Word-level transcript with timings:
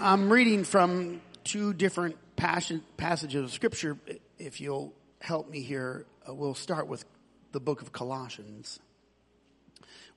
I'm 0.00 0.30
reading 0.30 0.64
from 0.64 1.22
two 1.44 1.72
different 1.72 2.16
passion, 2.36 2.82
passages 2.96 3.44
of 3.44 3.52
scripture. 3.52 3.96
If 4.38 4.60
you'll 4.60 4.92
help 5.20 5.48
me 5.48 5.60
here, 5.60 6.06
uh, 6.28 6.34
we'll 6.34 6.54
start 6.54 6.88
with 6.88 7.04
the 7.52 7.60
book 7.60 7.82
of 7.82 7.92
Colossians. 7.92 8.78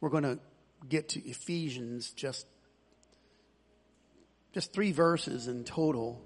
We're 0.02 0.10
going 0.10 0.24
to 0.24 0.40
get 0.88 1.10
to 1.10 1.26
Ephesians 1.28 2.12
just 2.12 2.46
just 4.54 4.74
three 4.74 4.92
verses 4.92 5.48
in 5.48 5.64
total. 5.64 6.22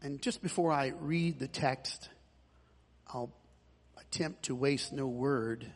And 0.00 0.20
just 0.22 0.42
before 0.42 0.72
I 0.72 0.92
read 0.98 1.38
the 1.38 1.48
text, 1.48 2.08
I'll 3.06 3.30
attempt 3.98 4.44
to 4.44 4.54
waste 4.54 4.92
no 4.92 5.06
word. 5.06 5.70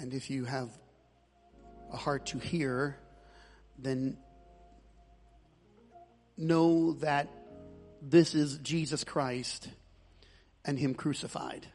And 0.00 0.14
if 0.14 0.30
you 0.30 0.46
have 0.46 0.70
a 1.92 1.96
heart 1.96 2.24
to 2.26 2.38
hear, 2.38 2.96
then 3.78 4.16
know 6.38 6.94
that 6.94 7.28
this 8.00 8.34
is 8.34 8.56
Jesus 8.62 9.04
Christ 9.04 9.68
and 10.64 10.78
Him 10.78 10.94
crucified. 10.94 11.66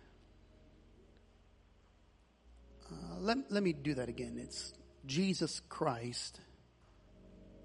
Uh, 2.92 3.20
let, 3.20 3.38
let 3.52 3.62
me 3.62 3.74
do 3.74 3.94
that 3.94 4.10
again. 4.10 4.40
It's 4.42 4.74
Jesus 5.06 5.62
Christ 5.70 6.40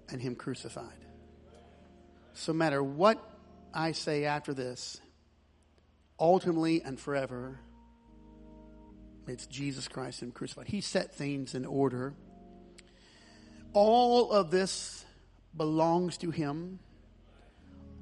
and 0.09 0.21
Him 0.21 0.35
crucified. 0.35 1.05
So, 2.33 2.53
matter 2.53 2.83
what 2.83 3.17
I 3.73 3.93
say 3.93 4.25
after 4.25 4.53
this, 4.53 5.01
ultimately 6.19 6.83
and 6.83 6.99
forever, 6.99 7.59
it's 9.27 9.45
Jesus 9.45 9.87
Christ 9.87 10.21
and 10.21 10.33
crucified. 10.33 10.67
He 10.67 10.81
set 10.81 11.13
things 11.13 11.55
in 11.55 11.65
order. 11.65 12.13
All 13.73 14.31
of 14.31 14.51
this 14.51 15.05
belongs 15.55 16.17
to 16.17 16.31
Him. 16.31 16.79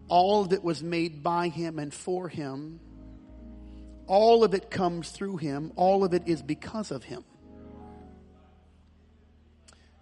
All 0.08 0.52
it 0.52 0.64
was 0.64 0.82
made 0.82 1.22
by 1.22 1.50
Him 1.50 1.78
and 1.80 1.94
for 1.94 2.28
Him. 2.28 2.80
All 4.08 4.44
of 4.44 4.54
it 4.54 4.72
comes 4.72 5.12
through 5.12 5.38
Him. 5.38 5.72
All 5.76 6.04
of 6.04 6.14
it 6.14 6.24
is 6.28 6.42
because 6.42 6.92
of 6.92 7.04
Him. 7.04 7.24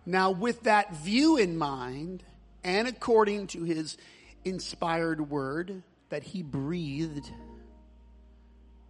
Now, 0.06 0.32
with 0.32 0.64
that 0.64 0.96
view 0.96 1.36
in 1.36 1.58
mind, 1.58 2.24
and 2.64 2.88
according 2.88 3.48
to 3.48 3.64
His 3.64 3.98
inspired 4.46 5.30
word 5.30 5.84
that 6.10 6.24
he 6.24 6.42
breathed 6.42 7.30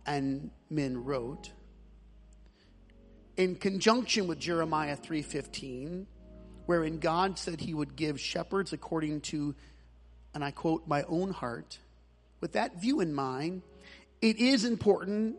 and 0.05 0.51
men 0.69 1.03
wrote 1.03 1.51
in 3.37 3.55
conjunction 3.55 4.27
with 4.27 4.39
Jeremiah 4.39 4.97
3:15 4.97 6.05
wherein 6.65 6.99
God 6.99 7.39
said 7.39 7.61
he 7.61 7.73
would 7.73 7.95
give 7.95 8.19
shepherds 8.19 8.73
according 8.73 9.21
to 9.21 9.55
and 10.33 10.43
I 10.43 10.51
quote 10.51 10.87
my 10.87 11.03
own 11.03 11.31
heart 11.31 11.79
with 12.41 12.53
that 12.53 12.81
view 12.81 12.99
in 12.99 13.13
mind 13.13 13.61
it 14.21 14.37
is 14.37 14.65
important 14.65 15.37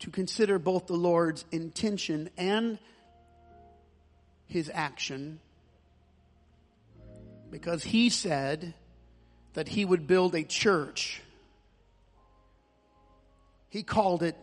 to 0.00 0.10
consider 0.10 0.58
both 0.58 0.86
the 0.86 0.94
Lord's 0.94 1.44
intention 1.50 2.28
and 2.36 2.78
his 4.46 4.70
action 4.72 5.40
because 7.50 7.84
he 7.84 8.10
said 8.10 8.74
that 9.54 9.68
he 9.68 9.84
would 9.84 10.06
build 10.06 10.34
a 10.34 10.42
church. 10.42 11.22
He 13.68 13.82
called 13.82 14.22
it 14.22 14.36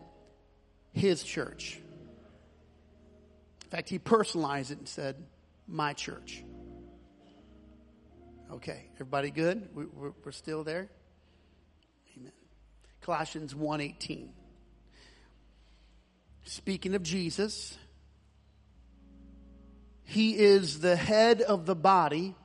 his 0.92 1.22
church. 1.22 1.80
In 3.74 3.78
fact, 3.78 3.88
he 3.88 3.98
personalized 3.98 4.70
it 4.70 4.78
and 4.78 4.88
said, 4.88 5.16
my 5.66 5.94
church. 5.94 6.44
Okay, 8.52 8.84
everybody 8.94 9.32
good? 9.32 9.68
We're 9.74 10.30
still 10.30 10.62
there? 10.62 10.88
Amen. 12.16 12.30
Colossians 13.00 13.52
1.18. 13.52 14.28
Speaking 16.44 16.94
of 16.94 17.02
Jesus, 17.02 17.76
he 20.04 20.38
is 20.38 20.78
the 20.78 20.94
head 20.94 21.42
of 21.42 21.66
the 21.66 21.74
body 21.74 22.36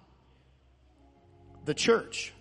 the 1.64 1.76
church. 1.76 2.34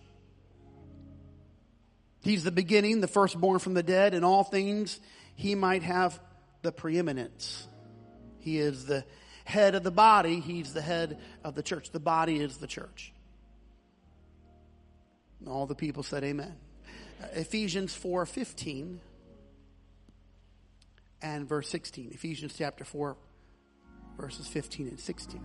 He's 2.23 2.43
the 2.43 2.53
beginning, 2.53 3.03
the 3.03 3.07
firstborn 3.07 3.59
from 3.59 3.75
the 3.75 3.83
dead, 3.83 4.15
in 4.15 4.25
all 4.25 4.45
things 4.45 4.99
he 5.35 5.55
might 5.55 5.83
have 5.83 6.19
the 6.63 6.73
preeminence. 6.73 7.67
He 8.49 8.59
is 8.59 8.87
the 8.87 9.05
head 9.45 9.75
of 9.75 9.83
the 9.83 9.91
body, 9.91 10.41
he's 10.41 10.73
the 10.73 10.81
head 10.81 11.19
of 11.45 11.55
the 11.55 11.63
church. 11.63 11.91
The 11.91 12.01
body 12.01 12.41
is 12.41 12.57
the 12.57 12.67
church. 12.67 13.13
And 15.39 15.51
all 15.51 15.67
the 15.67 15.75
people 15.75 16.03
said 16.03 16.25
amen. 16.25 16.57
Uh, 17.23 17.27
Ephesians 17.35 17.95
4:15 17.95 19.01
and 21.21 21.47
verse 21.47 21.69
16. 21.69 22.13
Ephesians 22.13 22.55
chapter 22.57 22.85
4 22.85 23.19
verses 24.17 24.49
15 24.49 24.89
and 24.89 24.99
16. 24.99 25.43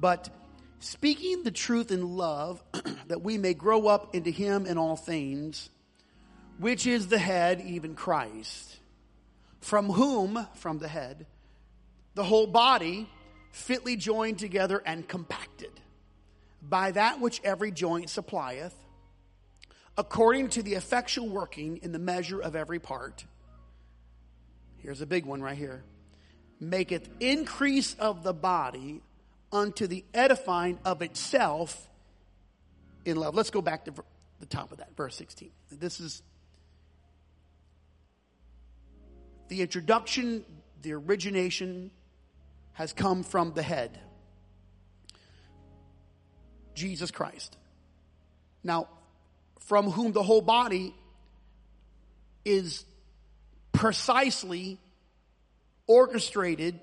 But 0.00 0.30
speaking 0.78 1.42
the 1.42 1.50
truth 1.50 1.90
in 1.90 2.16
love, 2.16 2.64
that 3.08 3.20
we 3.20 3.36
may 3.36 3.52
grow 3.52 3.86
up 3.86 4.14
into 4.14 4.30
him 4.30 4.64
in 4.64 4.78
all 4.78 4.96
things, 4.96 5.68
which 6.58 6.86
is 6.86 7.08
the 7.08 7.18
head, 7.18 7.60
even 7.60 7.94
Christ, 7.94 8.78
from 9.66 9.90
whom, 9.90 10.46
from 10.54 10.78
the 10.78 10.86
head, 10.86 11.26
the 12.14 12.22
whole 12.22 12.46
body, 12.46 13.10
fitly 13.50 13.96
joined 13.96 14.38
together 14.38 14.80
and 14.86 15.08
compacted, 15.08 15.72
by 16.62 16.92
that 16.92 17.20
which 17.20 17.40
every 17.42 17.72
joint 17.72 18.08
supplieth, 18.08 18.72
according 19.98 20.48
to 20.48 20.62
the 20.62 20.74
effectual 20.74 21.28
working 21.28 21.78
in 21.78 21.90
the 21.90 21.98
measure 21.98 22.38
of 22.38 22.54
every 22.54 22.78
part. 22.78 23.24
Here's 24.76 25.00
a 25.00 25.06
big 25.06 25.26
one 25.26 25.42
right 25.42 25.58
here. 25.58 25.82
Maketh 26.62 27.08
increase 27.18 27.94
of 27.94 28.22
the 28.22 28.32
body 28.32 29.02
unto 29.50 29.88
the 29.88 30.04
edifying 30.14 30.78
of 30.84 31.02
itself 31.02 31.88
in 33.04 33.16
love. 33.16 33.34
Let's 33.34 33.50
go 33.50 33.62
back 33.62 33.86
to 33.86 33.94
the 34.38 34.46
top 34.46 34.70
of 34.70 34.78
that, 34.78 34.96
verse 34.96 35.16
16. 35.16 35.50
This 35.72 35.98
is 35.98 36.22
the 39.48 39.62
introduction, 39.62 40.44
the 40.82 40.92
origination 40.92 41.90
has 42.72 42.92
come 42.92 43.22
from 43.22 43.52
the 43.54 43.62
head, 43.62 43.98
Jesus 46.74 47.10
Christ. 47.10 47.56
Now, 48.62 48.88
from 49.60 49.90
whom 49.90 50.12
the 50.12 50.22
whole 50.22 50.42
body 50.42 50.94
is 52.44 52.84
precisely 53.72 54.78
orchestrated 55.86 56.80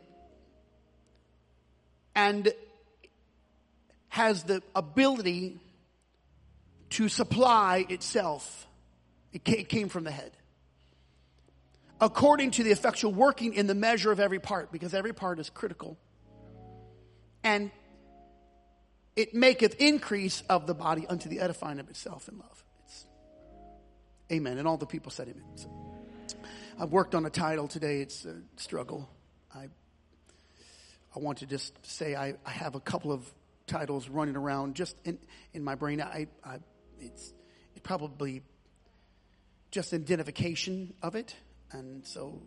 and 2.16 2.52
has 4.10 4.44
the 4.44 4.62
ability 4.76 5.60
to 6.92 7.10
supply 7.10 7.86
itself. 7.90 8.68
It 9.32 9.44
came 9.70 9.90
from 9.90 10.04
the 10.04 10.12
head. 10.12 10.32
According 12.04 12.52
to 12.52 12.64
the 12.64 12.72
effectual 12.72 13.14
working 13.14 13.54
in 13.54 13.66
the 13.66 13.74
measure 13.74 14.12
of 14.12 14.20
every 14.20 14.40
part, 14.40 14.74
because 14.74 14.94
every 14.94 15.14
part 15.14 15.40
is 15.40 15.50
critical. 15.50 15.98
And 17.46 17.72
it 19.16 19.34
maketh 19.34 19.76
increase 19.80 20.44
of 20.50 20.68
the 20.68 20.74
body 20.74 21.06
unto 21.08 21.30
the 21.30 21.40
edifying 21.40 21.80
of 21.80 21.90
itself 21.90 22.28
in 22.28 22.40
love. 22.40 22.64
It's, 22.84 23.06
amen. 24.34 24.58
And 24.58 24.68
all 24.68 24.76
the 24.76 24.86
people 24.86 25.12
said 25.12 25.30
amen. 25.30 25.46
So, 25.56 25.70
I've 26.78 26.92
worked 26.92 27.16
on 27.16 27.26
a 27.26 27.30
title 27.30 27.70
today. 27.70 28.02
It's 28.02 28.26
a 28.26 28.36
struggle. 28.58 29.10
I 29.56 29.70
I 31.16 31.20
want 31.20 31.38
to 31.38 31.46
just 31.46 31.74
say 31.86 32.16
I, 32.16 32.34
I 32.46 32.52
have 32.52 32.76
a 32.76 32.82
couple 32.82 33.14
of 33.14 33.32
titles 33.66 34.10
running 34.10 34.36
around 34.36 34.76
just 34.76 34.98
in, 35.06 35.20
in 35.54 35.64
my 35.64 35.76
brain. 35.76 36.02
I, 36.02 36.28
I 36.44 36.58
it's 37.00 37.34
it 37.76 37.84
probably 37.84 38.42
just 39.72 39.94
identification 39.94 40.94
of 41.02 41.16
it, 41.16 41.34
and 41.74 42.06
so 42.06 42.42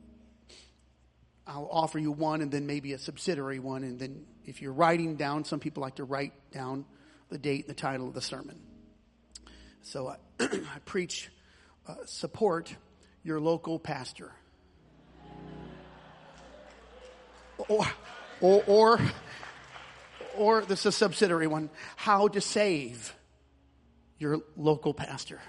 I'll 1.47 1.69
offer 1.71 1.99
you 1.99 2.11
one, 2.11 2.41
and 2.41 2.51
then 2.51 2.67
maybe 2.67 2.93
a 2.93 2.99
subsidiary 2.99 3.59
one, 3.59 3.83
and 3.85 3.99
then 3.99 4.25
if 4.45 4.63
you're 4.63 4.73
writing 4.73 5.17
down, 5.17 5.45
some 5.45 5.61
people 5.61 5.83
like 5.83 5.97
to 5.97 6.05
write 6.05 6.33
down 6.51 6.85
the 7.29 7.39
date 7.39 7.67
and 7.67 7.71
the 7.71 7.79
title 7.79 8.09
of 8.09 8.15
the 8.15 8.21
sermon. 8.21 8.59
So 9.83 10.09
I, 10.09 10.17
I 10.41 10.79
preach 10.85 11.31
uh, 11.87 11.95
support 12.07 12.75
your 13.23 13.41
local 13.41 13.79
pastor. 13.79 14.33
Or 17.69 17.87
or, 18.41 18.63
or, 18.67 19.01
or 20.37 20.61
this 20.63 20.81
is 20.81 20.87
a 20.87 20.93
subsidiary 20.93 21.47
one, 21.47 21.71
how 21.97 22.29
to 22.29 22.41
save 22.41 23.15
your 24.19 24.41
local 24.57 24.95
pastor. 24.95 25.41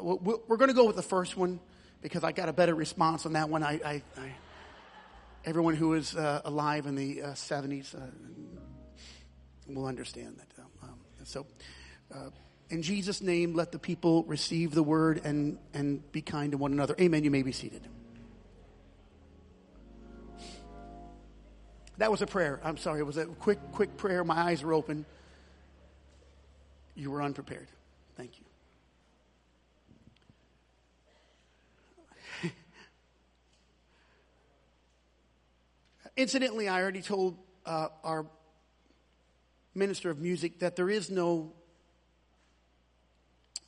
We're 0.00 0.56
going 0.56 0.68
to 0.68 0.74
go 0.74 0.86
with 0.86 0.96
the 0.96 1.02
first 1.02 1.36
one 1.36 1.60
because 2.00 2.24
I 2.24 2.32
got 2.32 2.48
a 2.48 2.52
better 2.52 2.74
response 2.74 3.26
on 3.26 3.32
that 3.32 3.48
one. 3.48 3.62
I, 3.62 3.80
I, 3.84 4.02
I 4.16 4.32
everyone 5.44 5.74
who 5.74 5.88
was 5.88 6.14
uh, 6.14 6.42
alive 6.44 6.86
in 6.86 6.94
the 6.94 7.22
uh, 7.22 7.26
70s 7.28 7.94
uh, 7.94 8.00
will 9.66 9.86
understand 9.86 10.36
that. 10.38 10.62
Um, 10.82 10.98
so, 11.24 11.46
uh, 12.14 12.30
in 12.70 12.82
Jesus' 12.82 13.22
name, 13.22 13.54
let 13.54 13.72
the 13.72 13.78
people 13.78 14.24
receive 14.24 14.72
the 14.72 14.82
word 14.82 15.22
and, 15.24 15.58
and 15.72 16.10
be 16.12 16.20
kind 16.20 16.52
to 16.52 16.58
one 16.58 16.72
another. 16.72 16.94
Amen. 17.00 17.24
You 17.24 17.30
may 17.30 17.42
be 17.42 17.52
seated. 17.52 17.88
That 21.96 22.10
was 22.10 22.22
a 22.22 22.26
prayer. 22.26 22.60
I'm 22.62 22.76
sorry. 22.76 23.00
It 23.00 23.06
was 23.06 23.16
a 23.16 23.26
quick, 23.26 23.58
quick 23.72 23.96
prayer. 23.96 24.22
My 24.22 24.38
eyes 24.38 24.62
were 24.62 24.74
open. 24.74 25.06
You 26.94 27.10
were 27.10 27.22
unprepared. 27.22 27.68
Thank 28.16 28.38
you. 28.38 28.47
Incidentally, 36.18 36.66
I 36.66 36.82
already 36.82 37.00
told 37.00 37.38
uh, 37.64 37.90
our 38.02 38.26
minister 39.72 40.10
of 40.10 40.18
music 40.18 40.58
that 40.58 40.74
there 40.74 40.90
is 40.90 41.10
no 41.10 41.52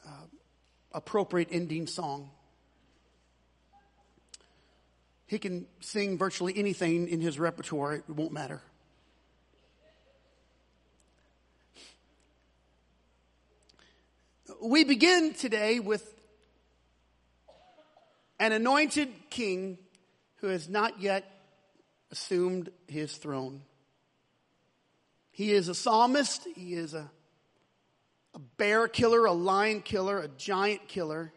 uh, 0.04 0.26
appropriate 0.90 1.46
ending 1.52 1.86
song. 1.86 2.28
He 5.28 5.38
can 5.38 5.68
sing 5.78 6.18
virtually 6.18 6.52
anything 6.56 7.06
in 7.06 7.20
his 7.20 7.38
repertoire, 7.38 7.94
it 7.94 8.10
won't 8.10 8.32
matter. 8.32 8.60
We 14.60 14.82
begin 14.82 15.34
today 15.34 15.78
with 15.78 16.12
an 18.40 18.50
anointed 18.50 19.08
king 19.30 19.78
who 20.38 20.48
has 20.48 20.68
not 20.68 21.00
yet 21.00 21.39
assumed 22.10 22.70
his 22.88 23.16
throne. 23.16 23.62
He 25.30 25.52
is 25.52 25.68
a 25.68 25.74
psalmist, 25.74 26.46
he 26.54 26.74
is 26.74 26.94
a, 26.94 27.10
a 28.34 28.38
bear 28.38 28.88
killer, 28.88 29.24
a 29.24 29.32
lion 29.32 29.80
killer, 29.80 30.18
a 30.18 30.28
giant 30.28 30.88
killer. 30.88 31.32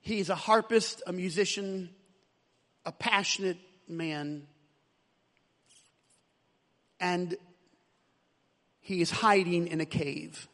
He's 0.00 0.30
a 0.30 0.34
harpist, 0.34 1.02
a 1.06 1.12
musician, 1.12 1.90
a 2.84 2.92
passionate 2.92 3.58
man. 3.88 4.46
And 6.98 7.36
he 8.80 9.00
is 9.00 9.10
hiding 9.10 9.68
in 9.68 9.80
a 9.80 9.86
cave. 9.86 10.48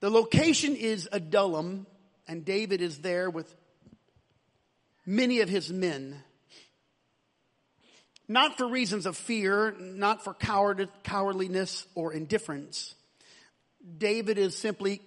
The 0.00 0.10
location 0.10 0.76
is 0.76 1.08
Adullam, 1.10 1.86
and 2.28 2.44
David 2.44 2.80
is 2.80 2.98
there 2.98 3.28
with 3.28 3.52
many 5.08 5.40
of 5.40 5.48
his 5.48 5.72
men. 5.72 6.22
Not 8.28 8.58
for 8.58 8.68
reasons 8.68 9.06
of 9.06 9.16
fear, 9.16 9.74
not 9.78 10.22
for 10.22 10.34
coward, 10.34 10.86
cowardliness 11.02 11.86
or 11.94 12.12
indifference. 12.12 12.94
David 13.96 14.36
is 14.36 14.54
simply 14.54 15.00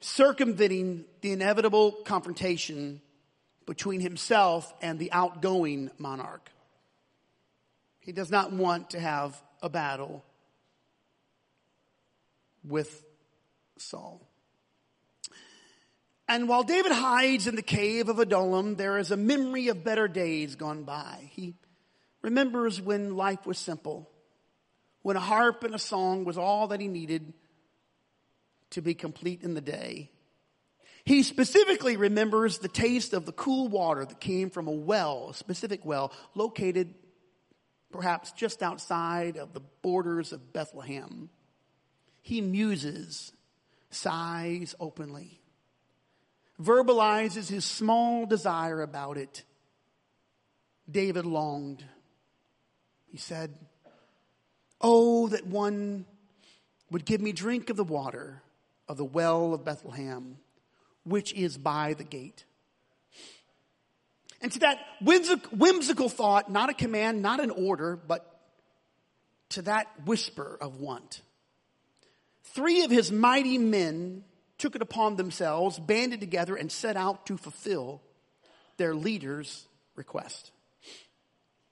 circumventing 0.00 1.04
the 1.20 1.32
inevitable 1.32 1.92
confrontation 1.92 3.02
between 3.66 4.00
himself 4.00 4.72
and 4.80 4.98
the 4.98 5.12
outgoing 5.12 5.90
monarch. 5.98 6.50
He 8.00 8.12
does 8.12 8.30
not 8.30 8.50
want 8.50 8.90
to 8.90 9.00
have 9.00 9.38
a 9.62 9.68
battle 9.68 10.24
with 12.64 13.04
Saul. 13.76 14.25
And 16.28 16.48
while 16.48 16.64
David 16.64 16.92
hides 16.92 17.46
in 17.46 17.54
the 17.54 17.62
cave 17.62 18.08
of 18.08 18.18
Adullam, 18.18 18.74
there 18.74 18.98
is 18.98 19.10
a 19.10 19.16
memory 19.16 19.68
of 19.68 19.84
better 19.84 20.08
days 20.08 20.56
gone 20.56 20.82
by. 20.82 21.30
He 21.32 21.54
remembers 22.22 22.80
when 22.80 23.16
life 23.16 23.46
was 23.46 23.58
simple, 23.58 24.10
when 25.02 25.16
a 25.16 25.20
harp 25.20 25.62
and 25.62 25.74
a 25.74 25.78
song 25.78 26.24
was 26.24 26.36
all 26.36 26.68
that 26.68 26.80
he 26.80 26.88
needed 26.88 27.32
to 28.70 28.82
be 28.82 28.94
complete 28.94 29.42
in 29.42 29.54
the 29.54 29.60
day. 29.60 30.10
He 31.04 31.22
specifically 31.22 31.96
remembers 31.96 32.58
the 32.58 32.66
taste 32.66 33.12
of 33.12 33.26
the 33.26 33.32
cool 33.32 33.68
water 33.68 34.04
that 34.04 34.18
came 34.18 34.50
from 34.50 34.66
a 34.66 34.72
well, 34.72 35.28
a 35.30 35.34
specific 35.34 35.84
well, 35.84 36.12
located 36.34 36.92
perhaps 37.92 38.32
just 38.32 38.60
outside 38.60 39.36
of 39.36 39.52
the 39.52 39.62
borders 39.82 40.32
of 40.32 40.52
Bethlehem. 40.52 41.30
He 42.22 42.40
muses, 42.40 43.32
sighs 43.90 44.74
openly, 44.80 45.40
verbalizes 46.62 47.48
his 47.48 47.64
small 47.64 48.26
desire 48.26 48.82
about 48.82 49.16
it. 49.16 49.42
David 50.90 51.26
longed. 51.26 51.84
He 53.10 53.18
said, 53.18 53.54
Oh, 54.80 55.28
that 55.28 55.46
one 55.46 56.04
would 56.90 57.04
give 57.04 57.20
me 57.20 57.32
drink 57.32 57.70
of 57.70 57.76
the 57.76 57.84
water 57.84 58.42
of 58.88 58.96
the 58.96 59.04
well 59.04 59.54
of 59.54 59.64
Bethlehem, 59.64 60.38
which 61.04 61.32
is 61.32 61.58
by 61.58 61.94
the 61.94 62.04
gate. 62.04 62.44
And 64.40 64.52
to 64.52 64.58
that 64.60 64.78
whimsical 65.00 66.08
thought, 66.08 66.50
not 66.50 66.68
a 66.68 66.74
command, 66.74 67.22
not 67.22 67.40
an 67.40 67.50
order, 67.50 67.96
but 67.96 68.38
to 69.50 69.62
that 69.62 69.88
whisper 70.04 70.58
of 70.60 70.78
want, 70.78 71.22
three 72.44 72.84
of 72.84 72.90
his 72.90 73.10
mighty 73.10 73.58
men 73.58 74.24
took 74.58 74.74
it 74.74 74.82
upon 74.82 75.16
themselves, 75.16 75.78
banded 75.78 76.20
together, 76.20 76.56
and 76.56 76.70
set 76.70 76.96
out 76.96 77.26
to 77.26 77.36
fulfill 77.36 78.00
their 78.76 78.94
leader's 78.94 79.66
request. 79.94 80.52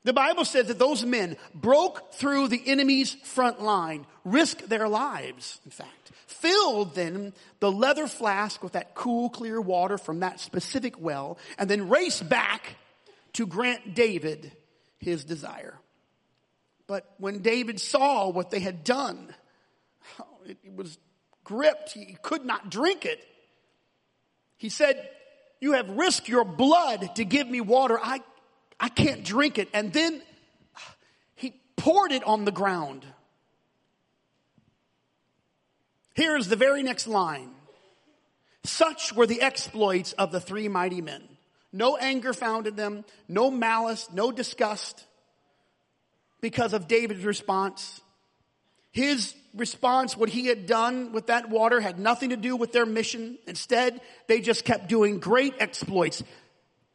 The 0.04 0.12
Bible 0.12 0.44
says 0.44 0.66
that 0.68 0.78
those 0.78 1.02
men 1.04 1.36
broke 1.54 2.12
through 2.12 2.48
the 2.48 2.62
enemy's 2.66 3.14
front 3.14 3.62
line, 3.62 4.06
risked 4.22 4.68
their 4.68 4.86
lives, 4.86 5.60
in 5.64 5.70
fact, 5.70 6.12
filled 6.26 6.94
then 6.94 7.32
the 7.60 7.72
leather 7.72 8.06
flask 8.06 8.62
with 8.62 8.72
that 8.72 8.94
cool, 8.94 9.30
clear 9.30 9.58
water 9.60 9.96
from 9.96 10.20
that 10.20 10.40
specific 10.40 11.00
well, 11.00 11.38
and 11.58 11.70
then 11.70 11.88
raced 11.88 12.28
back 12.28 12.76
to 13.32 13.46
grant 13.46 13.94
David 13.94 14.52
his 14.98 15.24
desire. 15.24 15.78
But 16.86 17.10
when 17.16 17.40
David 17.40 17.80
saw 17.80 18.28
what 18.28 18.50
they 18.50 18.60
had 18.60 18.84
done, 18.84 19.34
it 20.44 20.58
was 20.74 20.98
gripped. 21.44 21.92
He 21.92 22.16
could 22.22 22.44
not 22.44 22.70
drink 22.70 23.04
it. 23.04 23.22
He 24.56 24.68
said, 24.68 25.08
you 25.60 25.72
have 25.72 25.88
risked 25.90 26.28
your 26.28 26.44
blood 26.44 27.14
to 27.16 27.24
give 27.24 27.48
me 27.48 27.60
water. 27.60 27.98
I 28.02 28.20
I 28.78 28.88
can't 28.88 29.24
drink 29.24 29.58
it. 29.58 29.68
And 29.72 29.92
then 29.92 30.20
uh, 30.76 30.80
he 31.36 31.54
poured 31.76 32.12
it 32.12 32.24
on 32.24 32.44
the 32.44 32.52
ground. 32.52 33.04
Here's 36.14 36.48
the 36.48 36.56
very 36.56 36.82
next 36.82 37.06
line. 37.06 37.50
Such 38.64 39.12
were 39.12 39.26
the 39.26 39.42
exploits 39.42 40.12
of 40.12 40.32
the 40.32 40.40
three 40.40 40.68
mighty 40.68 41.00
men. 41.00 41.22
No 41.72 41.96
anger 41.96 42.32
found 42.32 42.66
in 42.66 42.76
them, 42.76 43.04
no 43.28 43.50
malice, 43.50 44.08
no 44.12 44.30
disgust 44.30 45.04
because 46.40 46.72
of 46.72 46.86
David's 46.86 47.24
response. 47.24 48.00
His 48.94 49.34
response, 49.56 50.16
what 50.16 50.28
he 50.28 50.46
had 50.46 50.66
done 50.66 51.10
with 51.10 51.26
that 51.26 51.50
water 51.50 51.80
had 51.80 51.98
nothing 51.98 52.30
to 52.30 52.36
do 52.36 52.54
with 52.54 52.72
their 52.72 52.86
mission. 52.86 53.38
Instead, 53.48 54.00
they 54.28 54.40
just 54.40 54.64
kept 54.64 54.88
doing 54.88 55.18
great 55.18 55.54
exploits. 55.58 56.22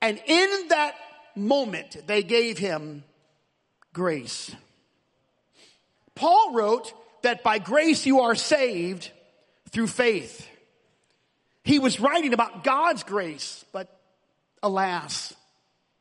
And 0.02 0.18
in 0.26 0.68
that 0.70 0.96
moment 1.36 1.98
they 2.08 2.24
gave 2.24 2.58
him 2.58 3.04
grace. 3.92 4.56
Paul 6.16 6.54
wrote 6.54 6.94
that 7.24 7.44
by 7.44 7.60
grace 7.60 8.06
you 8.06 8.22
are 8.22 8.36
saved 8.36 9.12
through 9.70 9.88
faith. 9.88 10.48
He 11.66 11.80
was 11.80 12.00
writing 12.00 12.34
about 12.34 12.64
God's 12.64 13.04
grace, 13.04 13.66
but 13.74 13.90
alas, 14.64 15.34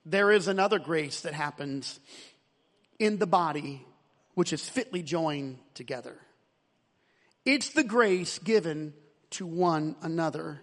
there 0.07 0.31
is 0.31 0.47
another 0.47 0.79
grace 0.79 1.23
that 1.23 1.35
happens 1.35 1.99
in 3.01 3.19
the 3.19 3.27
body 3.27 3.85
which 4.39 4.53
is 4.53 4.69
fitly 4.69 5.03
joined 5.03 5.59
together. 5.75 6.17
It's 7.45 7.71
the 7.71 7.83
grace 7.83 8.39
given 8.39 8.95
to 9.31 9.45
one 9.45 9.97
another 10.01 10.61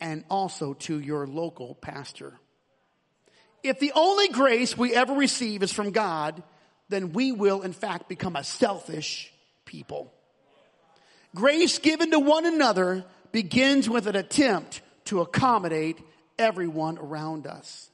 and 0.00 0.24
also 0.30 0.72
to 0.72 0.98
your 0.98 1.26
local 1.26 1.74
pastor. 1.74 2.40
If 3.62 3.80
the 3.80 3.92
only 3.94 4.28
grace 4.28 4.78
we 4.78 4.94
ever 4.94 5.12
receive 5.12 5.62
is 5.62 5.74
from 5.74 5.90
God, 5.90 6.42
then 6.88 7.12
we 7.12 7.32
will 7.32 7.60
in 7.60 7.74
fact 7.74 8.08
become 8.08 8.34
a 8.34 8.44
selfish 8.44 9.30
people. 9.66 10.10
Grace 11.34 11.78
given 11.80 12.12
to 12.12 12.18
one 12.18 12.46
another 12.46 13.04
begins 13.30 13.90
with 13.90 14.06
an 14.06 14.16
attempt 14.16 14.80
to 15.04 15.20
accommodate 15.20 15.98
everyone 16.38 16.96
around 16.96 17.46
us. 17.46 17.89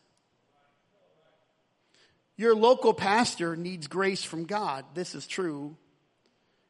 Your 2.37 2.55
local 2.55 2.93
pastor 2.93 3.57
needs 3.57 3.87
grace 3.87 4.23
from 4.23 4.45
God. 4.45 4.85
This 4.95 5.15
is 5.15 5.27
true. 5.27 5.77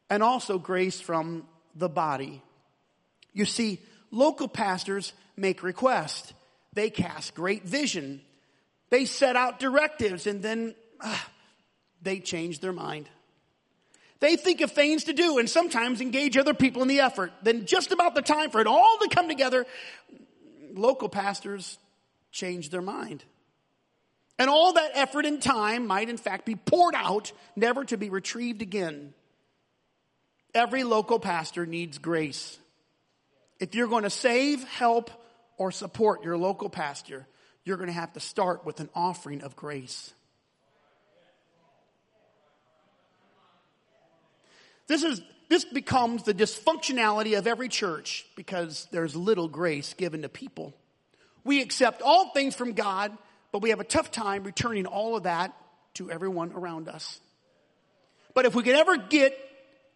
and 0.09 0.23
also 0.23 0.57
grace 0.57 1.01
from 1.01 1.45
the 1.75 1.89
body. 1.89 2.41
You 3.33 3.45
see, 3.45 3.79
local 4.11 4.47
pastors 4.47 5.13
make 5.35 5.63
requests. 5.63 6.33
They 6.73 6.89
cast 6.89 7.35
great 7.35 7.63
vision. 7.63 8.21
They 8.89 9.05
set 9.05 9.35
out 9.35 9.59
directives 9.59 10.27
and 10.27 10.41
then 10.41 10.75
uh, 11.01 11.17
they 12.01 12.19
change 12.19 12.59
their 12.59 12.71
mind. 12.71 13.09
They 14.19 14.35
think 14.35 14.61
of 14.61 14.71
things 14.71 15.03
to 15.05 15.13
do 15.13 15.37
and 15.37 15.49
sometimes 15.49 16.01
engage 16.01 16.37
other 16.37 16.53
people 16.53 16.81
in 16.81 16.87
the 16.87 17.01
effort. 17.01 17.31
Then 17.43 17.65
just 17.65 17.91
about 17.91 18.15
the 18.15 18.21
time 18.21 18.49
for 18.49 18.61
it 18.61 18.67
all 18.67 18.97
to 19.01 19.09
come 19.13 19.27
together, 19.27 19.65
local 20.73 21.09
pastors 21.09 21.77
change 22.31 22.69
their 22.69 22.81
mind. 22.81 23.23
And 24.39 24.49
all 24.49 24.73
that 24.73 24.91
effort 24.93 25.25
and 25.25 25.41
time 25.41 25.87
might 25.87 26.09
in 26.09 26.17
fact 26.17 26.45
be 26.45 26.55
poured 26.55 26.95
out, 26.95 27.31
never 27.55 27.83
to 27.85 27.97
be 27.97 28.09
retrieved 28.09 28.61
again. 28.61 29.13
Every 30.53 30.83
local 30.83 31.19
pastor 31.19 31.65
needs 31.65 31.97
grace. 31.97 32.57
If 33.59 33.73
you're 33.73 33.87
going 33.87 34.03
to 34.03 34.09
save, 34.09 34.63
help, 34.63 35.09
or 35.57 35.71
support 35.71 36.23
your 36.23 36.37
local 36.37 36.69
pastor, 36.69 37.27
you're 37.63 37.77
going 37.77 37.87
to 37.87 37.93
have 37.93 38.13
to 38.13 38.19
start 38.19 38.65
with 38.65 38.79
an 38.79 38.89
offering 38.93 39.41
of 39.41 39.55
grace. 39.55 40.13
This 44.87 45.03
is 45.03 45.21
this 45.49 45.63
becomes 45.63 46.23
the 46.23 46.33
dysfunctionality 46.33 47.37
of 47.37 47.47
every 47.47 47.69
church 47.69 48.25
because 48.35 48.87
there's 48.91 49.15
little 49.15 49.47
grace 49.47 49.93
given 49.93 50.23
to 50.23 50.29
people. 50.29 50.73
We 51.43 51.61
accept 51.61 52.01
all 52.01 52.31
things 52.31 52.53
from 52.53 52.73
God, 52.73 53.17
but 53.51 53.61
we 53.61 53.69
have 53.69 53.79
a 53.79 53.85
tough 53.85 54.11
time 54.11 54.43
returning 54.43 54.85
all 54.85 55.15
of 55.15 55.23
that 55.23 55.53
to 55.95 56.11
everyone 56.11 56.51
around 56.53 56.89
us. 56.89 57.19
But 58.33 58.45
if 58.45 58.53
we 58.53 58.63
could 58.63 58.75
ever 58.75 58.97
get 58.97 59.37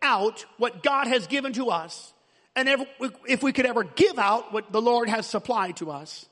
out 0.01 0.45
what 0.57 0.81
God 0.81 1.07
has 1.07 1.27
given 1.27 1.53
to 1.53 1.69
us, 1.69 2.13
and 2.55 2.67
if 3.27 3.43
we 3.43 3.53
could 3.53 3.65
ever 3.65 3.83
give 3.83 4.17
out 4.17 4.51
what 4.51 4.71
the 4.71 4.81
Lord 4.81 5.09
has 5.09 5.25
supplied 5.27 5.77
to 5.77 5.91
us, 5.91 6.25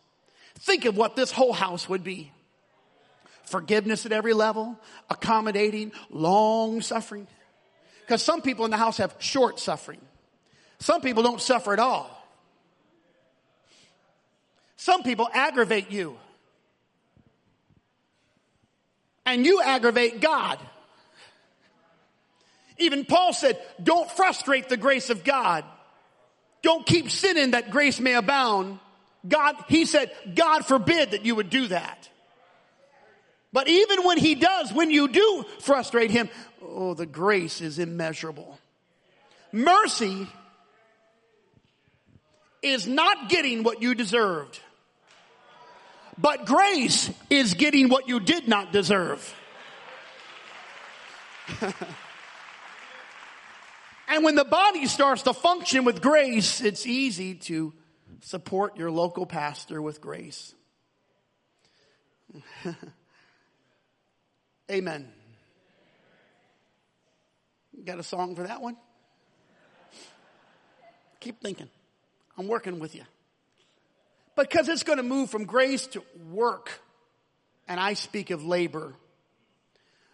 think 0.56 0.86
of 0.86 0.98
what 0.98 1.16
this 1.16 1.32
whole 1.32 1.54
house 1.54 1.88
would 1.88 2.04
be. 2.04 2.32
Forgiveness 3.44 4.06
at 4.06 4.12
every 4.12 4.34
level, 4.34 4.78
accommodating, 5.10 5.92
long 6.10 6.82
suffering. 6.82 7.28
Because 8.02 8.22
some 8.22 8.42
people 8.42 8.66
in 8.66 8.72
the 8.72 8.78
house 8.78 8.98
have 8.98 9.16
short 9.20 9.60
suffering. 9.60 10.02
Some 10.80 11.02
people 11.02 11.24
don't 11.24 11.42
suffer 11.42 11.74
at 11.74 11.80
all. 11.80 12.10
Some 14.78 15.04
people 15.04 15.30
aggravate 15.34 15.92
you. 15.92 16.18
And 19.30 19.46
you 19.46 19.62
aggravate 19.62 20.22
God. 20.22 20.58
Even 22.80 23.06
Paul 23.06 23.32
said, 23.32 23.62
don't 23.82 24.10
frustrate 24.10 24.70
the 24.70 24.78
grace 24.78 25.12
of 25.12 25.24
God. 25.24 25.64
Don't 26.64 26.84
keep 26.84 27.12
sinning 27.12 27.52
that 27.52 27.70
grace 27.70 28.00
may 28.00 28.16
abound. 28.16 28.80
God, 29.28 29.56
he 29.68 29.86
said, 29.86 30.12
God 30.34 30.66
forbid 30.66 31.12
that 31.12 31.26
you 31.26 31.36
would 31.36 31.52
do 31.52 31.68
that. 31.68 32.10
But 33.54 33.68
even 33.68 34.04
when 34.04 34.18
he 34.18 34.34
does, 34.34 34.74
when 34.74 34.90
you 34.90 35.08
do 35.08 35.46
frustrate 35.60 36.10
him, 36.10 36.28
oh, 36.64 36.96
the 36.96 37.06
grace 37.06 37.62
is 37.62 37.78
immeasurable. 37.78 38.58
Mercy 39.52 40.28
is 42.64 42.88
not 42.88 43.30
getting 43.30 43.62
what 43.62 43.80
you 43.84 43.94
deserved. 43.94 44.60
But 46.22 46.46
grace 46.46 47.10
is 47.30 47.54
getting 47.54 47.90
what 47.90 48.08
you 48.08 48.20
did 48.20 48.48
not 48.48 48.72
deserve. 48.74 49.36
And 54.10 54.24
when 54.24 54.34
the 54.34 54.44
body 54.44 54.88
starts 54.88 55.22
to 55.24 55.34
function 55.34 55.86
with 55.86 56.02
grace, 56.02 56.62
it's 56.62 56.88
easy 56.88 57.36
to 57.36 57.74
support 58.22 58.76
your 58.76 58.90
local 58.90 59.28
pastor 59.28 59.84
with 59.84 60.02
grace. 60.02 60.56
Amen. 64.72 65.12
got 67.86 68.00
a 68.00 68.04
song 68.04 68.36
for 68.36 68.44
that 68.44 68.62
one? 68.62 68.78
Keep 71.20 71.42
thinking. 71.42 71.70
I'm 72.36 72.48
working 72.48 72.80
with 72.80 72.96
you. 72.96 73.04
Because 74.40 74.70
it's 74.70 74.84
going 74.84 74.98
to 74.98 75.04
move 75.04 75.30
from 75.30 75.46
grace 75.46 75.88
to 75.88 76.04
work. 76.32 76.82
And 77.68 77.80
I 77.80 77.94
speak 77.94 78.30
of 78.30 78.44
labor. 78.44 78.96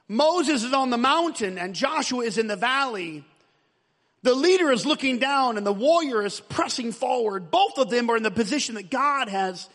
Moses 0.08 0.64
is 0.64 0.74
on 0.74 0.90
the 0.90 0.98
mountain 0.98 1.58
and 1.58 1.74
Joshua 1.74 2.24
is 2.24 2.38
in 2.38 2.48
the 2.48 2.56
valley. 2.56 3.24
The 4.24 4.36
leader 4.36 4.72
is 4.72 4.86
looking 4.86 5.20
down 5.20 5.58
and 5.58 5.66
the 5.66 5.74
warrior 5.74 6.26
is 6.26 6.40
pressing 6.40 6.92
forward. 6.92 7.52
Both 7.52 7.78
of 7.78 7.90
them 7.90 8.10
are 8.10 8.18
in 8.18 8.24
the 8.24 8.32
position 8.32 8.76
that 8.76 8.90
God 8.90 9.30
has 9.30 9.70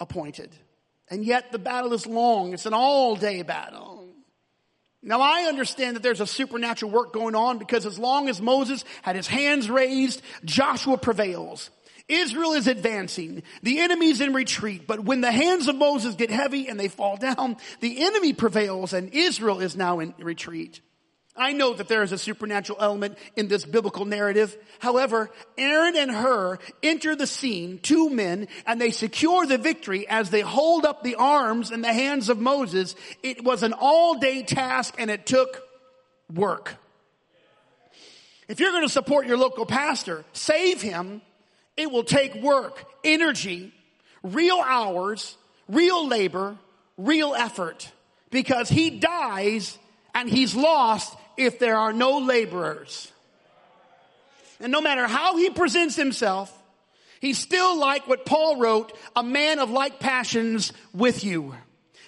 appointed. 0.00 0.50
And 1.08 1.24
yet 1.24 1.52
the 1.52 1.58
battle 1.58 1.92
is 1.92 2.06
long. 2.06 2.54
It's 2.54 2.66
an 2.66 2.74
all 2.74 3.16
day 3.16 3.42
battle. 3.42 4.08
Now 5.02 5.20
I 5.20 5.42
understand 5.42 5.96
that 5.96 6.02
there's 6.02 6.22
a 6.22 6.26
supernatural 6.26 6.90
work 6.90 7.12
going 7.12 7.34
on 7.34 7.58
because 7.58 7.84
as 7.84 7.98
long 7.98 8.28
as 8.30 8.40
Moses 8.40 8.84
had 9.02 9.16
his 9.16 9.26
hands 9.26 9.68
raised, 9.68 10.22
Joshua 10.44 10.96
prevails. 10.96 11.68
Israel 12.08 12.52
is 12.52 12.66
advancing. 12.66 13.42
The 13.62 13.80
enemy's 13.80 14.20
in 14.20 14.34
retreat. 14.34 14.86
But 14.86 15.00
when 15.00 15.20
the 15.20 15.32
hands 15.32 15.68
of 15.68 15.76
Moses 15.76 16.14
get 16.14 16.30
heavy 16.30 16.68
and 16.68 16.78
they 16.78 16.88
fall 16.88 17.16
down, 17.16 17.56
the 17.80 18.04
enemy 18.04 18.32
prevails 18.32 18.92
and 18.92 19.12
Israel 19.14 19.60
is 19.60 19.76
now 19.76 20.00
in 20.00 20.14
retreat. 20.18 20.80
I 21.36 21.52
know 21.52 21.74
that 21.74 21.88
there 21.88 22.04
is 22.04 22.12
a 22.12 22.18
supernatural 22.18 22.78
element 22.80 23.18
in 23.34 23.48
this 23.48 23.64
biblical 23.64 24.04
narrative. 24.04 24.56
However, 24.78 25.30
Aaron 25.58 25.96
and 25.96 26.10
Hur 26.10 26.58
enter 26.80 27.16
the 27.16 27.26
scene, 27.26 27.80
two 27.82 28.08
men, 28.08 28.46
and 28.66 28.80
they 28.80 28.92
secure 28.92 29.44
the 29.44 29.58
victory 29.58 30.06
as 30.06 30.30
they 30.30 30.42
hold 30.42 30.84
up 30.84 31.02
the 31.02 31.16
arms 31.16 31.72
in 31.72 31.80
the 31.80 31.92
hands 31.92 32.28
of 32.28 32.38
Moses. 32.38 32.94
It 33.22 33.42
was 33.42 33.64
an 33.64 33.72
all 33.72 34.14
day 34.18 34.44
task 34.44 34.94
and 34.96 35.10
it 35.10 35.26
took 35.26 35.60
work. 36.32 36.76
If 38.46 38.60
you're 38.60 38.72
going 38.72 38.86
to 38.86 38.92
support 38.92 39.26
your 39.26 39.38
local 39.38 39.66
pastor, 39.66 40.24
save 40.34 40.82
him, 40.82 41.22
it 41.76 41.90
will 41.90 42.04
take 42.04 42.34
work, 42.36 42.84
energy, 43.02 43.72
real 44.22 44.60
hours, 44.64 45.36
real 45.68 46.06
labor, 46.06 46.56
real 46.96 47.34
effort, 47.34 47.90
because 48.30 48.68
he 48.68 48.90
dies 48.90 49.78
and 50.14 50.28
he's 50.28 50.54
lost 50.54 51.16
if 51.36 51.58
there 51.58 51.76
are 51.76 51.92
no 51.92 52.18
laborers. 52.18 53.10
And 54.60 54.70
no 54.70 54.80
matter 54.80 55.06
how 55.06 55.36
he 55.36 55.50
presents 55.50 55.96
himself, 55.96 56.52
he's 57.20 57.38
still 57.38 57.78
like 57.78 58.06
what 58.06 58.24
Paul 58.24 58.58
wrote, 58.58 58.96
a 59.16 59.22
man 59.22 59.58
of 59.58 59.70
like 59.70 59.98
passions 59.98 60.72
with 60.92 61.24
you. 61.24 61.54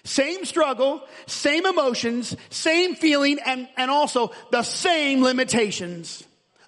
Same 0.05 0.45
struggle, 0.45 1.03
same 1.27 1.67
emotions, 1.67 2.37
same 2.49 2.95
feeling, 2.95 3.41
and, 3.45 3.69
and 3.77 3.91
also 3.91 4.31
the 4.53 4.63
same 4.63 5.23
limitations. 5.23 6.23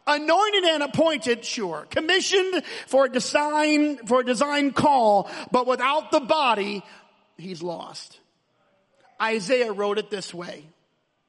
Anointed 0.09 0.65
and 0.65 0.83
appointed, 0.83 1.45
sure. 1.45 1.87
Commissioned 1.91 2.63
for 2.87 3.05
a 3.05 3.13
design, 3.13 3.99
for 4.07 4.21
a 4.21 4.25
design 4.25 4.73
call, 4.73 5.31
but 5.53 5.67
without 5.67 6.11
the 6.11 6.21
body, 6.21 6.83
he's 7.37 7.63
lost. 7.63 8.19
Isaiah 9.21 9.71
wrote 9.71 9.99
it 9.99 10.09
this 10.09 10.33
way 10.33 10.65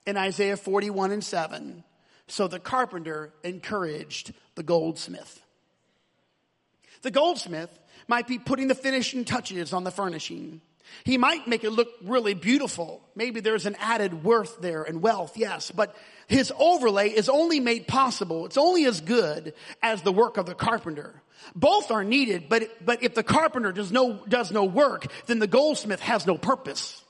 in 0.05 0.15
Isaiah 0.15 0.55
41 0.55 1.11
and 1.11 1.23
7. 1.23 1.83
So 2.27 2.47
the 2.47 2.59
carpenter 2.59 3.33
encouraged 3.43 4.33
the 4.55 4.63
goldsmith. 4.63 5.41
The 7.01 7.11
goldsmith 7.11 7.69
might 8.07 8.27
be 8.27 8.39
putting 8.39 8.69
the 8.69 8.75
finishing 8.75 9.25
touches 9.25 9.73
on 9.73 9.83
the 9.83 9.91
furnishing. 9.91 10.61
He 11.03 11.17
might 11.17 11.47
make 11.47 11.63
it 11.63 11.71
look 11.71 11.89
really 12.03 12.33
beautiful. 12.33 13.01
Maybe 13.15 13.39
there's 13.39 13.65
an 13.65 13.75
added 13.79 14.23
worth 14.23 14.59
there 14.61 14.83
and 14.83 15.01
wealth, 15.01 15.37
yes, 15.37 15.71
but 15.71 15.95
his 16.29 16.53
overlay 16.57 17.09
is 17.09 17.27
only 17.27 17.59
made 17.59 17.87
possible. 17.87 18.45
It's 18.45 18.57
only 18.57 18.85
as 18.85 19.01
good 19.01 19.53
as 19.81 20.03
the 20.03 20.11
work 20.11 20.37
of 20.37 20.45
the 20.45 20.53
carpenter. 20.53 21.21
Both 21.55 21.89
are 21.89 22.03
needed, 22.03 22.47
but, 22.47 22.69
but 22.85 23.03
if 23.03 23.15
the 23.15 23.23
carpenter 23.23 23.71
does 23.71 23.91
no, 23.91 24.23
does 24.27 24.51
no 24.51 24.63
work, 24.63 25.07
then 25.25 25.39
the 25.39 25.47
goldsmith 25.47 26.01
has 26.01 26.27
no 26.27 26.37
purpose. 26.37 27.01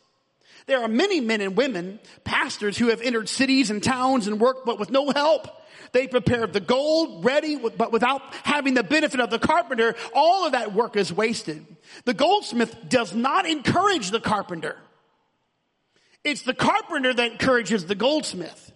There 0.67 0.81
are 0.81 0.88
many 0.88 1.19
men 1.19 1.41
and 1.41 1.57
women, 1.57 1.99
pastors 2.23 2.77
who 2.77 2.88
have 2.88 3.01
entered 3.01 3.27
cities 3.27 3.69
and 3.69 3.83
towns 3.83 4.27
and 4.27 4.39
worked 4.39 4.65
but 4.65 4.79
with 4.79 4.89
no 4.89 5.09
help. 5.11 5.47
They 5.91 6.07
prepared 6.07 6.53
the 6.53 6.61
gold 6.61 7.25
ready, 7.25 7.57
but 7.57 7.91
without 7.91 8.21
having 8.43 8.73
the 8.73 8.83
benefit 8.83 9.19
of 9.19 9.31
the 9.31 9.39
carpenter, 9.39 9.95
all 10.13 10.45
of 10.45 10.53
that 10.53 10.73
work 10.73 10.95
is 10.95 11.11
wasted. 11.11 11.65
The 12.05 12.13
goldsmith 12.13 12.73
does 12.88 13.13
not 13.13 13.47
encourage 13.47 14.11
the 14.11 14.21
carpenter. 14.21 14.77
It's 16.23 16.43
the 16.43 16.53
carpenter 16.53 17.13
that 17.13 17.31
encourages 17.33 17.85
the 17.85 17.95
goldsmith. 17.95 18.68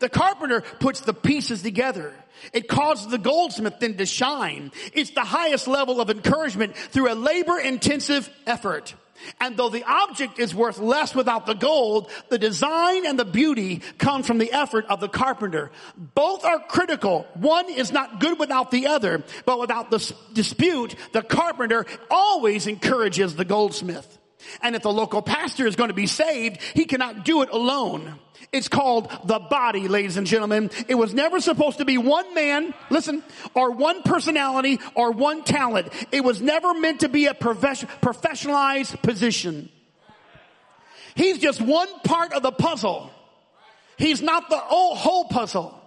The 0.00 0.08
carpenter 0.08 0.60
puts 0.80 1.00
the 1.00 1.14
pieces 1.14 1.62
together. 1.62 2.14
It 2.52 2.68
causes 2.68 3.06
the 3.08 3.18
goldsmith 3.18 3.78
then 3.78 3.96
to 3.96 4.06
shine. 4.06 4.72
It's 4.92 5.10
the 5.10 5.24
highest 5.24 5.68
level 5.68 6.00
of 6.00 6.10
encouragement 6.10 6.76
through 6.76 7.12
a 7.12 7.14
labor 7.14 7.58
intensive 7.58 8.28
effort. 8.46 8.94
And 9.40 9.56
though 9.56 9.68
the 9.68 9.84
object 9.84 10.38
is 10.38 10.54
worth 10.54 10.78
less 10.78 11.14
without 11.14 11.46
the 11.46 11.54
gold, 11.54 12.10
the 12.28 12.38
design 12.38 13.06
and 13.06 13.18
the 13.18 13.24
beauty 13.24 13.80
come 13.98 14.22
from 14.22 14.38
the 14.38 14.52
effort 14.52 14.86
of 14.86 15.00
the 15.00 15.08
carpenter. 15.08 15.70
Both 15.96 16.44
are 16.44 16.58
critical. 16.58 17.26
One 17.34 17.70
is 17.70 17.92
not 17.92 18.20
good 18.20 18.38
without 18.38 18.70
the 18.70 18.88
other, 18.88 19.22
but 19.46 19.60
without 19.60 19.90
the 19.90 20.14
dispute, 20.32 20.96
the 21.12 21.22
carpenter 21.22 21.86
always 22.10 22.66
encourages 22.66 23.36
the 23.36 23.44
goldsmith. 23.44 24.18
And 24.62 24.74
if 24.76 24.82
the 24.82 24.92
local 24.92 25.22
pastor 25.22 25.66
is 25.66 25.76
going 25.76 25.88
to 25.88 25.94
be 25.94 26.06
saved, 26.06 26.60
he 26.74 26.84
cannot 26.84 27.24
do 27.24 27.42
it 27.42 27.50
alone. 27.50 28.18
It's 28.52 28.68
called 28.68 29.10
the 29.24 29.38
body, 29.38 29.88
ladies 29.88 30.16
and 30.16 30.26
gentlemen. 30.26 30.70
It 30.86 30.94
was 30.94 31.12
never 31.12 31.40
supposed 31.40 31.78
to 31.78 31.84
be 31.84 31.98
one 31.98 32.34
man, 32.34 32.74
listen, 32.90 33.22
or 33.54 33.72
one 33.72 34.02
personality 34.02 34.78
or 34.94 35.10
one 35.10 35.42
talent. 35.44 35.88
It 36.12 36.22
was 36.22 36.40
never 36.40 36.74
meant 36.74 37.00
to 37.00 37.08
be 37.08 37.26
a 37.26 37.34
professionalized 37.34 39.02
position. 39.02 39.70
He's 41.14 41.38
just 41.38 41.60
one 41.60 41.88
part 42.00 42.32
of 42.32 42.42
the 42.42 42.52
puzzle. 42.52 43.10
He's 43.96 44.22
not 44.22 44.50
the 44.50 44.58
whole 44.58 45.24
puzzle. 45.24 45.80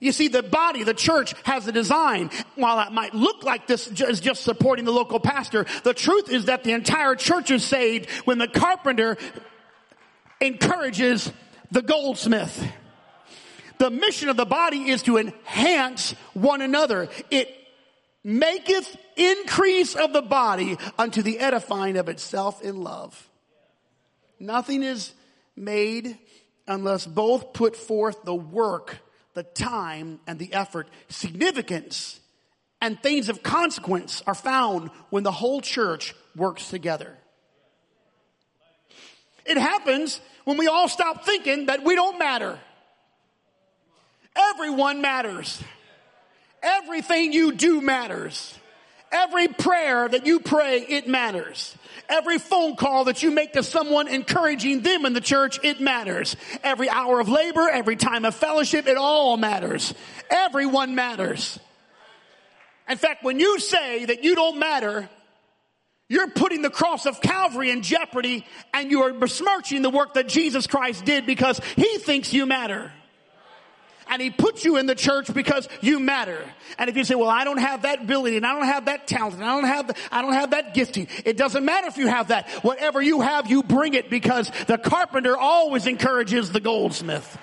You 0.00 0.12
see, 0.12 0.28
the 0.28 0.42
body, 0.42 0.82
the 0.82 0.94
church 0.94 1.34
has 1.44 1.66
a 1.66 1.72
design. 1.72 2.30
While 2.56 2.86
it 2.86 2.92
might 2.92 3.14
look 3.14 3.44
like 3.44 3.66
this 3.66 3.86
is 3.88 4.20
just 4.20 4.42
supporting 4.42 4.84
the 4.84 4.92
local 4.92 5.20
pastor, 5.20 5.66
the 5.82 5.94
truth 5.94 6.30
is 6.30 6.46
that 6.46 6.64
the 6.64 6.72
entire 6.72 7.14
church 7.14 7.50
is 7.50 7.64
saved 7.64 8.10
when 8.24 8.38
the 8.38 8.48
carpenter 8.48 9.16
encourages 10.40 11.32
the 11.70 11.82
goldsmith. 11.82 12.66
The 13.78 13.90
mission 13.90 14.28
of 14.28 14.36
the 14.36 14.44
body 14.44 14.90
is 14.90 15.02
to 15.04 15.18
enhance 15.18 16.12
one 16.32 16.60
another. 16.60 17.08
It 17.30 17.54
maketh 18.22 18.96
increase 19.16 19.94
of 19.94 20.12
the 20.12 20.22
body 20.22 20.78
unto 20.98 21.22
the 21.22 21.38
edifying 21.38 21.96
of 21.96 22.08
itself 22.08 22.62
in 22.62 22.82
love. 22.82 23.28
Nothing 24.38 24.82
is 24.82 25.12
made 25.56 26.18
unless 26.66 27.06
both 27.06 27.52
put 27.52 27.76
forth 27.76 28.22
the 28.24 28.34
work, 28.34 28.98
the 29.34 29.42
time, 29.42 30.20
and 30.26 30.38
the 30.38 30.52
effort. 30.54 30.88
Significance 31.08 32.20
and 32.80 33.00
things 33.02 33.28
of 33.28 33.42
consequence 33.42 34.22
are 34.26 34.34
found 34.34 34.90
when 35.10 35.22
the 35.22 35.32
whole 35.32 35.60
church 35.60 36.14
works 36.36 36.70
together. 36.70 37.16
It 39.44 39.58
happens 39.58 40.20
when 40.44 40.56
we 40.56 40.66
all 40.66 40.88
stop 40.88 41.24
thinking 41.24 41.66
that 41.66 41.84
we 41.84 41.94
don't 41.94 42.18
matter. 42.18 42.58
Everyone 44.36 45.00
matters. 45.00 45.62
Everything 46.62 47.32
you 47.32 47.52
do 47.52 47.80
matters. 47.80 48.58
Every 49.12 49.48
prayer 49.48 50.08
that 50.08 50.26
you 50.26 50.40
pray, 50.40 50.80
it 50.80 51.06
matters. 51.06 51.76
Every 52.08 52.38
phone 52.38 52.76
call 52.76 53.04
that 53.04 53.22
you 53.22 53.30
make 53.30 53.54
to 53.54 53.62
someone 53.62 54.08
encouraging 54.08 54.82
them 54.82 55.06
in 55.06 55.12
the 55.12 55.20
church, 55.20 55.58
it 55.62 55.80
matters. 55.80 56.36
Every 56.62 56.88
hour 56.88 57.20
of 57.20 57.28
labor, 57.28 57.68
every 57.68 57.96
time 57.96 58.24
of 58.24 58.34
fellowship, 58.34 58.86
it 58.86 58.96
all 58.96 59.36
matters. 59.36 59.94
Everyone 60.30 60.94
matters. 60.94 61.58
In 62.88 62.98
fact, 62.98 63.24
when 63.24 63.40
you 63.40 63.58
say 63.58 64.04
that 64.04 64.24
you 64.24 64.34
don't 64.34 64.58
matter, 64.58 65.08
you're 66.08 66.28
putting 66.30 66.60
the 66.60 66.70
cross 66.70 67.06
of 67.06 67.20
Calvary 67.20 67.70
in 67.70 67.82
jeopardy 67.82 68.44
and 68.74 68.90
you 68.90 69.02
are 69.02 69.12
besmirching 69.12 69.82
the 69.82 69.90
work 69.90 70.14
that 70.14 70.28
Jesus 70.28 70.66
Christ 70.66 71.04
did 71.04 71.24
because 71.24 71.58
he 71.76 71.98
thinks 71.98 72.32
you 72.32 72.44
matter. 72.44 72.92
And 74.14 74.22
he 74.22 74.30
puts 74.30 74.64
you 74.64 74.76
in 74.76 74.86
the 74.86 74.94
church 74.94 75.34
because 75.34 75.68
you 75.80 75.98
matter. 75.98 76.38
And 76.78 76.88
if 76.88 76.96
you 76.96 77.02
say, 77.02 77.16
well, 77.16 77.28
I 77.28 77.42
don't 77.42 77.58
have 77.58 77.82
that 77.82 78.02
ability 78.02 78.36
and 78.36 78.46
I 78.46 78.54
don't 78.54 78.66
have 78.66 78.84
that 78.84 79.08
talent 79.08 79.34
and 79.34 79.44
I 79.44 79.56
don't 79.56 79.64
have, 79.64 79.88
the, 79.88 79.96
I 80.12 80.22
don't 80.22 80.34
have 80.34 80.52
that 80.52 80.72
gifting. 80.72 81.08
It 81.24 81.36
doesn't 81.36 81.64
matter 81.64 81.88
if 81.88 81.96
you 81.96 82.06
have 82.06 82.28
that. 82.28 82.48
Whatever 82.62 83.02
you 83.02 83.22
have, 83.22 83.50
you 83.50 83.64
bring 83.64 83.94
it 83.94 84.10
because 84.10 84.52
the 84.68 84.78
carpenter 84.78 85.36
always 85.36 85.88
encourages 85.88 86.52
the 86.52 86.60
goldsmith. 86.60 87.36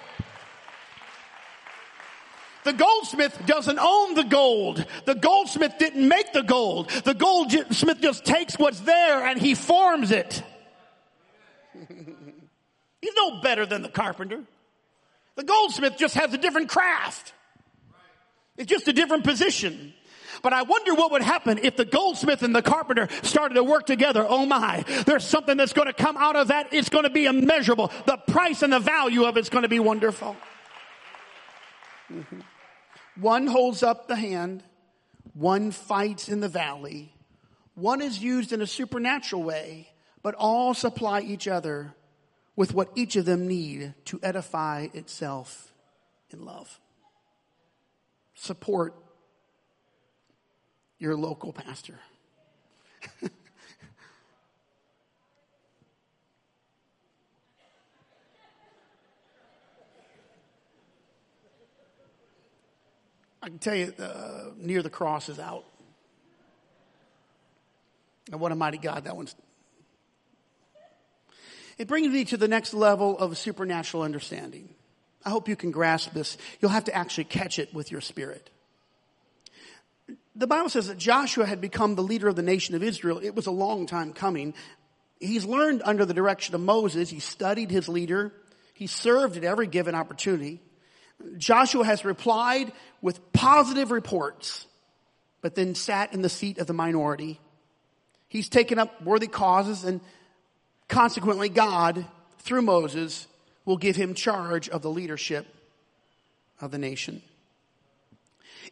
The 2.64 2.72
goldsmith 2.72 3.38
doesn't 3.46 3.78
own 3.78 4.14
the 4.14 4.24
gold. 4.24 4.86
The 5.04 5.16
goldsmith 5.16 5.74
didn't 5.78 6.08
make 6.08 6.32
the 6.32 6.44
gold. 6.44 6.90
The 6.90 7.16
goldsmith 7.16 8.00
just 8.00 8.24
takes 8.24 8.58
what's 8.58 8.80
there 8.80 9.26
and 9.26 9.42
he 9.42 9.56
forms 9.56 10.12
it. 10.12 10.42
He's 13.02 13.14
no 13.18 13.42
better 13.42 13.66
than 13.66 13.82
the 13.82 13.90
carpenter. 13.90 14.46
The 15.36 15.44
goldsmith 15.44 15.98
just 15.98 16.16
has 16.16 16.34
a 16.34 16.38
different 16.38 16.70
craft. 16.70 17.34
It's 18.58 18.70
just 18.70 18.88
a 18.88 18.94
different 18.94 19.24
position. 19.24 19.94
But 20.42 20.54
I 20.54 20.64
wonder 20.64 20.94
what 20.96 21.12
would 21.12 21.22
happen 21.22 21.60
if 21.62 21.76
the 21.76 21.86
goldsmith 21.86 22.42
and 22.42 22.56
the 22.56 22.62
carpenter 22.62 23.08
started 23.22 23.56
to 23.56 23.64
work 23.64 23.86
together. 23.86 24.26
Oh 24.28 24.46
my, 24.46 24.84
there's 25.06 25.24
something 25.24 25.58
that's 25.58 25.74
going 25.74 25.88
to 25.88 25.94
come 25.94 26.18
out 26.18 26.36
of 26.36 26.48
that. 26.48 26.74
It's 26.74 26.90
going 26.90 27.04
to 27.04 27.10
be 27.10 27.26
immeasurable. 27.26 27.92
The 28.06 28.18
price 28.18 28.62
and 28.62 28.74
the 28.74 28.80
value 28.80 29.26
of 29.26 29.38
it's 29.38 29.50
going 29.50 29.64
to 29.64 29.70
be 29.70 29.80
wonderful. 29.80 30.36
Mm-hmm. 32.12 32.40
One 33.20 33.48
holds 33.48 33.84
up 33.84 34.08
the 34.08 34.16
hand, 34.16 34.64
one 35.34 35.72
fights 35.72 36.28
in 36.30 36.40
the 36.40 36.50
valley, 36.50 37.14
one 37.76 38.02
is 38.02 38.22
used 38.22 38.52
in 38.52 38.62
a 38.62 38.68
supernatural 38.68 39.44
way, 39.44 39.90
but 40.24 40.34
all 40.36 40.74
supply 40.74 41.22
each 41.22 41.48
other 41.48 41.94
with 42.56 42.74
what 42.74 42.90
each 42.96 43.16
of 43.16 43.26
them 43.26 43.48
need 43.48 43.94
to 44.06 44.20
edify 44.22 44.88
itself 44.94 45.74
in 46.32 46.46
love. 46.46 46.80
Support 48.36 48.96
your 50.98 51.16
local 51.16 51.54
pastor. 51.54 52.00
I 63.44 63.48
can 63.48 63.58
tell 63.58 63.74
you, 63.74 63.92
uh, 64.00 64.52
near 64.58 64.84
the 64.84 64.90
cross 64.90 65.28
is 65.28 65.40
out. 65.40 65.66
And 68.32 68.40
what 68.40 68.52
a 68.52 68.56
mighty 68.56 68.78
God 68.78 69.06
that 69.06 69.16
one's. 69.16 69.36
It 71.78 71.88
brings 71.88 72.08
me 72.08 72.26
to 72.26 72.38
the 72.38 72.48
next 72.48 72.74
level 72.74 73.18
of 73.18 73.38
supernatural 73.38 74.04
understanding. 74.04 74.70
I 75.24 75.30
hope 75.30 75.48
you 75.48 75.56
can 75.56 75.72
grasp 75.72 76.14
this. 76.14 76.38
You'll 76.60 76.72
have 76.72 76.86
to 76.86 76.96
actually 76.96 77.26
catch 77.26 77.60
it 77.60 77.74
with 77.74 77.92
your 77.92 78.02
spirit. 78.02 78.50
The 80.36 80.48
Bible 80.48 80.70
says 80.70 80.88
that 80.88 80.98
Joshua 80.98 81.46
had 81.46 81.62
become 81.62 81.96
the 81.96 82.04
leader 82.04 82.28
of 82.28 82.36
the 82.36 82.42
nation 82.42 82.76
of 82.76 82.84
Israel. 82.84 83.20
It 83.22 83.36
was 83.36 83.48
a 83.48 83.52
long 83.52 83.86
time 83.86 84.14
coming. 84.14 84.54
He's 85.20 85.46
learned 85.46 85.82
under 85.86 86.06
the 86.06 86.14
direction 86.14 86.56
of 86.56 86.62
Moses. 86.62 87.10
He 87.10 87.20
studied 87.20 87.70
his 87.70 87.88
leader. 87.90 88.34
He 88.74 88.88
served 88.88 89.38
at 89.38 89.44
every 89.44 89.68
given 89.68 89.94
opportunity. 89.94 90.62
Joshua 91.38 91.86
has 91.86 92.04
replied 92.04 92.72
with 93.02 93.32
positive 93.34 93.92
reports, 93.92 94.66
but 95.42 95.54
then 95.54 95.76
sat 95.76 96.14
in 96.14 96.22
the 96.22 96.30
seat 96.30 96.58
of 96.58 96.66
the 96.66 96.74
minority. 96.74 97.40
He's 98.28 98.50
taken 98.50 98.80
up 98.80 99.04
worthy 99.04 99.28
causes 99.28 99.84
and 99.84 100.02
consequently 100.92 101.50
God, 101.50 102.06
through 102.40 102.62
Moses, 102.62 103.28
will 103.66 103.78
give 103.78 103.96
him 103.96 104.14
charge 104.14 104.70
of 104.70 104.84
the 104.84 104.92
leadership 104.92 105.48
of 106.60 106.70
the 106.70 106.78
nation. 106.78 107.24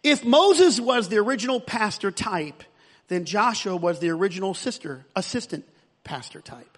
If 0.04 0.24
Moses 0.24 0.80
was 0.80 1.10
the 1.10 1.18
original 1.18 1.60
pastor 1.60 2.12
type, 2.12 2.64
then 3.08 3.26
Joshua 3.26 3.76
was 3.76 4.00
the 4.00 4.10
original 4.10 4.54
sister, 4.54 5.06
assistant 5.16 5.66
pastor 6.04 6.42
type 6.42 6.78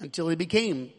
until 0.00 0.28
he 0.28 0.36
became 0.36 0.90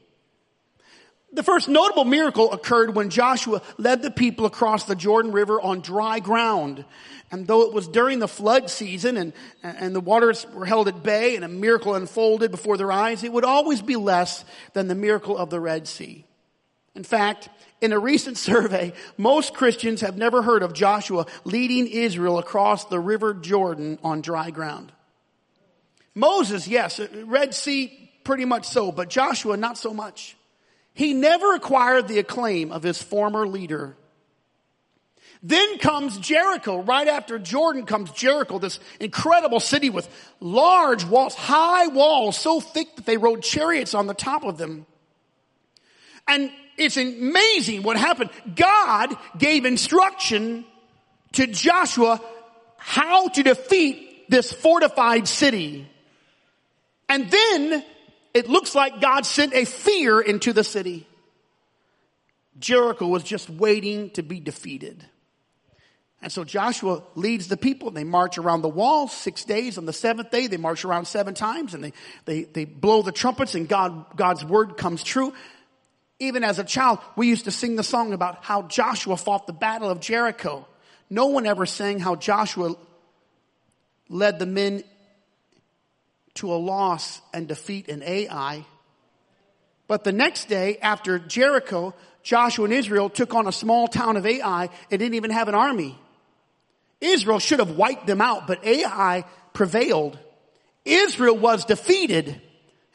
the 1.32 1.44
first 1.44 1.70
notable 1.70 2.06
miracle 2.06 2.52
occurred 2.52 2.96
when 2.96 3.10
Joshua 3.10 3.62
led 3.78 4.02
the 4.02 4.12
people 4.12 4.46
across 4.46 4.86
the 4.86 4.96
Jordan 4.96 5.32
River 5.32 5.62
on 5.62 5.82
dry 5.82 6.20
ground. 6.20 6.86
And 7.32 7.46
though 7.46 7.62
it 7.62 7.74
was 7.74 7.88
during 7.88 8.20
the 8.20 8.28
flood 8.28 8.70
season 8.70 9.16
and, 9.16 9.34
and 9.62 9.96
the 9.96 10.00
waters 10.00 10.48
were 10.54 10.66
held 10.66 10.88
at 10.88 11.04
bay 11.04 11.36
and 11.36 11.46
a 11.46 11.48
miracle 11.48 11.94
unfolded 11.94 12.50
before 12.50 12.78
their 12.78 12.92
eyes, 12.92 13.24
it 13.24 13.32
would 13.32 13.46
always 13.46 13.82
be 13.82 13.96
less 13.96 14.44
than 14.74 14.88
the 14.88 14.96
miracle 14.96 15.38
of 15.38 15.52
the 15.52 15.60
Red 15.60 15.88
Sea. 15.88 16.26
In 16.96 17.04
fact, 17.04 17.50
in 17.82 17.94
a 17.94 18.00
recent 18.00 18.38
survey, 18.50 18.94
most 19.18 19.54
Christians 19.54 20.02
have 20.02 20.18
never 20.18 20.42
heard 20.42 20.64
of 20.64 20.74
Joshua 20.74 21.28
leading 21.44 21.88
Israel 21.88 22.40
across 22.40 22.86
the 22.86 23.00
river 23.00 23.36
Jordan 23.36 24.00
on 24.04 24.22
dry 24.22 24.50
ground. 24.50 24.92
Moses, 26.16 26.68
yes, 26.68 27.00
Red 27.26 27.54
Sea, 27.54 28.12
pretty 28.24 28.46
much 28.46 28.66
so, 28.66 28.92
but 28.92 29.10
Joshua, 29.10 29.56
not 29.56 29.78
so 29.78 29.94
much. 29.94 30.36
He 31.00 31.14
never 31.14 31.56
acquired 31.56 32.10
the 32.10 32.20
acclaim 32.20 32.74
of 32.74 32.84
his 32.84 33.02
former 33.02 33.48
leader. 33.48 33.96
Then 35.42 35.78
comes 35.78 36.18
Jericho. 36.18 36.82
Right 36.82 37.08
after 37.08 37.40
Jordan 37.40 37.86
comes 37.86 38.12
Jericho, 38.12 38.60
this 38.60 38.82
incredible 39.00 39.62
city 39.62 39.90
with 39.90 40.10
large 40.42 41.06
walls, 41.06 41.36
high 41.36 41.88
walls, 41.88 42.38
so 42.38 42.60
thick 42.60 42.98
that 42.98 43.06
they 43.06 43.16
rode 43.16 43.44
chariots 43.44 43.94
on 43.94 44.08
the 44.08 44.14
top 44.14 44.44
of 44.44 44.58
them. 44.58 44.86
And 46.28 46.52
it's 46.76 46.98
amazing 46.98 47.84
what 47.84 47.96
happened. 47.96 48.32
God 48.54 49.16
gave 49.38 49.64
instruction 49.64 50.66
to 51.32 51.48
Joshua 51.48 52.20
how 52.76 53.30
to 53.30 53.42
defeat 53.42 54.30
this 54.30 54.52
fortified 54.52 55.30
city. 55.30 55.90
And 57.08 57.32
then 57.32 57.86
it 58.34 58.50
looks 58.50 58.76
like 58.76 59.02
God 59.02 59.26
sent 59.26 59.54
a 59.54 59.66
fear 59.66 60.20
into 60.20 60.54
the 60.54 60.64
city. 60.64 61.08
Jericho 62.60 63.08
was 63.08 63.24
just 63.24 63.50
waiting 63.50 64.10
to 64.12 64.24
be 64.24 64.40
defeated. 64.40 65.06
And 66.22 66.32
so 66.32 66.44
Joshua 66.44 67.04
leads 67.16 67.48
the 67.48 67.58
people. 67.58 67.88
And 67.88 67.98
they 67.98 68.04
march 68.04 68.38
around 68.38 68.62
the 68.62 68.70
wall 68.70 69.08
six 69.08 69.46
days. 69.46 69.78
On 69.78 69.86
the 69.86 69.94
seventh 69.94 70.32
day, 70.32 70.48
they 70.48 70.58
march 70.58 70.84
around 70.84 71.06
seven 71.06 71.34
times 71.34 71.74
and 71.74 71.84
they, 71.84 71.94
they, 72.26 72.44
they 72.44 72.66
blow 72.66 73.02
the 73.02 73.12
trumpets 73.12 73.56
and 73.56 73.68
God, 73.68 74.06
God's 74.16 74.44
word 74.44 74.78
comes 74.78 75.04
true. 75.04 75.34
Even 76.20 76.44
as 76.44 76.60
a 76.60 76.66
child, 76.66 77.00
we 77.16 77.28
used 77.28 77.46
to 77.46 77.52
sing 77.52 77.78
the 77.78 77.84
song 77.84 78.12
about 78.12 78.44
how 78.44 78.64
Joshua 78.64 79.16
fought 79.16 79.48
the 79.48 79.54
battle 79.54 79.90
of 79.90 80.02
Jericho. 80.02 80.68
No 81.10 81.28
one 81.28 81.46
ever 81.46 81.66
sang 81.66 82.00
how 82.00 82.16
Joshua 82.16 82.76
led 84.10 84.38
the 84.38 84.46
men 84.46 84.84
to 86.40 86.54
a 86.54 86.56
loss 86.56 87.22
and 87.34 87.48
defeat 87.48 87.88
in 87.88 88.04
Ai. 88.04 88.66
But 89.88 90.04
the 90.04 90.12
next 90.12 90.50
day, 90.50 90.78
after 90.78 91.20
Jericho, 91.20 91.94
Joshua 92.24 92.66
and 92.66 92.74
Israel 92.74 93.10
took 93.10 93.34
on 93.34 93.48
a 93.48 93.52
small 93.52 93.88
town 93.88 94.18
of 94.18 94.26
Ai. 94.26 94.70
It 94.90 94.98
didn't 94.98 95.16
even 95.16 95.32
have 95.32 95.48
an 95.48 95.56
army. 95.56 95.98
Israel 97.02 97.40
should 97.40 97.60
have 97.60 97.78
wiped 97.78 98.08
them 98.08 98.22
out, 98.22 98.46
but 98.48 98.64
Ai 98.66 99.26
prevailed. 99.54 100.18
Israel 100.86 101.38
was 101.38 101.66
defeated. 101.66 102.42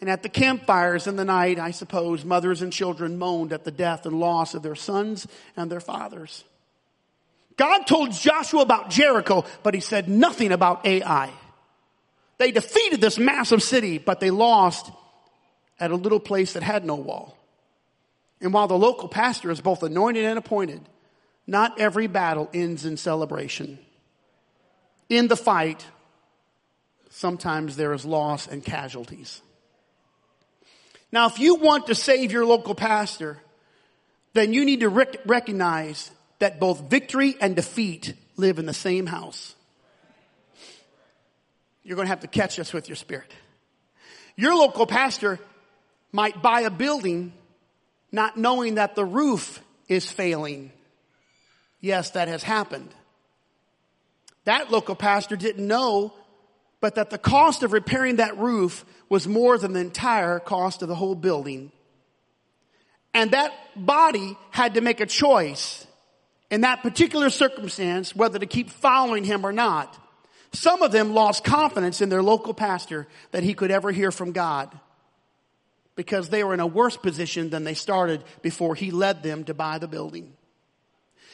And 0.00 0.10
at 0.10 0.22
the 0.22 0.28
campfires 0.28 1.06
in 1.06 1.16
the 1.16 1.24
night, 1.24 1.58
I 1.58 1.70
suppose, 1.70 2.24
mothers 2.24 2.62
and 2.62 2.72
children 2.72 3.18
moaned 3.18 3.52
at 3.52 3.64
the 3.64 3.70
death 3.70 4.06
and 4.06 4.20
loss 4.20 4.54
of 4.54 4.62
their 4.62 4.74
sons 4.74 5.26
and 5.56 5.70
their 5.70 5.80
fathers. 5.80 6.44
God 7.56 7.84
told 7.84 8.12
Joshua 8.12 8.62
about 8.62 8.90
Jericho, 8.90 9.44
but 9.62 9.74
he 9.74 9.80
said 9.80 10.08
nothing 10.08 10.52
about 10.52 10.84
Ai. 10.86 11.30
They 12.38 12.50
defeated 12.50 13.00
this 13.00 13.18
massive 13.18 13.62
city, 13.62 13.98
but 13.98 14.20
they 14.20 14.30
lost 14.30 14.90
at 15.78 15.90
a 15.90 15.96
little 15.96 16.20
place 16.20 16.54
that 16.54 16.62
had 16.62 16.84
no 16.84 16.94
wall. 16.94 17.36
And 18.40 18.52
while 18.52 18.68
the 18.68 18.78
local 18.78 19.08
pastor 19.08 19.50
is 19.50 19.60
both 19.60 19.82
anointed 19.82 20.24
and 20.24 20.38
appointed, 20.38 20.80
not 21.46 21.80
every 21.80 22.06
battle 22.06 22.48
ends 22.52 22.84
in 22.84 22.96
celebration. 22.96 23.78
In 25.08 25.28
the 25.28 25.36
fight, 25.36 25.86
sometimes 27.10 27.76
there 27.76 27.92
is 27.92 28.04
loss 28.04 28.46
and 28.46 28.64
casualties. 28.64 29.40
Now, 31.12 31.26
if 31.26 31.38
you 31.38 31.54
want 31.54 31.86
to 31.86 31.94
save 31.94 32.32
your 32.32 32.44
local 32.44 32.74
pastor, 32.74 33.38
then 34.32 34.52
you 34.52 34.64
need 34.64 34.80
to 34.80 34.88
rec- 34.88 35.20
recognize 35.24 36.10
that 36.40 36.58
both 36.58 36.90
victory 36.90 37.36
and 37.40 37.54
defeat 37.54 38.14
live 38.36 38.58
in 38.58 38.66
the 38.66 38.74
same 38.74 39.06
house. 39.06 39.54
You're 41.84 41.96
going 41.96 42.06
to 42.06 42.10
have 42.10 42.20
to 42.20 42.26
catch 42.26 42.58
us 42.58 42.72
with 42.72 42.88
your 42.88 42.96
spirit. 42.96 43.30
Your 44.36 44.56
local 44.56 44.86
pastor 44.86 45.38
might 46.10 46.42
buy 46.42 46.62
a 46.62 46.70
building 46.70 47.32
not 48.10 48.36
knowing 48.36 48.76
that 48.76 48.94
the 48.94 49.04
roof 49.04 49.60
is 49.88 50.10
failing. 50.10 50.72
Yes, 51.80 52.10
that 52.12 52.28
has 52.28 52.42
happened. 52.42 52.88
That 54.44 54.70
local 54.70 54.94
pastor 54.94 55.36
didn't 55.36 55.66
know, 55.66 56.14
but 56.80 56.94
that 56.94 57.10
the 57.10 57.18
cost 57.18 57.62
of 57.62 57.72
repairing 57.72 58.16
that 58.16 58.38
roof 58.38 58.84
was 59.08 59.26
more 59.26 59.58
than 59.58 59.72
the 59.72 59.80
entire 59.80 60.38
cost 60.38 60.82
of 60.82 60.88
the 60.88 60.94
whole 60.94 61.14
building. 61.14 61.72
And 63.12 63.30
that 63.32 63.52
body 63.76 64.36
had 64.50 64.74
to 64.74 64.80
make 64.80 65.00
a 65.00 65.06
choice 65.06 65.86
in 66.50 66.62
that 66.62 66.82
particular 66.82 67.30
circumstance 67.30 68.14
whether 68.14 68.38
to 68.38 68.46
keep 68.46 68.70
following 68.70 69.24
him 69.24 69.44
or 69.44 69.52
not. 69.52 69.98
Some 70.54 70.82
of 70.82 70.92
them 70.92 71.14
lost 71.14 71.42
confidence 71.42 72.00
in 72.00 72.08
their 72.08 72.22
local 72.22 72.54
pastor 72.54 73.08
that 73.32 73.42
he 73.42 73.54
could 73.54 73.72
ever 73.72 73.90
hear 73.90 74.12
from 74.12 74.30
God 74.32 74.70
because 75.96 76.28
they 76.28 76.44
were 76.44 76.54
in 76.54 76.60
a 76.60 76.66
worse 76.66 76.96
position 76.96 77.50
than 77.50 77.64
they 77.64 77.74
started 77.74 78.22
before 78.40 78.76
he 78.76 78.92
led 78.92 79.22
them 79.22 79.44
to 79.44 79.54
buy 79.54 79.78
the 79.78 79.88
building. 79.88 80.32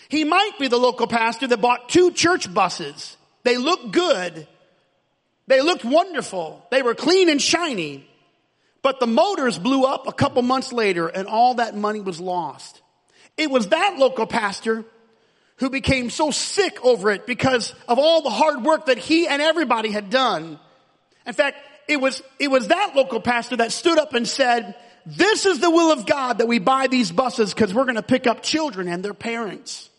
He 0.09 0.24
might 0.24 0.52
be 0.59 0.68
the 0.68 0.78
local 0.78 1.06
pastor 1.06 1.46
that 1.46 1.61
bought 1.61 1.90
two 1.90 2.12
church 2.12 2.52
buses. 2.52 3.16
They 3.42 3.59
looked 3.59 3.92
good. 3.92 4.48
They 5.46 5.61
looked 5.61 5.85
wonderful. 5.85 6.66
They 6.70 6.80
were 6.80 6.94
clean 6.94 7.28
and 7.28 7.40
shiny. 7.40 8.09
But 8.83 9.00
the 9.00 9.06
motors 9.06 9.59
blew 9.59 9.85
up 9.85 10.09
a 10.09 10.12
couple 10.12 10.40
months 10.40 10.72
later 10.72 11.09
and 11.09 11.28
all 11.28 11.54
that 11.54 11.76
money 11.76 12.00
was 12.00 12.20
lost. 12.20 12.80
It 13.37 13.50
was 13.50 13.68
that 13.68 13.96
local 13.98 14.26
pastor 14.26 14.85
who 15.60 15.70
became 15.70 16.10
so 16.10 16.30
sick 16.30 16.82
over 16.84 17.10
it 17.10 17.26
because 17.26 17.74
of 17.86 17.98
all 17.98 18.22
the 18.22 18.30
hard 18.30 18.64
work 18.64 18.86
that 18.86 18.98
he 18.98 19.28
and 19.28 19.40
everybody 19.40 19.90
had 19.90 20.10
done. 20.10 20.58
In 21.26 21.34
fact, 21.34 21.58
it 21.86 22.00
was, 22.00 22.22
it 22.38 22.50
was 22.50 22.68
that 22.68 22.92
local 22.96 23.20
pastor 23.20 23.56
that 23.56 23.70
stood 23.70 23.98
up 23.98 24.14
and 24.14 24.26
said, 24.26 24.74
this 25.06 25.46
is 25.46 25.60
the 25.60 25.70
will 25.70 25.92
of 25.92 26.06
God 26.06 26.38
that 26.38 26.48
we 26.48 26.58
buy 26.58 26.86
these 26.86 27.12
buses 27.12 27.54
because 27.54 27.72
we're 27.72 27.84
going 27.84 27.96
to 27.96 28.02
pick 28.02 28.26
up 28.26 28.42
children 28.42 28.88
and 28.88 29.04
their 29.04 29.14
parents 29.14 29.90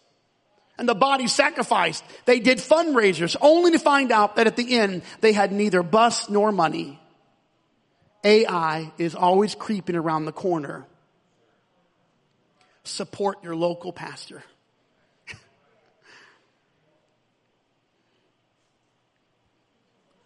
and 0.77 0.89
the 0.89 0.95
body 0.95 1.27
sacrificed. 1.27 2.03
They 2.25 2.39
did 2.39 2.57
fundraisers 2.57 3.35
only 3.39 3.71
to 3.71 3.79
find 3.79 4.11
out 4.11 4.37
that 4.37 4.47
at 4.47 4.55
the 4.55 4.79
end 4.79 5.03
they 5.21 5.31
had 5.31 5.51
neither 5.51 5.83
bus 5.83 6.27
nor 6.27 6.51
money. 6.51 6.99
Ai 8.23 8.91
is 8.97 9.13
always 9.13 9.53
creeping 9.53 9.95
around 9.95 10.25
the 10.25 10.31
corner. 10.31 10.87
Support 12.83 13.43
your 13.43 13.55
local 13.55 13.93
pastor. 13.93 14.43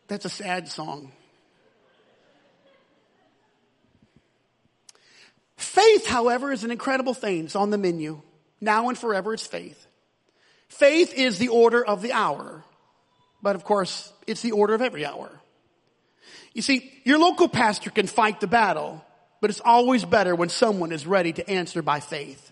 That's 0.07 0.25
a 0.25 0.29
sad 0.29 0.67
song. 0.67 1.11
Faith, 5.57 6.07
however, 6.07 6.51
is 6.51 6.63
an 6.63 6.71
incredible 6.71 7.13
thing. 7.13 7.45
It's 7.45 7.55
on 7.55 7.69
the 7.69 7.77
menu. 7.77 8.21
Now 8.61 8.89
and 8.89 8.97
forever, 8.97 9.33
it's 9.33 9.45
faith. 9.45 9.87
Faith 10.69 11.13
is 11.13 11.37
the 11.37 11.49
order 11.49 11.83
of 11.83 12.01
the 12.01 12.13
hour. 12.13 12.63
But 13.41 13.55
of 13.55 13.63
course, 13.63 14.11
it's 14.27 14.41
the 14.41 14.53
order 14.53 14.73
of 14.73 14.81
every 14.81 15.05
hour. 15.05 15.29
You 16.53 16.61
see, 16.61 16.91
your 17.03 17.19
local 17.19 17.49
pastor 17.49 17.89
can 17.89 18.07
fight 18.07 18.39
the 18.39 18.47
battle, 18.47 19.03
but 19.41 19.49
it's 19.49 19.61
always 19.63 20.05
better 20.05 20.33
when 20.35 20.49
someone 20.49 20.91
is 20.91 21.05
ready 21.05 21.33
to 21.33 21.49
answer 21.49 21.81
by 21.81 21.99
faith. 21.99 22.51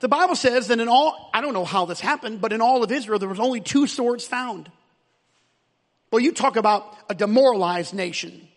The 0.00 0.08
Bible 0.08 0.36
says 0.36 0.68
that 0.68 0.80
in 0.80 0.88
all, 0.88 1.30
I 1.34 1.40
don't 1.40 1.54
know 1.54 1.64
how 1.64 1.84
this 1.84 2.00
happened, 2.00 2.40
but 2.40 2.52
in 2.52 2.60
all 2.60 2.82
of 2.82 2.90
Israel, 2.90 3.18
there 3.18 3.28
was 3.28 3.40
only 3.40 3.60
two 3.60 3.86
swords 3.86 4.26
found. 4.26 4.70
Well, 6.10 6.20
you 6.20 6.32
talk 6.32 6.56
about 6.56 6.96
a 7.08 7.14
demoralized 7.14 7.94
nation. 7.94 8.48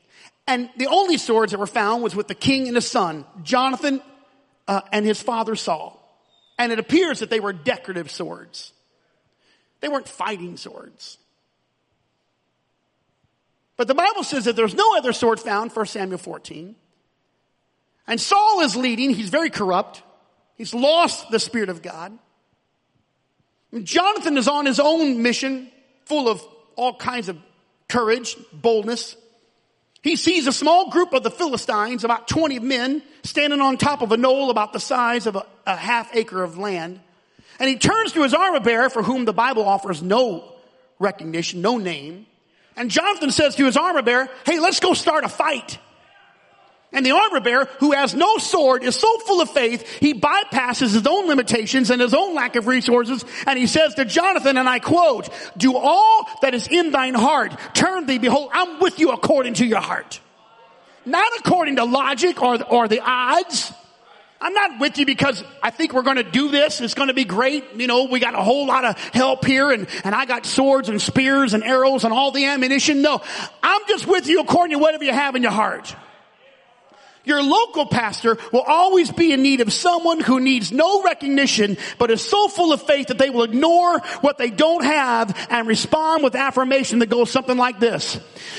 And 0.47 0.69
the 0.77 0.87
only 0.87 1.17
swords 1.17 1.51
that 1.51 1.59
were 1.59 1.67
found 1.67 2.03
was 2.03 2.15
with 2.15 2.27
the 2.27 2.35
king 2.35 2.67
and 2.67 2.75
his 2.75 2.89
son, 2.89 3.25
Jonathan 3.43 4.01
uh, 4.67 4.81
and 4.91 5.05
his 5.05 5.21
father 5.21 5.55
Saul. 5.55 5.97
And 6.57 6.71
it 6.71 6.79
appears 6.79 7.19
that 7.19 7.29
they 7.29 7.39
were 7.39 7.53
decorative 7.53 8.11
swords. 8.11 8.73
They 9.79 9.89
weren't 9.89 10.07
fighting 10.07 10.57
swords. 10.57 11.17
But 13.77 13.87
the 13.87 13.95
Bible 13.95 14.23
says 14.23 14.45
that 14.45 14.55
there's 14.55 14.75
no 14.75 14.95
other 14.95 15.11
sword 15.11 15.39
found, 15.39 15.71
1 15.71 15.85
Samuel 15.87 16.19
14. 16.19 16.75
And 18.07 18.21
Saul 18.21 18.61
is 18.61 18.75
leading. 18.75 19.11
He's 19.11 19.29
very 19.29 19.49
corrupt. 19.49 20.03
He's 20.55 20.73
lost 20.73 21.31
the 21.31 21.39
Spirit 21.39 21.69
of 21.69 21.81
God. 21.81 22.17
And 23.71 23.85
Jonathan 23.85 24.37
is 24.37 24.47
on 24.47 24.65
his 24.65 24.79
own 24.79 25.23
mission, 25.23 25.71
full 26.05 26.29
of 26.29 26.45
all 26.75 26.93
kinds 26.93 27.29
of 27.29 27.37
courage, 27.87 28.35
boldness. 28.53 29.15
He 30.01 30.15
sees 30.15 30.47
a 30.47 30.53
small 30.53 30.89
group 30.89 31.13
of 31.13 31.23
the 31.23 31.29
Philistines, 31.29 32.03
about 32.03 32.27
20 32.27 32.59
men, 32.59 33.03
standing 33.23 33.61
on 33.61 33.77
top 33.77 34.01
of 34.01 34.11
a 34.11 34.17
knoll 34.17 34.49
about 34.49 34.73
the 34.73 34.79
size 34.79 35.27
of 35.27 35.35
a, 35.35 35.45
a 35.67 35.75
half 35.75 36.15
acre 36.15 36.43
of 36.43 36.57
land. 36.57 36.99
And 37.59 37.69
he 37.69 37.77
turns 37.77 38.13
to 38.13 38.23
his 38.23 38.33
armor 38.33 38.59
bearer, 38.59 38.89
for 38.89 39.03
whom 39.03 39.25
the 39.25 39.33
Bible 39.33 39.63
offers 39.63 40.01
no 40.01 40.51
recognition, 40.97 41.61
no 41.61 41.77
name. 41.77 42.25
And 42.75 42.89
Jonathan 42.89 43.29
says 43.29 43.55
to 43.55 43.65
his 43.65 43.77
armor 43.77 44.01
bearer, 44.01 44.29
hey, 44.45 44.59
let's 44.59 44.79
go 44.79 44.93
start 44.93 45.23
a 45.23 45.29
fight. 45.29 45.77
And 46.93 47.05
the 47.05 47.11
armor 47.11 47.39
bearer, 47.39 47.69
who 47.79 47.93
has 47.93 48.13
no 48.13 48.37
sword, 48.37 48.83
is 48.83 48.97
so 48.97 49.17
full 49.19 49.39
of 49.39 49.49
faith, 49.49 49.87
he 49.99 50.13
bypasses 50.13 50.93
his 50.93 51.07
own 51.07 51.27
limitations 51.27 51.89
and 51.89 52.01
his 52.01 52.13
own 52.13 52.35
lack 52.35 52.57
of 52.57 52.67
resources, 52.67 53.23
and 53.47 53.57
he 53.57 53.65
says 53.65 53.95
to 53.95 54.03
Jonathan, 54.03 54.57
and 54.57 54.67
I 54.67 54.79
quote, 54.79 55.29
do 55.55 55.77
all 55.77 56.27
that 56.41 56.53
is 56.53 56.67
in 56.67 56.91
thine 56.91 57.13
heart, 57.13 57.57
turn 57.73 58.07
thee, 58.07 58.17
behold, 58.17 58.49
I'm 58.53 58.79
with 58.81 58.99
you 58.99 59.11
according 59.11 59.53
to 59.55 59.65
your 59.65 59.79
heart. 59.79 60.19
Not 61.05 61.31
according 61.39 61.77
to 61.77 61.85
logic 61.85 62.41
or, 62.41 62.61
or 62.63 62.87
the 62.87 62.99
odds. 62.99 63.71
I'm 64.41 64.53
not 64.53 64.79
with 64.79 64.97
you 64.97 65.05
because 65.05 65.43
I 65.63 65.69
think 65.69 65.93
we're 65.93 66.01
going 66.01 66.17
to 66.17 66.23
do 66.23 66.49
this. 66.49 66.81
It's 66.81 66.93
going 66.93 67.07
to 67.07 67.13
be 67.13 67.25
great. 67.25 67.75
You 67.75 67.87
know, 67.87 68.05
we 68.05 68.19
got 68.19 68.33
a 68.33 68.43
whole 68.43 68.65
lot 68.67 68.85
of 68.85 68.97
help 68.97 69.45
here 69.45 69.71
and, 69.71 69.87
and 70.03 70.13
I 70.13 70.25
got 70.25 70.45
swords 70.45 70.89
and 70.89 71.01
spears 71.01 71.53
and 71.53 71.63
arrows 71.63 72.03
and 72.03 72.13
all 72.13 72.31
the 72.31 72.45
ammunition. 72.45 73.01
No, 73.01 73.21
I'm 73.63 73.81
just 73.87 74.07
with 74.07 74.27
you 74.27 74.41
according 74.41 74.77
to 74.77 74.81
whatever 74.81 75.03
you 75.03 75.13
have 75.13 75.35
in 75.35 75.43
your 75.43 75.51
heart. 75.51 75.95
Your 77.23 77.43
local 77.43 77.85
pastor 77.85 78.37
will 78.51 78.61
always 78.61 79.11
be 79.11 79.31
in 79.31 79.43
need 79.43 79.61
of 79.61 79.71
someone 79.71 80.19
who 80.19 80.39
needs 80.39 80.71
no 80.71 81.03
recognition, 81.03 81.77
but 81.99 82.09
is 82.09 82.23
so 82.23 82.47
full 82.47 82.73
of 82.73 82.81
faith 82.81 83.07
that 83.07 83.19
they 83.19 83.29
will 83.29 83.43
ignore 83.43 83.99
what 84.21 84.39
they 84.39 84.49
don't 84.49 84.83
have 84.83 85.35
and 85.51 85.67
respond 85.67 86.23
with 86.23 86.33
affirmation 86.35 86.99
that 86.99 87.09
goes 87.09 87.29
something 87.29 87.57
like 87.57 87.79
this. 87.79 88.15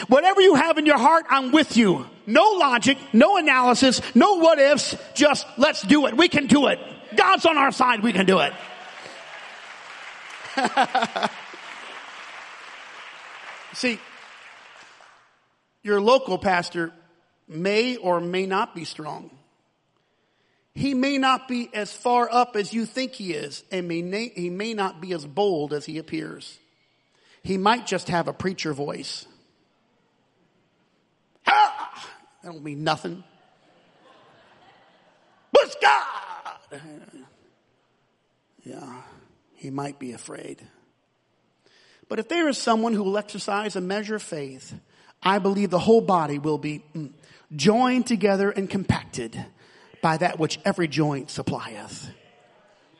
Whatever 0.06 0.40
you 0.40 0.54
have 0.54 0.78
in 0.78 0.86
your 0.86 0.98
heart, 0.98 1.26
I'm 1.28 1.50
with 1.50 1.76
you. 1.76 2.06
No 2.24 2.52
logic, 2.52 2.98
no 3.12 3.36
analysis, 3.36 4.00
no 4.14 4.36
what 4.36 4.60
ifs, 4.60 4.96
just 5.14 5.44
let's 5.56 5.82
do 5.82 6.06
it. 6.06 6.16
We 6.16 6.28
can 6.28 6.46
do 6.46 6.68
it. 6.68 6.78
God's 7.16 7.44
on 7.46 7.58
our 7.58 7.72
side, 7.72 8.02
we 8.02 8.12
can 8.12 8.26
do 8.26 8.38
it. 8.38 8.52
See, 13.72 13.98
your 15.82 16.00
local 16.00 16.38
pastor 16.38 16.92
may 17.48 17.96
or 17.96 18.20
may 18.20 18.46
not 18.46 18.74
be 18.74 18.84
strong. 18.84 19.30
He 20.74 20.94
may 20.94 21.18
not 21.18 21.48
be 21.48 21.68
as 21.74 21.92
far 21.92 22.28
up 22.32 22.56
as 22.56 22.72
you 22.72 22.86
think 22.86 23.12
he 23.12 23.34
is, 23.34 23.62
and 23.70 23.88
may, 23.88 24.28
he 24.28 24.48
may 24.48 24.72
not 24.72 25.00
be 25.00 25.12
as 25.12 25.26
bold 25.26 25.72
as 25.72 25.84
he 25.84 25.98
appears. 25.98 26.58
He 27.42 27.58
might 27.58 27.86
just 27.86 28.08
have 28.08 28.28
a 28.28 28.32
preacher 28.32 28.72
voice. 28.72 29.26
Ah! 31.46 32.08
That 32.42 32.52
don't 32.52 32.64
mean 32.64 32.84
nothing. 32.84 33.22
But 35.52 35.76
God! 35.82 36.82
Yeah, 38.62 39.02
he 39.56 39.70
might 39.70 39.98
be 39.98 40.12
afraid. 40.12 40.62
But 42.08 42.18
if 42.18 42.28
there 42.28 42.48
is 42.48 42.58
someone 42.58 42.94
who 42.94 43.02
will 43.02 43.18
exercise 43.18 43.76
a 43.76 43.80
measure 43.80 44.14
of 44.14 44.22
faith, 44.22 44.74
I 45.22 45.38
believe 45.38 45.70
the 45.70 45.78
whole 45.78 46.00
body 46.00 46.38
will 46.38 46.58
be 46.58 46.84
mm, 46.94 47.12
joined 47.54 48.06
together 48.06 48.50
and 48.50 48.68
compacted 48.68 49.44
by 50.00 50.16
that 50.16 50.38
which 50.38 50.58
every 50.64 50.88
joint 50.88 51.30
supplieth. 51.30 52.10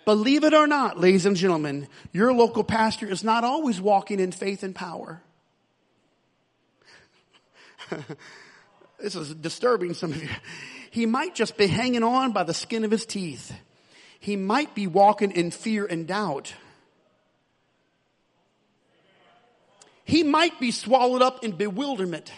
Believe 0.05 0.45
it 0.45 0.55
or 0.55 0.67
not, 0.67 0.99
ladies 0.99 1.27
and 1.27 1.37
gentlemen, 1.37 1.87
your 2.13 2.33
local 2.33 2.65
pastor 2.65 3.07
is 3.07 3.23
not 3.23 3.45
always 3.45 3.81
walking 3.81 4.19
in 4.19 4.33
faith 4.33 4.63
and 4.63 4.75
power. 4.75 5.23
this 9.01 9.15
is 9.15 9.35
disturbing 9.35 9.95
some 9.95 10.11
of 10.11 10.23
you. 10.23 10.29
He 10.91 11.07
might 11.07 11.35
just 11.35 11.57
be 11.57 11.69
hanging 11.69 12.03
on 12.03 12.33
by 12.33 12.43
the 12.43 12.55
skin 12.55 12.85
of 12.85 12.91
his 12.91 13.07
teeth. 13.07 13.53
He 14.19 14.37
might 14.37 14.75
be 14.75 14.87
walking 14.87 15.31
in 15.31 15.51
fear 15.51 15.87
and 15.87 16.07
doubt. 16.07 16.55
He 20.05 20.23
might 20.23 20.59
be 20.61 20.71
swallowed 20.71 21.23
up 21.23 21.45
in 21.45 21.53
bewilderment 21.53 22.33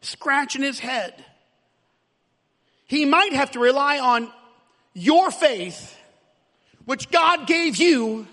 scratching 0.00 0.62
his 0.62 0.78
head. 0.78 1.24
He 2.86 3.04
might 3.04 3.32
have 3.32 3.52
to 3.52 3.60
rely 3.60 3.98
on 3.98 4.32
your 4.94 5.30
faith, 5.30 5.96
which 6.84 7.10
God 7.10 7.46
gave 7.46 7.76
you, 7.76 8.26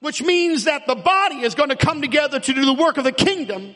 which 0.00 0.22
means 0.22 0.64
that 0.64 0.86
the 0.86 0.94
body 0.94 1.40
is 1.40 1.54
going 1.54 1.70
to 1.70 1.76
come 1.76 2.00
together 2.00 2.38
to 2.38 2.52
do 2.52 2.64
the 2.64 2.74
work 2.74 2.98
of 2.98 3.04
the 3.04 3.12
kingdom 3.12 3.74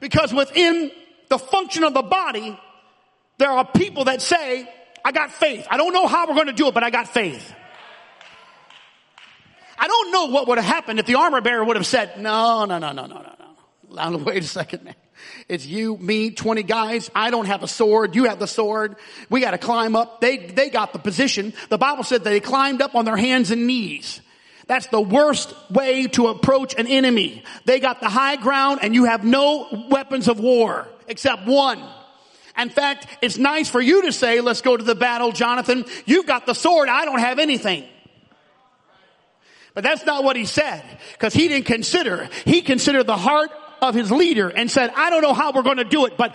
because 0.00 0.32
within 0.32 0.90
the 1.28 1.38
function 1.38 1.84
of 1.84 1.94
the 1.94 2.02
body, 2.02 2.58
there 3.38 3.50
are 3.50 3.64
people 3.64 4.04
that 4.04 4.22
say, 4.22 4.72
I 5.04 5.12
got 5.12 5.32
faith. 5.32 5.66
I 5.70 5.76
don't 5.76 5.92
know 5.92 6.06
how 6.06 6.28
we're 6.28 6.34
going 6.34 6.46
to 6.46 6.52
do 6.52 6.68
it, 6.68 6.74
but 6.74 6.82
I 6.82 6.90
got 6.90 7.08
faith. 7.08 7.54
I 9.78 9.86
don't 9.86 10.12
know 10.12 10.26
what 10.26 10.48
would 10.48 10.58
have 10.58 10.66
happened 10.66 10.98
if 10.98 11.06
the 11.06 11.16
armor 11.16 11.40
bearer 11.40 11.64
would 11.64 11.76
have 11.76 11.86
said, 11.86 12.20
no, 12.20 12.64
no, 12.64 12.78
no, 12.78 12.92
no, 12.92 13.06
no, 13.06 13.22
no. 13.22 13.37
Wait 14.24 14.44
a 14.44 14.46
second, 14.46 14.84
man. 14.84 14.94
It's 15.48 15.66
you, 15.66 15.96
me, 15.96 16.30
20 16.30 16.62
guys. 16.62 17.10
I 17.14 17.30
don't 17.30 17.46
have 17.46 17.62
a 17.62 17.68
sword. 17.68 18.14
You 18.14 18.24
have 18.24 18.38
the 18.38 18.46
sword. 18.46 18.96
We 19.30 19.40
got 19.40 19.52
to 19.52 19.58
climb 19.58 19.96
up. 19.96 20.20
They, 20.20 20.36
they 20.36 20.70
got 20.70 20.92
the 20.92 20.98
position. 20.98 21.54
The 21.70 21.78
Bible 21.78 22.04
said 22.04 22.22
they 22.22 22.40
climbed 22.40 22.82
up 22.82 22.94
on 22.94 23.04
their 23.04 23.16
hands 23.16 23.50
and 23.50 23.66
knees. 23.66 24.20
That's 24.66 24.86
the 24.88 25.00
worst 25.00 25.54
way 25.70 26.06
to 26.08 26.28
approach 26.28 26.74
an 26.74 26.86
enemy. 26.86 27.42
They 27.64 27.80
got 27.80 28.00
the 28.00 28.08
high 28.08 28.36
ground 28.36 28.80
and 28.82 28.94
you 28.94 29.04
have 29.04 29.24
no 29.24 29.86
weapons 29.90 30.28
of 30.28 30.38
war 30.38 30.86
except 31.08 31.46
one. 31.46 31.82
In 32.56 32.68
fact, 32.68 33.06
it's 33.22 33.38
nice 33.38 33.68
for 33.68 33.80
you 33.80 34.02
to 34.02 34.12
say, 34.12 34.40
let's 34.40 34.60
go 34.60 34.76
to 34.76 34.84
the 34.84 34.94
battle, 34.94 35.32
Jonathan. 35.32 35.84
You've 36.04 36.26
got 36.26 36.44
the 36.44 36.54
sword. 36.54 36.88
I 36.88 37.04
don't 37.04 37.20
have 37.20 37.38
anything. 37.38 37.84
But 39.74 39.84
that's 39.84 40.04
not 40.04 40.24
what 40.24 40.36
he 40.36 40.44
said 40.44 40.82
because 41.12 41.32
he 41.32 41.48
didn't 41.48 41.66
consider. 41.66 42.28
He 42.44 42.60
considered 42.62 43.06
the 43.06 43.16
heart 43.16 43.50
of 43.80 43.94
his 43.94 44.10
leader 44.10 44.48
and 44.48 44.70
said, 44.70 44.90
I 44.96 45.10
don't 45.10 45.22
know 45.22 45.34
how 45.34 45.52
we're 45.52 45.62
going 45.62 45.78
to 45.78 45.84
do 45.84 46.06
it, 46.06 46.16
but 46.16 46.34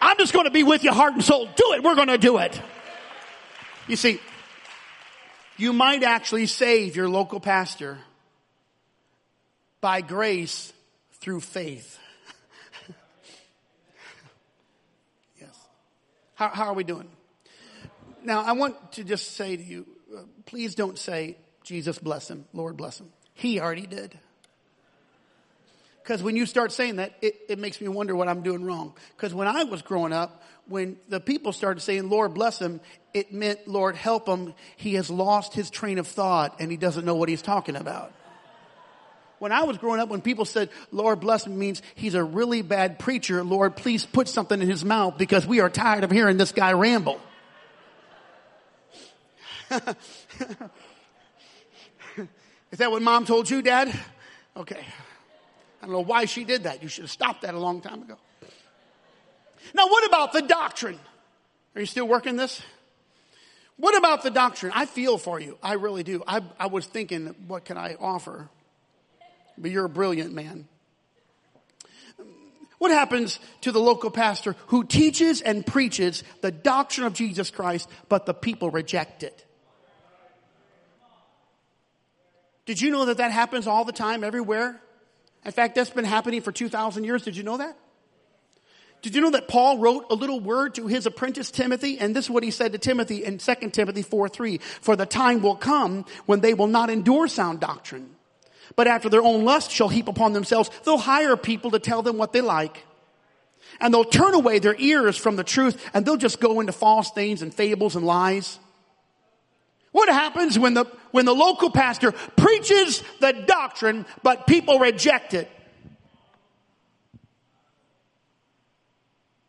I'm 0.00 0.16
just 0.18 0.32
going 0.32 0.46
to 0.46 0.50
be 0.50 0.62
with 0.62 0.84
you 0.84 0.92
heart 0.92 1.14
and 1.14 1.22
soul. 1.22 1.46
Do 1.46 1.72
it. 1.74 1.82
We're 1.82 1.94
going 1.94 2.08
to 2.08 2.18
do 2.18 2.38
it. 2.38 2.60
You 3.88 3.96
see, 3.96 4.20
you 5.56 5.72
might 5.72 6.02
actually 6.02 6.46
save 6.46 6.96
your 6.96 7.08
local 7.08 7.40
pastor 7.40 7.98
by 9.80 10.00
grace 10.00 10.72
through 11.20 11.40
faith. 11.40 11.98
yes. 15.40 15.50
How, 16.34 16.48
how, 16.48 16.64
are 16.66 16.74
we 16.74 16.84
doing? 16.84 17.08
Now, 18.24 18.42
I 18.42 18.52
want 18.52 18.92
to 18.92 19.04
just 19.04 19.36
say 19.36 19.56
to 19.56 19.62
you, 19.62 19.86
uh, 20.16 20.22
please 20.46 20.74
don't 20.74 20.98
say, 20.98 21.36
Jesus 21.64 21.98
bless 21.98 22.28
him, 22.28 22.44
Lord 22.52 22.76
bless 22.76 23.00
him. 23.00 23.10
He 23.34 23.60
already 23.60 23.86
did. 23.86 24.18
Because 26.02 26.22
when 26.22 26.34
you 26.36 26.46
start 26.46 26.72
saying 26.72 26.96
that, 26.96 27.14
it, 27.22 27.36
it 27.48 27.58
makes 27.58 27.80
me 27.80 27.86
wonder 27.88 28.16
what 28.16 28.28
I'm 28.28 28.42
doing 28.42 28.64
wrong. 28.64 28.94
Because 29.16 29.32
when 29.32 29.46
I 29.46 29.64
was 29.64 29.82
growing 29.82 30.12
up, 30.12 30.42
when 30.66 30.96
the 31.08 31.20
people 31.20 31.52
started 31.52 31.80
saying, 31.80 32.08
Lord 32.08 32.34
bless 32.34 32.58
him, 32.58 32.80
it 33.14 33.32
meant, 33.32 33.68
Lord 33.68 33.94
help 33.94 34.28
him. 34.28 34.54
He 34.76 34.94
has 34.94 35.10
lost 35.10 35.54
his 35.54 35.70
train 35.70 35.98
of 35.98 36.08
thought 36.08 36.56
and 36.60 36.70
he 36.70 36.76
doesn't 36.76 37.04
know 37.04 37.14
what 37.14 37.28
he's 37.28 37.42
talking 37.42 37.76
about. 37.76 38.12
When 39.38 39.52
I 39.52 39.64
was 39.64 39.76
growing 39.78 40.00
up, 40.00 40.08
when 40.08 40.22
people 40.22 40.44
said, 40.44 40.70
Lord 40.92 41.20
bless 41.20 41.46
him 41.46 41.58
means 41.58 41.82
he's 41.94 42.14
a 42.14 42.22
really 42.22 42.62
bad 42.62 42.98
preacher. 42.98 43.42
Lord, 43.42 43.76
please 43.76 44.06
put 44.06 44.28
something 44.28 44.60
in 44.60 44.68
his 44.68 44.84
mouth 44.84 45.18
because 45.18 45.46
we 45.46 45.60
are 45.60 45.68
tired 45.70 46.04
of 46.04 46.10
hearing 46.10 46.36
this 46.36 46.52
guy 46.52 46.72
ramble. 46.72 47.20
Is 52.70 52.78
that 52.78 52.90
what 52.90 53.02
mom 53.02 53.24
told 53.24 53.50
you, 53.50 53.62
dad? 53.62 53.92
Okay. 54.56 54.84
I 55.82 55.86
don't 55.86 55.92
know 55.92 56.04
why 56.04 56.26
she 56.26 56.44
did 56.44 56.62
that. 56.62 56.82
You 56.82 56.88
should 56.88 57.02
have 57.02 57.10
stopped 57.10 57.42
that 57.42 57.54
a 57.54 57.58
long 57.58 57.80
time 57.80 58.02
ago. 58.02 58.16
Now, 59.74 59.88
what 59.88 60.06
about 60.06 60.32
the 60.32 60.42
doctrine? 60.42 60.98
Are 61.74 61.80
you 61.80 61.86
still 61.86 62.06
working 62.06 62.36
this? 62.36 62.62
What 63.78 63.96
about 63.96 64.22
the 64.22 64.30
doctrine? 64.30 64.70
I 64.74 64.86
feel 64.86 65.18
for 65.18 65.40
you. 65.40 65.58
I 65.62 65.74
really 65.74 66.04
do. 66.04 66.22
I, 66.26 66.42
I 66.58 66.66
was 66.66 66.86
thinking, 66.86 67.34
what 67.48 67.64
can 67.64 67.76
I 67.76 67.96
offer? 67.98 68.48
But 69.58 69.72
you're 69.72 69.84
a 69.84 69.88
brilliant 69.88 70.32
man. 70.32 70.68
What 72.78 72.90
happens 72.90 73.40
to 73.62 73.72
the 73.72 73.80
local 73.80 74.10
pastor 74.10 74.56
who 74.68 74.84
teaches 74.84 75.40
and 75.40 75.66
preaches 75.66 76.22
the 76.42 76.50
doctrine 76.50 77.06
of 77.06 77.14
Jesus 77.14 77.50
Christ, 77.50 77.88
but 78.08 78.26
the 78.26 78.34
people 78.34 78.70
reject 78.70 79.22
it? 79.22 79.44
Did 82.66 82.80
you 82.80 82.90
know 82.90 83.06
that 83.06 83.16
that 83.16 83.32
happens 83.32 83.66
all 83.66 83.84
the 83.84 83.92
time, 83.92 84.22
everywhere? 84.22 84.80
In 85.44 85.52
fact, 85.52 85.74
that's 85.74 85.90
been 85.90 86.04
happening 86.04 86.40
for 86.40 86.52
2,000 86.52 87.04
years. 87.04 87.22
Did 87.22 87.36
you 87.36 87.42
know 87.42 87.56
that? 87.56 87.76
Did 89.02 89.16
you 89.16 89.20
know 89.20 89.30
that 89.30 89.48
Paul 89.48 89.78
wrote 89.78 90.06
a 90.10 90.14
little 90.14 90.38
word 90.38 90.76
to 90.76 90.86
his 90.86 91.06
apprentice 91.06 91.50
Timothy? 91.50 91.98
And 91.98 92.14
this 92.14 92.26
is 92.26 92.30
what 92.30 92.44
he 92.44 92.52
said 92.52 92.72
to 92.72 92.78
Timothy 92.78 93.24
in 93.24 93.38
2 93.38 93.54
Timothy 93.70 94.02
4 94.02 94.28
3. 94.28 94.58
For 94.58 94.94
the 94.94 95.06
time 95.06 95.42
will 95.42 95.56
come 95.56 96.04
when 96.26 96.40
they 96.40 96.54
will 96.54 96.68
not 96.68 96.88
endure 96.88 97.26
sound 97.26 97.58
doctrine, 97.58 98.14
but 98.76 98.86
after 98.86 99.08
their 99.08 99.22
own 99.22 99.44
lust 99.44 99.72
shall 99.72 99.88
heap 99.88 100.06
upon 100.06 100.32
themselves, 100.32 100.70
they'll 100.84 100.98
hire 100.98 101.36
people 101.36 101.72
to 101.72 101.80
tell 101.80 102.02
them 102.02 102.16
what 102.16 102.32
they 102.32 102.40
like. 102.40 102.86
And 103.80 103.92
they'll 103.92 104.04
turn 104.04 104.34
away 104.34 104.60
their 104.60 104.76
ears 104.78 105.16
from 105.16 105.34
the 105.34 105.44
truth 105.44 105.90
and 105.92 106.06
they'll 106.06 106.16
just 106.16 106.40
go 106.40 106.60
into 106.60 106.72
false 106.72 107.10
things 107.10 107.42
and 107.42 107.52
fables 107.52 107.96
and 107.96 108.06
lies. 108.06 108.60
What 109.92 110.08
happens 110.08 110.58
when 110.58 110.74
the, 110.74 110.86
when 111.10 111.26
the 111.26 111.34
local 111.34 111.70
pastor 111.70 112.12
preaches 112.12 113.02
the 113.20 113.32
doctrine, 113.46 114.06
but 114.22 114.46
people 114.46 114.78
reject 114.78 115.34
it? 115.34 115.50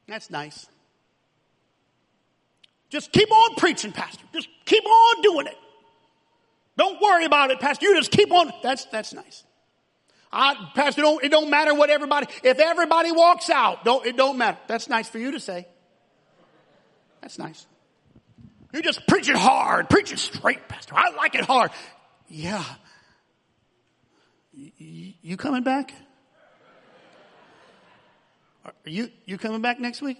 That's 0.07 0.29
nice. 0.29 0.67
Just 2.89 3.11
keep 3.11 3.31
on 3.31 3.55
preaching, 3.55 3.91
pastor. 3.91 4.23
Just 4.33 4.49
keep 4.65 4.85
on 4.85 5.21
doing 5.23 5.47
it. 5.47 5.57
Don't 6.77 7.01
worry 7.01 7.25
about 7.25 7.49
it, 7.49 7.59
pastor. 7.59 7.85
You 7.85 7.95
just 7.95 8.11
keep 8.11 8.31
on. 8.31 8.51
That's, 8.61 8.85
that's 8.85 9.13
nice. 9.13 9.43
I, 10.31 10.55
pastor, 10.75 11.01
don't, 11.01 11.23
it 11.23 11.29
don't 11.29 11.49
matter 11.49 11.73
what 11.73 11.89
everybody, 11.89 12.27
if 12.43 12.59
everybody 12.59 13.11
walks 13.11 13.49
out, 13.49 13.85
don't, 13.85 14.05
it 14.05 14.17
don't 14.17 14.37
matter. 14.37 14.57
That's 14.67 14.89
nice 14.89 15.07
for 15.07 15.19
you 15.19 15.31
to 15.31 15.39
say. 15.39 15.67
That's 17.21 17.39
nice. 17.39 17.65
You're 18.73 18.81
preach 19.07 19.29
it 19.29 19.35
hard, 19.35 19.89
Preach 19.89 20.11
it 20.11 20.17
straight, 20.17 20.67
Pastor. 20.67 20.95
I 20.97 21.11
like 21.15 21.35
it 21.35 21.45
hard. 21.45 21.69
Yeah. 22.27 22.63
You, 24.51 25.13
you 25.21 25.37
coming 25.37 25.63
back? 25.63 25.93
Are 28.65 28.73
you, 28.85 29.11
you 29.25 29.37
coming 29.37 29.61
back 29.61 29.79
next 29.79 30.01
week? 30.01 30.17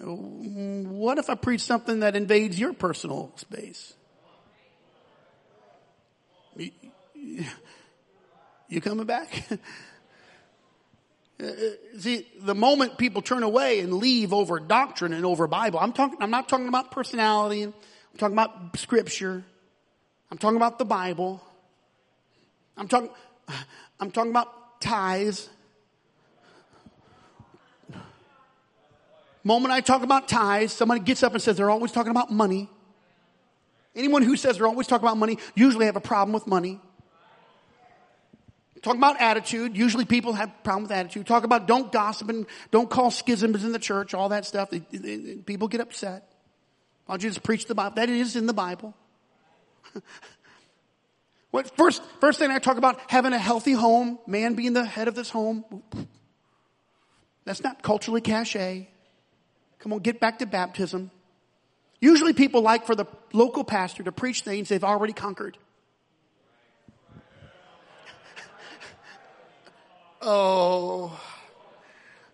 What 0.00 1.18
if 1.18 1.28
I 1.28 1.34
preach 1.34 1.62
something 1.62 2.00
that 2.00 2.14
invades 2.14 2.58
your 2.58 2.72
personal 2.72 3.32
space? 3.36 3.94
You 8.68 8.80
coming 8.80 9.06
back? 9.06 9.48
Uh, 11.40 11.46
uh, 11.46 11.50
see, 11.98 12.26
the 12.40 12.54
moment 12.54 12.98
people 12.98 13.22
turn 13.22 13.42
away 13.42 13.78
and 13.80 13.94
leave 13.94 14.32
over 14.32 14.58
doctrine 14.58 15.12
and 15.12 15.24
over 15.24 15.46
Bible, 15.46 15.78
I'm 15.78 15.92
talking, 15.92 16.18
I'm 16.20 16.30
not 16.30 16.48
talking 16.48 16.68
about 16.68 16.90
personality. 16.90 17.62
I'm 17.62 17.72
talking 18.18 18.34
about 18.34 18.76
scripture. 18.76 19.44
I'm 20.30 20.38
talking 20.38 20.56
about 20.56 20.78
the 20.78 20.84
Bible. 20.84 21.40
I'm 22.76 22.88
talking, 22.88 23.10
I'm 24.00 24.10
talking 24.10 24.30
about 24.30 24.80
tithes. 24.80 25.48
Moment 29.44 29.72
I 29.72 29.80
talk 29.80 30.02
about 30.02 30.28
tithes, 30.28 30.72
somebody 30.72 31.00
gets 31.00 31.22
up 31.22 31.32
and 31.32 31.40
says 31.40 31.56
they're 31.56 31.70
always 31.70 31.92
talking 31.92 32.10
about 32.10 32.30
money. 32.32 32.68
Anyone 33.94 34.22
who 34.22 34.36
says 34.36 34.58
they're 34.58 34.66
always 34.66 34.86
talking 34.86 35.06
about 35.06 35.16
money 35.16 35.38
usually 35.54 35.86
have 35.86 35.96
a 35.96 36.00
problem 36.00 36.32
with 36.32 36.46
money. 36.46 36.80
Talk 38.82 38.96
about 38.96 39.20
attitude. 39.20 39.76
Usually 39.76 40.04
people 40.04 40.32
have 40.34 40.50
a 40.50 40.62
problem 40.62 40.84
with 40.84 40.92
attitude. 40.92 41.26
Talk 41.26 41.44
about 41.44 41.66
don't 41.66 41.90
gossip 41.90 42.28
and 42.28 42.46
don't 42.70 42.88
call 42.88 43.10
schisms 43.10 43.64
in 43.64 43.72
the 43.72 43.78
church, 43.78 44.14
all 44.14 44.28
that 44.30 44.46
stuff. 44.46 44.70
People 45.46 45.68
get 45.68 45.80
upset. 45.80 46.30
Why 47.06 47.14
don't 47.14 47.22
you 47.22 47.30
just 47.30 47.42
preach 47.42 47.66
the 47.66 47.74
Bible? 47.74 47.94
That 47.96 48.08
is 48.08 48.36
in 48.36 48.46
the 48.46 48.52
Bible. 48.52 48.94
what 51.50 51.74
first, 51.76 52.02
first 52.20 52.38
thing 52.38 52.50
I 52.50 52.58
talk 52.58 52.76
about 52.76 53.00
having 53.10 53.32
a 53.32 53.38
healthy 53.38 53.72
home, 53.72 54.18
man 54.26 54.54
being 54.54 54.74
the 54.74 54.84
head 54.84 55.08
of 55.08 55.14
this 55.14 55.30
home. 55.30 55.64
That's 57.44 57.64
not 57.64 57.82
culturally 57.82 58.20
cachet. 58.20 58.88
Come 59.78 59.92
on, 59.92 60.00
get 60.00 60.20
back 60.20 60.40
to 60.40 60.46
baptism. 60.46 61.10
Usually 62.00 62.32
people 62.32 62.60
like 62.62 62.86
for 62.86 62.94
the 62.94 63.06
local 63.32 63.64
pastor 63.64 64.02
to 64.02 64.12
preach 64.12 64.42
things 64.42 64.68
they've 64.68 64.84
already 64.84 65.12
conquered. 65.12 65.56
Oh, 70.28 71.18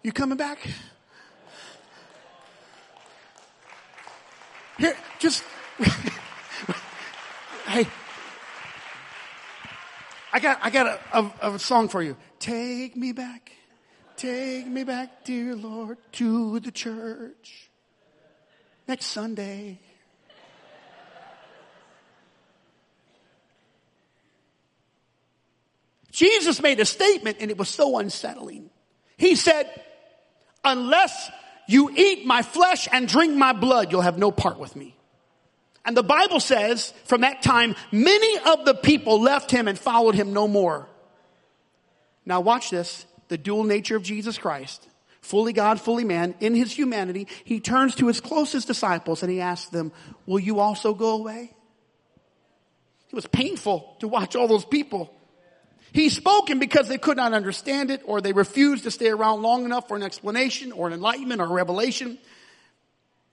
you 0.03 0.13
coming 0.13 0.37
back? 0.37 0.59
Here, 4.79 4.97
just, 5.21 5.45
hey, 7.67 7.87
I 10.33 10.41
got, 10.41 10.59
I 10.63 10.71
got 10.71 10.87
a, 11.13 11.19
a, 11.19 11.53
a 11.55 11.59
song 11.61 11.89
for 11.89 12.03
you. 12.03 12.17
Take 12.41 12.97
me 12.97 13.13
back. 13.13 13.53
Take 14.17 14.67
me 14.67 14.83
back, 14.83 15.25
dear 15.25 15.55
Lord, 15.55 15.99
to 16.13 16.59
the 16.59 16.73
church 16.73 17.71
next 18.89 19.07
Sunday. 19.07 19.79
Jesus 26.15 26.63
made 26.63 26.79
a 26.79 26.85
statement 26.85 27.39
and 27.41 27.51
it 27.51 27.59
was 27.59 27.69
so 27.69 27.99
unsettling. 27.99 28.71
He 29.17 29.35
said, 29.35 29.69
unless 30.65 31.31
you 31.67 31.91
eat 31.91 32.25
my 32.25 32.43
flesh 32.43 32.87
and 32.93 33.09
drink 33.09 33.35
my 33.35 33.53
blood, 33.53 33.91
you'll 33.91 34.01
have 34.01 34.17
no 34.17 34.31
part 34.31 34.61
with 34.61 34.77
me. 34.77 34.97
And 35.85 35.97
the 35.97 36.05
Bible 36.05 36.39
says 36.39 36.95
from 37.05 37.23
that 37.23 37.43
time, 37.43 37.75
many 37.91 38.39
of 38.47 38.65
the 38.65 38.75
people 38.75 39.21
left 39.21 39.51
him 39.51 39.67
and 39.67 39.77
followed 39.77 40.15
him 40.15 40.33
no 40.33 40.47
more. 40.47 40.89
Now 42.25 42.41
watch 42.41 42.71
this 42.71 43.07
the 43.27 43.37
dual 43.37 43.65
nature 43.65 43.97
of 43.97 44.05
Jesus 44.05 44.39
Christ, 44.39 44.87
fully 45.21 45.53
God, 45.53 45.81
fully 45.81 46.05
man, 46.05 46.37
in 46.39 46.55
his 46.55 46.73
humanity, 46.73 47.27
he 47.43 47.59
turns 47.59 47.97
to 47.97 48.07
his 48.07 48.21
closest 48.21 48.69
disciples 48.69 49.23
and 49.23 49.33
he 49.33 49.41
asks 49.41 49.71
them, 49.71 49.91
will 50.27 50.39
you 50.39 50.61
also 50.61 50.95
go 50.95 51.15
away? 51.15 51.51
It 53.09 53.15
was 53.15 53.27
painful 53.27 53.97
to 53.99 54.07
watch 54.07 54.37
all 54.37 54.47
those 54.47 54.65
people. 54.65 55.13
He 55.95 56.09
spoke 56.09 56.51
and 56.51 56.59
because 56.59 56.89
they 56.89 56.99
could 56.99 57.17
not 57.17 57.33
understand 57.35 57.93
it 57.93 58.03
or 58.05 58.21
they 58.21 58.33
refused 58.33 58.83
to 58.83 58.91
stay 58.91 59.11
around 59.11 59.43
long 59.43 59.65
enough 59.65 59.87
for 59.87 59.97
an 59.97 60.03
explanation 60.03 60.73
or 60.73 60.89
an 60.89 60.93
enlightenment 60.93 61.41
or 61.41 61.45
a 61.45 61.53
revelation. 61.53 62.19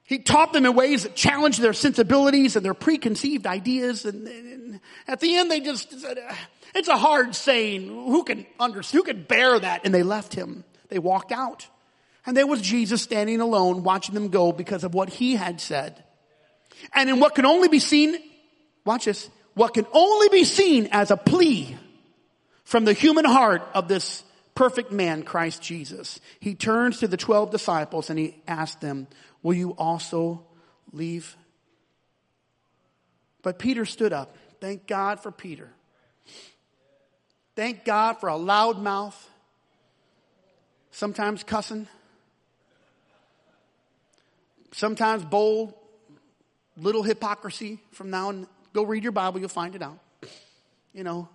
He 0.04 0.20
taught 0.20 0.54
them 0.54 0.68
in 0.68 0.76
ways 0.76 1.02
that 1.02 1.16
challenged 1.16 1.60
their 1.60 1.74
sensibilities 1.74 2.56
and 2.56 2.64
their 2.64 2.76
preconceived 2.76 3.48
ideas. 3.48 4.06
And, 4.06 4.28
and 4.28 4.80
at 5.08 5.20
the 5.22 5.38
end, 5.38 5.50
they 5.50 5.60
just 5.60 6.02
said, 6.02 6.20
uh, 6.20 6.36
it's 6.76 6.88
a 6.88 6.98
hard 6.98 7.34
saying. 7.34 7.88
Who 7.88 8.24
can 8.24 8.46
understand? 8.60 9.00
Who 9.00 9.12
can 9.12 9.24
bear 9.24 9.58
that? 9.58 9.82
And 9.84 9.92
they 9.92 10.04
left 10.04 10.36
him. 10.36 10.64
They 10.90 11.00
walked 11.00 11.32
out. 11.32 11.66
And 12.28 12.38
there 12.38 12.46
was 12.46 12.62
Jesus 12.62 13.02
standing 13.02 13.42
alone 13.42 13.82
watching 13.82 14.14
them 14.14 14.28
go 14.28 14.52
because 14.52 14.84
of 14.84 14.94
what 14.94 15.10
he 15.10 15.36
had 15.36 15.60
said. 15.60 16.04
And 16.94 17.10
in 17.10 17.20
what 17.20 17.34
can 17.34 17.48
only 17.48 17.70
be 17.70 17.80
seen, 17.80 18.20
watch 18.86 19.06
this, 19.06 19.32
what 19.56 19.74
can 19.74 19.88
only 19.92 20.30
be 20.30 20.44
seen 20.44 20.90
as 20.92 21.10
a 21.10 21.18
plea 21.18 21.76
from 22.72 22.86
the 22.86 22.94
human 22.94 23.26
heart 23.26 23.68
of 23.74 23.90
this 23.90 24.24
perfect 24.56 24.94
man, 24.94 25.24
Christ 25.24 25.62
Jesus. 25.62 26.22
He 26.40 26.56
turns 26.56 27.00
to 27.00 27.08
the 27.10 27.18
12 27.18 27.52
disciples 27.52 28.10
and 28.10 28.18
he 28.18 28.42
asks 28.48 28.80
them, 28.80 29.08
will 29.44 29.56
you 29.56 29.72
also 29.72 30.46
leave? 30.94 31.36
But 33.42 33.60
Peter 33.60 33.84
stood 33.84 34.14
up. 34.14 34.38
Thank 34.62 34.88
God 34.88 35.20
for 35.20 35.34
Peter. 35.34 35.68
Thank 37.58 37.84
God 37.84 38.22
for 38.22 38.30
a 38.30 38.38
loud 38.38 38.82
mouth, 38.82 39.30
sometimes 40.92 41.44
cussing, 41.44 41.90
sometimes 44.72 45.26
bold, 45.26 45.74
little 46.78 47.04
hypocrisy 47.04 47.80
from 47.92 48.12
now 48.12 48.30
on. 48.30 48.48
Go 48.72 48.84
read 48.84 49.04
your 49.04 49.12
Bible, 49.12 49.42
you'll 49.42 49.50
find 49.50 49.76
it 49.76 49.82
out. 49.82 50.00
You 50.94 51.04
know, 51.04 51.28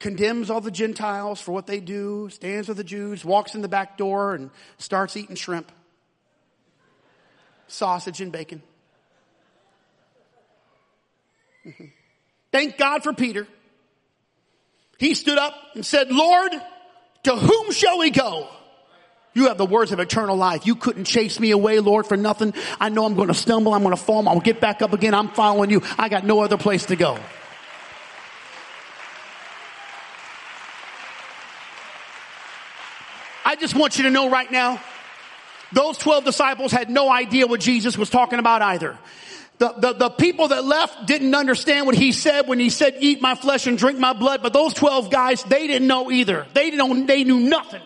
condemns 0.00 0.50
all 0.50 0.60
the 0.60 0.70
Gentiles 0.70 1.40
for 1.40 1.52
what 1.52 1.66
they 1.66 1.78
do, 1.78 2.28
stands 2.30 2.66
with 2.66 2.78
the 2.78 2.84
Jews, 2.84 3.24
walks 3.24 3.54
in 3.54 3.60
the 3.60 3.68
back 3.68 3.96
door 3.96 4.34
and 4.34 4.50
starts 4.78 5.16
eating 5.16 5.36
shrimp, 5.36 5.70
sausage 7.68 8.20
and 8.20 8.32
bacon. 8.32 8.62
Thank 12.52 12.78
God 12.78 13.04
for 13.04 13.12
Peter. 13.12 13.46
He 14.98 15.14
stood 15.14 15.38
up 15.38 15.54
and 15.74 15.86
said, 15.86 16.10
Lord, 16.10 16.52
to 17.24 17.36
whom 17.36 17.70
shall 17.72 17.98
we 17.98 18.10
go? 18.10 18.48
You 19.32 19.46
have 19.48 19.58
the 19.58 19.66
words 19.66 19.92
of 19.92 20.00
eternal 20.00 20.36
life. 20.36 20.66
You 20.66 20.74
couldn't 20.74 21.04
chase 21.04 21.38
me 21.38 21.52
away, 21.52 21.78
Lord, 21.78 22.06
for 22.06 22.16
nothing. 22.16 22.52
I 22.80 22.88
know 22.88 23.04
I'm 23.04 23.14
going 23.14 23.28
to 23.28 23.34
stumble. 23.34 23.72
I'm 23.74 23.82
going 23.82 23.96
to 23.96 24.02
fall. 24.02 24.28
I'll 24.28 24.40
get 24.40 24.60
back 24.60 24.82
up 24.82 24.92
again. 24.92 25.14
I'm 25.14 25.28
following 25.28 25.70
you. 25.70 25.82
I 25.96 26.08
got 26.08 26.24
no 26.24 26.40
other 26.40 26.56
place 26.56 26.86
to 26.86 26.96
go. 26.96 27.16
I 33.50 33.56
just 33.56 33.74
want 33.74 33.98
you 33.98 34.04
to 34.04 34.10
know 34.10 34.30
right 34.30 34.48
now, 34.48 34.80
those 35.72 35.98
12 35.98 36.24
disciples 36.24 36.70
had 36.70 36.88
no 36.88 37.10
idea 37.10 37.48
what 37.48 37.58
Jesus 37.58 37.98
was 37.98 38.08
talking 38.08 38.38
about 38.38 38.62
either. 38.62 38.96
The, 39.58 39.72
the, 39.72 39.92
the 39.92 40.08
people 40.10 40.46
that 40.48 40.64
left 40.64 41.08
didn't 41.08 41.34
understand 41.34 41.86
what 41.86 41.96
he 41.96 42.12
said 42.12 42.46
when 42.46 42.60
he 42.60 42.70
said, 42.70 42.98
eat 43.00 43.20
my 43.20 43.34
flesh 43.34 43.66
and 43.66 43.76
drink 43.76 43.98
my 43.98 44.12
blood. 44.12 44.40
But 44.40 44.52
those 44.52 44.72
12 44.74 45.10
guys, 45.10 45.42
they 45.42 45.66
didn't 45.66 45.88
know 45.88 46.12
either. 46.12 46.46
They 46.54 46.70
didn't 46.70 47.06
they 47.06 47.24
knew 47.24 47.40
nothing. 47.40 47.82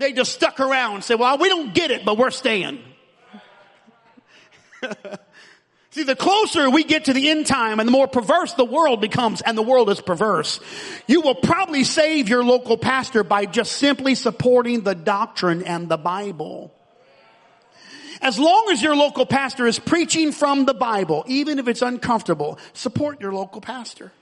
They 0.00 0.12
just 0.12 0.32
stuck 0.32 0.58
around 0.58 0.96
and 0.96 1.04
said, 1.04 1.20
well, 1.20 1.38
we 1.38 1.48
don't 1.48 1.72
get 1.72 1.92
it, 1.92 2.04
but 2.04 2.18
we're 2.18 2.32
staying. 2.32 2.80
See, 5.96 6.02
the 6.02 6.14
closer 6.14 6.68
we 6.68 6.84
get 6.84 7.06
to 7.06 7.14
the 7.14 7.30
end 7.30 7.46
time 7.46 7.80
and 7.80 7.86
the 7.86 7.90
more 7.90 8.06
perverse 8.06 8.52
the 8.52 8.66
world 8.66 9.00
becomes, 9.00 9.40
and 9.40 9.56
the 9.56 9.62
world 9.62 9.88
is 9.88 9.98
perverse, 9.98 10.60
you 11.06 11.22
will 11.22 11.34
probably 11.34 11.84
save 11.84 12.28
your 12.28 12.44
local 12.44 12.76
pastor 12.76 13.24
by 13.24 13.46
just 13.46 13.72
simply 13.72 14.14
supporting 14.14 14.82
the 14.82 14.94
doctrine 14.94 15.62
and 15.62 15.88
the 15.88 15.96
Bible. 15.96 16.70
As 18.20 18.38
long 18.38 18.68
as 18.70 18.82
your 18.82 18.94
local 18.94 19.24
pastor 19.24 19.66
is 19.66 19.78
preaching 19.78 20.32
from 20.32 20.66
the 20.66 20.74
Bible, 20.74 21.24
even 21.28 21.58
if 21.58 21.66
it's 21.66 21.80
uncomfortable, 21.80 22.58
support 22.74 23.22
your 23.22 23.32
local 23.32 23.62
pastor. 23.62 24.12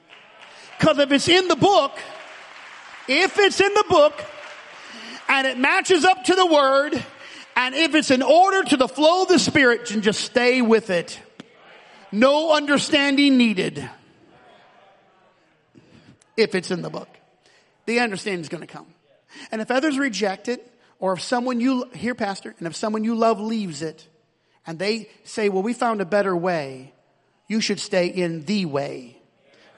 Cause 0.79 1.01
if 1.01 1.11
it's 1.11 1.29
in 1.29 1.49
the 1.49 1.57
book, 1.57 1.99
if 3.09 3.37
it's 3.37 3.61
in 3.61 3.75
the 3.75 3.85
book, 3.89 4.25
and 5.29 5.45
it 5.45 5.59
matches 5.59 6.05
up 6.05 6.23
to 6.23 6.37
the 6.37 6.47
word, 6.47 7.05
and 7.57 7.75
if 7.75 7.97
it's 7.97 8.13
in 8.13 8.23
order 8.23 8.63
to 8.63 8.77
the 8.77 8.87
flow 8.87 9.23
of 9.23 9.29
the 9.29 9.41
spirit, 9.41 9.89
then 9.89 10.03
just 10.03 10.21
stay 10.21 10.63
with 10.63 10.91
it. 10.91 11.21
No 12.15 12.55
understanding 12.55 13.37
needed. 13.37 13.91
If 16.37 16.55
it's 16.55 16.71
in 16.71 16.81
the 16.81 16.91
book. 16.91 17.09
The 17.87 17.99
understanding 17.99 18.41
is 18.41 18.49
going 18.49 18.61
to 18.61 18.73
come. 18.73 18.87
And 19.51 19.61
if 19.61 19.71
others 19.71 19.99
reject 19.99 20.49
it, 20.49 20.65
or 21.01 21.15
if 21.15 21.21
someone 21.21 21.61
you, 21.61 21.91
here 21.93 22.15
pastor, 22.15 22.55
and 22.59 22.69
if 22.69 22.77
someone 22.77 23.03
you 23.03 23.17
love 23.17 23.41
leaves 23.41 23.83
it, 23.83 24.07
and 24.65 24.79
they 24.79 25.09
say, 25.25 25.49
well, 25.49 25.65
we 25.65 25.73
found 25.73 26.01
a 26.01 26.05
better 26.05 26.37
way, 26.37 26.95
you 27.49 27.61
should 27.61 27.81
stay 27.81 28.07
in 28.07 28.45
the 28.45 28.65
way. 28.65 29.19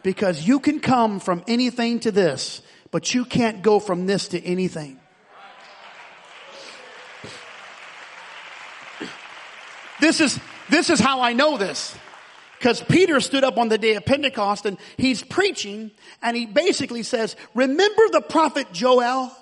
Because 0.02 0.46
you 0.46 0.60
can 0.60 0.80
come 0.80 1.20
from 1.20 1.42
anything 1.48 2.00
to 2.00 2.12
this, 2.12 2.60
but 2.90 3.14
you 3.14 3.24
can't 3.24 3.62
go 3.62 3.80
from 3.80 4.04
this 4.04 4.28
to 4.28 4.44
anything. 4.44 5.00
This 10.00 10.20
is, 10.20 10.38
this 10.68 10.90
is 10.90 11.00
how 11.00 11.22
I 11.22 11.32
know 11.32 11.56
this. 11.56 11.96
Because 12.58 12.82
Peter 12.82 13.20
stood 13.20 13.44
up 13.44 13.58
on 13.58 13.68
the 13.68 13.78
day 13.78 13.94
of 13.94 14.04
Pentecost 14.04 14.66
and 14.66 14.78
he's 14.96 15.22
preaching 15.22 15.90
and 16.22 16.36
he 16.36 16.46
basically 16.46 17.02
says, 17.02 17.36
remember 17.54 18.02
the 18.12 18.22
prophet 18.22 18.72
Joel? 18.72 19.32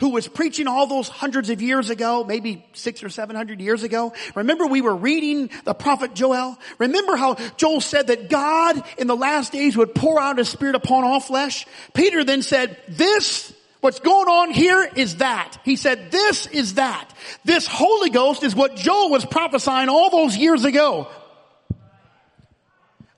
who 0.00 0.10
was 0.10 0.28
preaching 0.28 0.68
all 0.68 0.86
those 0.86 1.08
hundreds 1.08 1.50
of 1.50 1.60
years 1.60 1.90
ago, 1.90 2.22
maybe 2.22 2.64
six 2.72 3.02
or 3.02 3.08
seven 3.08 3.34
hundred 3.34 3.60
years 3.60 3.82
ago. 3.82 4.12
Remember 4.36 4.64
we 4.66 4.80
were 4.80 4.94
reading 4.94 5.50
the 5.64 5.74
prophet 5.74 6.14
Joel? 6.14 6.56
Remember 6.78 7.16
how 7.16 7.34
Joel 7.56 7.80
said 7.80 8.06
that 8.06 8.30
God 8.30 8.80
in 8.96 9.08
the 9.08 9.16
last 9.16 9.52
days 9.52 9.76
would 9.76 9.96
pour 9.96 10.20
out 10.20 10.38
his 10.38 10.48
spirit 10.48 10.76
upon 10.76 11.02
all 11.02 11.18
flesh? 11.18 11.66
Peter 11.94 12.22
then 12.22 12.42
said, 12.42 12.80
this 12.88 13.52
What's 13.80 14.00
going 14.00 14.26
on 14.26 14.50
here 14.50 14.90
is 14.96 15.16
that. 15.16 15.58
He 15.64 15.76
said, 15.76 16.10
this 16.10 16.46
is 16.46 16.74
that. 16.74 17.14
This 17.44 17.68
Holy 17.68 18.10
Ghost 18.10 18.42
is 18.42 18.54
what 18.54 18.74
Joel 18.74 19.10
was 19.10 19.24
prophesying 19.24 19.88
all 19.88 20.10
those 20.10 20.36
years 20.36 20.64
ago. 20.64 21.06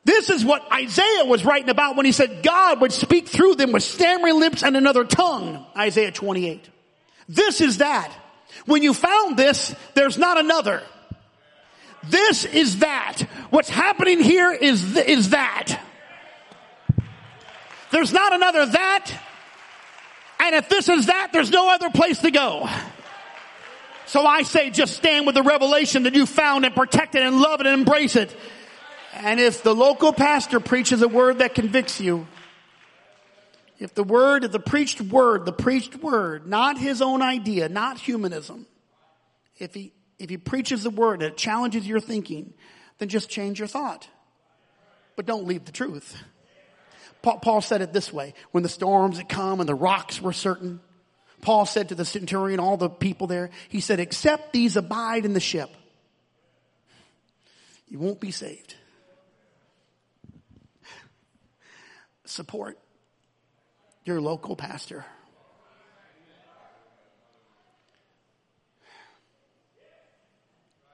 This 0.05 0.31
is 0.31 0.45
what 0.45 0.67
Isaiah 0.73 1.25
was 1.27 1.45
writing 1.45 1.69
about 1.69 1.97
when 1.97 2.07
he 2.07 2.13
said 2.13 2.43
God 2.43 2.81
would 2.81 2.93
speak 2.93 3.29
through 3.29 3.57
them 3.57 3.73
with 3.73 3.83
stammering 3.83 4.41
lips 4.41 4.63
and 4.63 4.77
another 4.77 5.05
tongue. 5.05 5.65
Isaiah 5.77 6.11
28. 6.11 6.69
This 7.29 7.61
is 7.61 7.79
that. 7.79 8.13
When 8.67 8.83
you 8.83 8.95
found 8.95 9.37
this, 9.37 9.75
there's 9.95 10.19
not 10.19 10.39
another. 10.39 10.83
This 12.05 12.45
is 12.45 12.79
that. 12.79 13.21
What's 13.51 13.69
happening 13.69 14.21
here 14.21 14.53
is, 14.53 14.95
th- 14.95 15.07
is 15.07 15.31
that. 15.31 15.79
There's 17.91 18.13
not 18.13 18.33
another 18.33 18.67
that. 18.67 19.13
And 20.41 20.55
if 20.55 20.69
this 20.69 20.89
is 20.89 21.07
that, 21.07 21.31
there's 21.33 21.51
no 21.51 21.71
other 21.71 21.91
place 21.91 22.21
to 22.21 22.31
go. 22.31 22.69
So 24.07 24.27
I 24.27 24.43
say 24.43 24.71
just 24.71 24.97
stand 24.97 25.27
with 25.27 25.35
the 25.35 25.43
revelation 25.43 26.05
that 26.05 26.15
you 26.15 26.27
found 26.27 26.65
and 26.65 26.75
protect 26.75 27.15
it 27.15 27.23
and 27.23 27.41
love 27.41 27.61
it 27.61 27.67
and 27.67 27.81
embrace 27.81 28.17
it. 28.17 28.35
And 29.15 29.41
if 29.41 29.63
the 29.63 29.75
local 29.75 30.13
pastor 30.13 30.61
preaches 30.61 31.03
a 31.03 31.09
word 31.09 31.39
that 31.39 31.55
convicts 31.55 32.01
you, 32.01 32.27
if 33.79 33.95
the 33.95 34.05
word, 34.05 34.43
the 34.53 34.61
preached 34.61 35.01
word, 35.01 35.47
the 35.47 35.53
preached 35.53 35.97
word, 35.97 36.47
not 36.47 36.79
his 36.79 37.01
own 37.01 37.23
idea, 37.23 37.69
not 37.69 37.99
humanism, 37.99 38.67
if 39.59 39.75
he, 39.75 39.93
if 40.19 40.31
he 40.31 40.37
preaches 40.37 40.83
the 40.83 40.91
word 40.91 41.21
that 41.21 41.37
challenges 41.37 41.87
your 41.87 42.01
thinking, 42.01 42.53
then 42.99 43.09
just 43.09 43.31
change 43.31 43.59
your 43.59 43.69
thought. 43.69 44.07
But 45.17 45.27
don't 45.27 45.47
leave 45.47 45.65
the 45.65 45.73
truth. 45.73 46.17
Paul 47.23 47.61
said 47.61 47.83
it 47.83 47.93
this 47.93 48.13
way, 48.13 48.35
when 48.53 48.63
the 48.63 48.69
storms 48.69 49.19
had 49.19 49.29
come 49.29 49.61
and 49.61 49.69
the 49.69 49.75
rocks 49.75 50.21
were 50.23 50.33
certain, 50.33 50.81
Paul 51.43 51.67
said 51.67 51.89
to 51.89 51.95
the 51.95 52.05
centurion, 52.05 52.61
all 52.61 52.77
the 52.77 52.89
people 52.89 53.27
there, 53.27 53.51
he 53.69 53.81
said, 53.81 54.01
except 54.01 54.53
these 54.53 54.77
abide 54.77 55.25
in 55.25 55.33
the 55.33 55.41
ship, 55.41 55.71
you 57.89 57.99
won't 57.99 58.21
be 58.21 58.31
saved. 58.31 58.75
Support 62.31 62.79
your 64.05 64.21
local 64.21 64.55
pastor. 64.55 65.05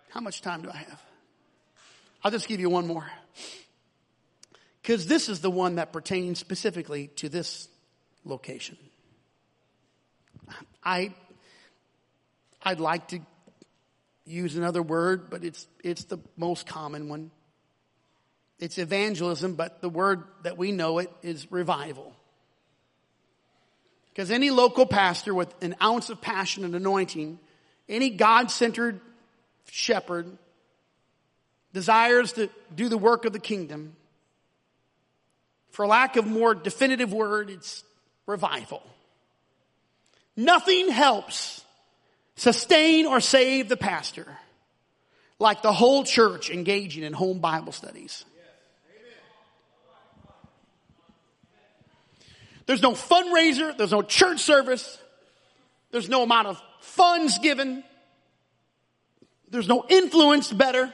How 0.08 0.20
much 0.20 0.40
time 0.40 0.62
do 0.62 0.70
I 0.70 0.78
have? 0.78 1.02
I'll 2.24 2.30
just 2.30 2.48
give 2.48 2.58
you 2.58 2.70
one 2.70 2.86
more. 2.86 3.04
Because 4.80 5.06
this 5.08 5.28
is 5.28 5.40
the 5.40 5.50
one 5.50 5.74
that 5.74 5.92
pertains 5.92 6.38
specifically 6.38 7.08
to 7.16 7.28
this 7.28 7.68
location. 8.24 8.78
I, 10.82 11.12
I'd 12.62 12.80
like 12.80 13.08
to 13.08 13.20
use 14.24 14.56
another 14.56 14.82
word, 14.82 15.28
but 15.28 15.44
it's, 15.44 15.66
it's 15.84 16.04
the 16.04 16.18
most 16.38 16.66
common 16.66 17.10
one. 17.10 17.30
It's 18.58 18.78
evangelism, 18.78 19.54
but 19.54 19.80
the 19.82 19.88
word 19.88 20.22
that 20.42 20.56
we 20.56 20.72
know 20.72 20.98
it 20.98 21.12
is 21.22 21.50
revival. 21.52 22.12
Because 24.10 24.30
any 24.30 24.50
local 24.50 24.86
pastor 24.86 25.34
with 25.34 25.54
an 25.62 25.76
ounce 25.82 26.08
of 26.08 26.22
passion 26.22 26.64
and 26.64 26.74
anointing, 26.74 27.38
any 27.88 28.10
God-centered 28.10 29.00
shepherd 29.70 30.38
desires 31.74 32.32
to 32.32 32.48
do 32.74 32.88
the 32.88 32.96
work 32.96 33.26
of 33.26 33.34
the 33.34 33.38
kingdom, 33.38 33.94
for 35.70 35.86
lack 35.86 36.16
of 36.16 36.26
more 36.26 36.54
definitive 36.54 37.12
word, 37.12 37.50
it's 37.50 37.84
revival. 38.24 38.82
Nothing 40.34 40.88
helps 40.88 41.62
sustain 42.36 43.04
or 43.04 43.20
save 43.20 43.68
the 43.68 43.76
pastor 43.76 44.26
like 45.38 45.60
the 45.60 45.72
whole 45.72 46.04
church 46.04 46.48
engaging 46.48 47.02
in 47.04 47.12
home 47.12 47.40
Bible 47.40 47.72
studies. 47.72 48.24
There's 52.66 52.82
no 52.82 52.92
fundraiser, 52.92 53.76
there's 53.76 53.92
no 53.92 54.02
church 54.02 54.40
service, 54.40 54.98
there's 55.92 56.08
no 56.08 56.22
amount 56.22 56.48
of 56.48 56.60
funds 56.80 57.38
given, 57.38 57.84
there's 59.50 59.68
no 59.68 59.84
influence 59.88 60.52
better 60.52 60.92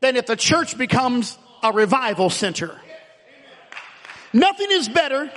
than 0.00 0.16
if 0.16 0.26
the 0.26 0.36
church 0.36 0.78
becomes 0.78 1.36
a 1.62 1.72
revival 1.72 2.30
center. 2.30 2.74
Nothing 4.32 4.68
is 4.70 4.88
better 4.88 5.30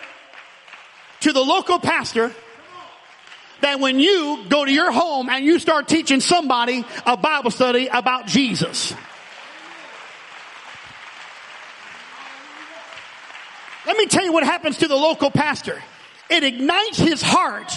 to 1.22 1.34
the 1.34 1.42
local 1.42 1.80
pastor 1.80 2.34
than 3.62 3.82
when 3.82 4.00
you 4.00 4.46
go 4.50 4.64
to 4.64 4.72
your 4.72 4.92
home 4.92 5.30
and 5.30 5.44
you 5.44 5.60
start 5.60 5.88
teaching 5.88 6.20
somebody 6.20 6.86
a 7.06 7.18
Bible 7.18 7.52
study 7.52 7.88
about 7.88 8.28
Jesus. 8.28 8.94
Let 13.86 13.98
me 13.98 14.06
tell 14.06 14.24
you 14.24 14.32
what 14.32 14.44
happens 14.44 14.78
to 14.80 14.88
the 14.88 14.96
local 14.96 15.30
pastor. 15.30 15.82
It 16.30 16.44
ignites 16.44 16.98
his 16.98 17.22
heart 17.22 17.72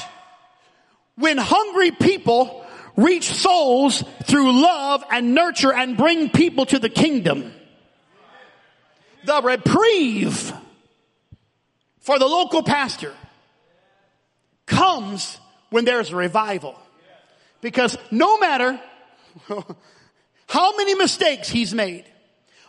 when 1.16 1.36
hungry 1.38 1.90
people 1.90 2.64
reach 2.96 3.24
souls 3.24 4.02
through 4.24 4.60
love 4.62 5.04
and 5.10 5.34
nurture 5.34 5.72
and 5.72 5.96
bring 5.96 6.30
people 6.30 6.66
to 6.66 6.78
the 6.78 6.88
kingdom. 6.88 7.52
The 9.24 9.42
reprieve 9.42 10.52
for 12.00 12.18
the 12.18 12.26
local 12.26 12.62
pastor 12.62 13.12
comes 14.64 15.38
when 15.70 15.84
there's 15.84 16.10
a 16.10 16.16
revival. 16.16 16.78
Because 17.60 17.98
no 18.10 18.38
matter 18.38 18.80
how 20.48 20.76
many 20.76 20.94
mistakes 20.94 21.48
he's 21.48 21.74
made 21.74 22.04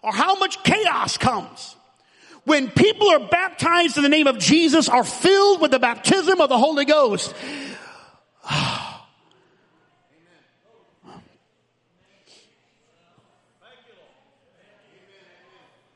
or 0.03 0.11
how 0.11 0.35
much 0.39 0.63
chaos 0.63 1.17
comes, 1.17 1.76
when 2.47 2.71
people 2.71 3.09
are 3.09 3.19
baptized 3.19 3.97
in 3.97 4.03
the 4.03 4.09
name 4.09 4.25
of 4.25 4.39
Jesus, 4.39 4.87
are 4.87 5.03
filled 5.03 5.59
with 5.59 5.69
the 5.71 5.79
baptism 5.79 6.39
of 6.39 6.47
the 6.47 6.57
Holy 6.57 6.85
Ghost, 6.85 7.35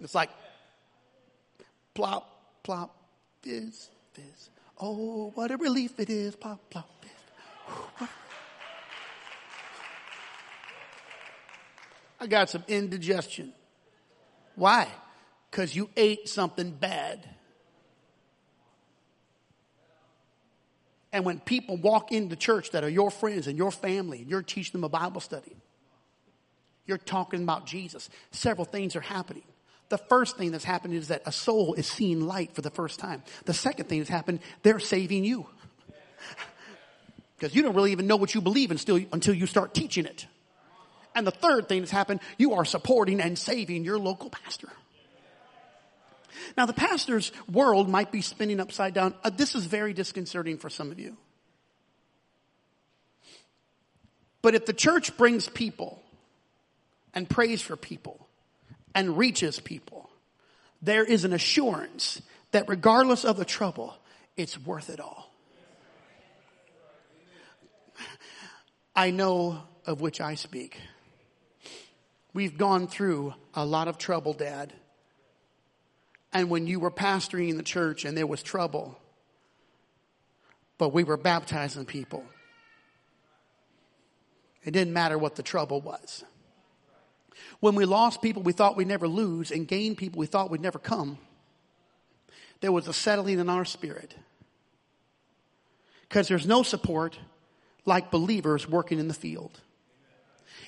it's 0.01 0.13
like 0.13 0.29
plop, 1.93 2.27
plop, 2.63 2.97
fizz, 3.43 3.87
fizz. 4.11 4.49
Oh, 4.77 5.31
what 5.33 5.51
a 5.51 5.57
relief 5.57 6.01
it 6.01 6.09
is. 6.09 6.35
Plop, 6.35 6.59
plop, 6.69 6.89
fizz. 7.01 7.11
I 12.19 12.27
got 12.27 12.49
some 12.49 12.65
indigestion. 12.67 13.53
Why? 14.55 14.89
Because 15.51 15.75
you 15.75 15.89
ate 15.97 16.29
something 16.29 16.71
bad. 16.71 17.27
And 21.11 21.25
when 21.25 21.41
people 21.41 21.75
walk 21.75 22.13
into 22.13 22.37
church 22.37 22.71
that 22.71 22.85
are 22.85 22.89
your 22.89 23.11
friends 23.11 23.47
and 23.47 23.57
your 23.57 23.71
family, 23.71 24.21
and 24.21 24.29
you're 24.29 24.41
teaching 24.41 24.71
them 24.71 24.85
a 24.85 24.89
Bible 24.89 25.19
study, 25.19 25.55
you're 26.85 26.97
talking 26.97 27.43
about 27.43 27.67
Jesus, 27.67 28.09
several 28.31 28.63
things 28.63 28.95
are 28.95 29.01
happening. 29.01 29.43
The 29.89 29.97
first 29.97 30.37
thing 30.37 30.51
that's 30.51 30.63
happening 30.63 30.97
is 30.97 31.09
that 31.09 31.23
a 31.25 31.33
soul 31.33 31.73
is 31.73 31.85
seeing 31.85 32.21
light 32.21 32.55
for 32.55 32.61
the 32.61 32.69
first 32.69 32.97
time. 32.97 33.21
The 33.43 33.53
second 33.53 33.89
thing 33.89 33.99
that's 33.99 34.09
happened, 34.09 34.39
they're 34.63 34.79
saving 34.79 35.25
you. 35.25 35.45
Because 37.37 37.55
you 37.55 37.63
don't 37.63 37.73
really 37.73 37.91
even 37.91 38.05
know 38.05 38.17
what 38.17 38.35
you 38.35 38.41
believe 38.41 38.69
until, 38.69 38.99
until 39.11 39.33
you 39.33 39.47
start 39.47 39.73
teaching 39.73 40.05
it. 40.05 40.27
And 41.15 41.25
the 41.25 41.31
third 41.31 41.67
thing 41.67 41.81
that's 41.81 41.89
happened, 41.89 42.19
you 42.37 42.53
are 42.53 42.65
supporting 42.65 43.19
and 43.19 43.35
saving 43.35 43.83
your 43.83 43.97
local 43.97 44.29
pastor. 44.29 44.69
Now, 46.57 46.65
the 46.65 46.73
pastor's 46.73 47.31
world 47.51 47.89
might 47.89 48.11
be 48.11 48.21
spinning 48.21 48.59
upside 48.59 48.93
down. 48.93 49.13
Uh, 49.23 49.29
this 49.29 49.55
is 49.55 49.65
very 49.65 49.93
disconcerting 49.93 50.57
for 50.57 50.69
some 50.69 50.91
of 50.91 50.99
you. 50.99 51.17
But 54.41 54.55
if 54.55 54.65
the 54.65 54.73
church 54.73 55.15
brings 55.17 55.47
people 55.49 56.01
and 57.13 57.29
prays 57.29 57.61
for 57.61 57.75
people 57.75 58.27
and 58.95 59.17
reaches 59.17 59.59
people, 59.59 60.09
there 60.81 61.03
is 61.03 61.25
an 61.25 61.33
assurance 61.33 62.21
that 62.51 62.67
regardless 62.67 63.23
of 63.23 63.37
the 63.37 63.45
trouble, 63.45 63.95
it's 64.35 64.57
worth 64.57 64.89
it 64.89 64.99
all. 64.99 65.31
I 68.95 69.11
know 69.11 69.61
of 69.85 70.01
which 70.01 70.19
I 70.19 70.35
speak. 70.35 70.77
We've 72.33 72.57
gone 72.57 72.87
through 72.87 73.33
a 73.53 73.65
lot 73.65 73.87
of 73.87 73.97
trouble, 73.97 74.33
Dad. 74.33 74.73
And 76.33 76.49
when 76.49 76.67
you 76.67 76.79
were 76.79 76.91
pastoring 76.91 77.49
in 77.49 77.57
the 77.57 77.63
church 77.63 78.05
and 78.05 78.17
there 78.17 78.27
was 78.27 78.41
trouble, 78.41 78.97
but 80.77 80.93
we 80.93 81.03
were 81.03 81.17
baptizing 81.17 81.85
people, 81.85 82.23
it 84.63 84.71
didn't 84.71 84.93
matter 84.93 85.17
what 85.17 85.35
the 85.35 85.43
trouble 85.43 85.81
was. 85.81 86.23
When 87.59 87.75
we 87.75 87.85
lost 87.85 88.21
people 88.21 88.43
we 88.43 88.53
thought 88.53 88.77
we'd 88.77 88.87
never 88.87 89.07
lose 89.07 89.51
and 89.51 89.67
gained 89.67 89.97
people 89.97 90.19
we 90.19 90.25
thought 90.25 90.49
we'd 90.49 90.61
never 90.61 90.79
come, 90.79 91.17
there 92.61 92.71
was 92.71 92.87
a 92.87 92.93
settling 92.93 93.39
in 93.39 93.49
our 93.49 93.65
spirit. 93.65 94.15
Because 96.07 96.27
there's 96.27 96.47
no 96.47 96.63
support 96.63 97.17
like 97.85 98.11
believers 98.11 98.67
working 98.67 98.99
in 98.99 99.07
the 99.07 99.13
field. 99.13 99.59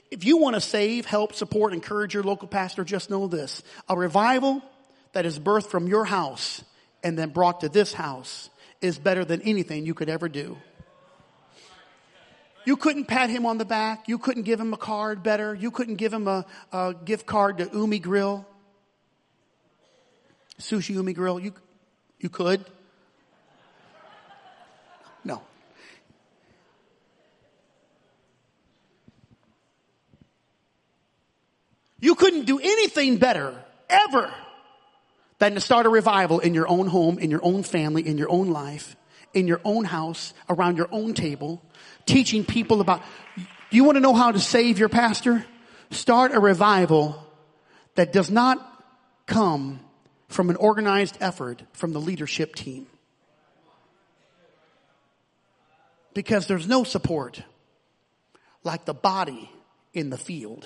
If 0.09 0.25
you 0.25 0.37
want 0.37 0.55
to 0.55 0.61
save, 0.61 1.05
help, 1.05 1.33
support, 1.33 1.73
encourage 1.73 2.13
your 2.13 2.23
local 2.23 2.47
pastor, 2.47 2.83
just 2.83 3.09
know 3.09 3.27
this. 3.27 3.61
A 3.89 3.97
revival 3.97 4.61
that 5.13 5.25
is 5.25 5.39
birthed 5.39 5.67
from 5.67 5.87
your 5.87 6.05
house 6.05 6.63
and 7.03 7.17
then 7.17 7.29
brought 7.29 7.61
to 7.61 7.69
this 7.69 7.93
house 7.93 8.49
is 8.81 8.97
better 8.97 9.23
than 9.23 9.41
anything 9.41 9.85
you 9.85 9.93
could 9.93 10.09
ever 10.09 10.27
do. 10.27 10.57
You 12.65 12.77
couldn't 12.77 13.05
pat 13.05 13.29
him 13.29 13.45
on 13.45 13.57
the 13.57 13.65
back. 13.65 14.07
You 14.07 14.17
couldn't 14.17 14.43
give 14.43 14.59
him 14.59 14.73
a 14.73 14.77
card 14.77 15.21
better. 15.21 15.53
You 15.53 15.69
couldn't 15.69 15.95
give 15.95 16.13
him 16.13 16.27
a, 16.27 16.45
a 16.71 16.95
gift 17.05 17.25
card 17.25 17.57
to 17.57 17.69
Umi 17.73 17.99
Grill. 17.99 18.45
Sushi 20.59 20.91
Umi 20.91 21.13
Grill. 21.13 21.39
You, 21.39 21.53
you 22.19 22.29
could. 22.29 22.65
No. 25.25 25.41
You 31.99 32.15
couldn't 32.15 32.45
do 32.45 32.59
anything 32.59 33.17
better, 33.17 33.61
ever, 33.89 34.33
than 35.43 35.55
to 35.55 35.59
start 35.59 35.85
a 35.85 35.89
revival 35.89 36.39
in 36.39 36.53
your 36.53 36.65
own 36.69 36.87
home, 36.87 37.19
in 37.19 37.29
your 37.29 37.43
own 37.43 37.63
family, 37.63 38.07
in 38.07 38.17
your 38.17 38.31
own 38.31 38.47
life, 38.47 38.95
in 39.33 39.45
your 39.45 39.59
own 39.65 39.83
house, 39.83 40.33
around 40.47 40.77
your 40.77 40.87
own 40.89 41.13
table, 41.13 41.61
teaching 42.05 42.45
people 42.45 42.79
about, 42.79 43.01
do 43.35 43.75
you 43.75 43.83
want 43.83 43.97
to 43.97 43.99
know 43.99 44.13
how 44.13 44.31
to 44.31 44.39
save 44.39 44.79
your 44.79 44.87
pastor? 44.87 45.45
Start 45.91 46.31
a 46.31 46.39
revival 46.39 47.21
that 47.95 48.13
does 48.13 48.31
not 48.31 48.85
come 49.25 49.81
from 50.29 50.49
an 50.49 50.55
organized 50.55 51.17
effort 51.19 51.61
from 51.73 51.91
the 51.91 51.99
leadership 51.99 52.55
team. 52.55 52.87
Because 56.13 56.47
there's 56.47 56.69
no 56.69 56.85
support 56.85 57.43
like 58.63 58.85
the 58.85 58.93
body 58.93 59.51
in 59.93 60.09
the 60.09 60.17
field. 60.17 60.65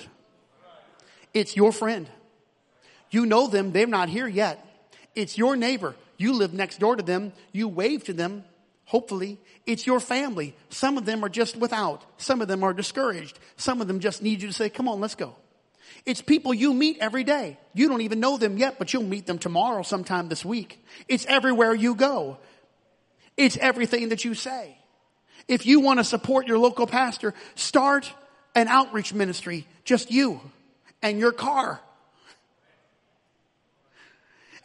It's 1.33 1.55
your 1.55 1.71
friend. 1.71 2.07
You 3.09 3.25
know 3.25 3.47
them. 3.47 3.71
They're 3.71 3.87
not 3.87 4.09
here 4.09 4.27
yet. 4.27 4.65
It's 5.17 5.35
your 5.35 5.55
neighbor. 5.55 5.95
You 6.17 6.33
live 6.33 6.53
next 6.53 6.79
door 6.79 6.95
to 6.95 7.01
them. 7.01 7.33
You 7.51 7.67
wave 7.67 8.03
to 8.03 8.13
them. 8.13 8.43
Hopefully, 8.85 9.39
it's 9.65 9.87
your 9.87 9.99
family. 9.99 10.55
Some 10.69 10.95
of 10.95 11.05
them 11.05 11.25
are 11.25 11.29
just 11.29 11.57
without. 11.57 12.03
Some 12.21 12.39
of 12.39 12.47
them 12.47 12.63
are 12.63 12.71
discouraged. 12.71 13.39
Some 13.57 13.81
of 13.81 13.87
them 13.87 13.99
just 13.99 14.21
need 14.21 14.43
you 14.43 14.47
to 14.47 14.53
say, 14.53 14.69
come 14.69 14.87
on, 14.87 15.01
let's 15.01 15.15
go. 15.15 15.35
It's 16.05 16.21
people 16.21 16.53
you 16.53 16.71
meet 16.71 16.99
every 16.99 17.23
day. 17.23 17.57
You 17.73 17.89
don't 17.89 18.01
even 18.01 18.19
know 18.19 18.37
them 18.37 18.57
yet, 18.57 18.77
but 18.77 18.93
you'll 18.93 19.03
meet 19.03 19.25
them 19.25 19.39
tomorrow 19.39 19.81
sometime 19.81 20.29
this 20.29 20.45
week. 20.45 20.85
It's 21.07 21.25
everywhere 21.25 21.73
you 21.73 21.95
go. 21.95 22.37
It's 23.35 23.57
everything 23.57 24.09
that 24.09 24.23
you 24.23 24.35
say. 24.35 24.77
If 25.47 25.65
you 25.65 25.79
want 25.79 25.99
to 25.99 26.03
support 26.03 26.45
your 26.47 26.59
local 26.59 26.85
pastor, 26.85 27.33
start 27.55 28.13
an 28.53 28.67
outreach 28.67 29.15
ministry, 29.15 29.65
just 29.83 30.11
you 30.11 30.39
and 31.01 31.17
your 31.17 31.31
car. 31.31 31.81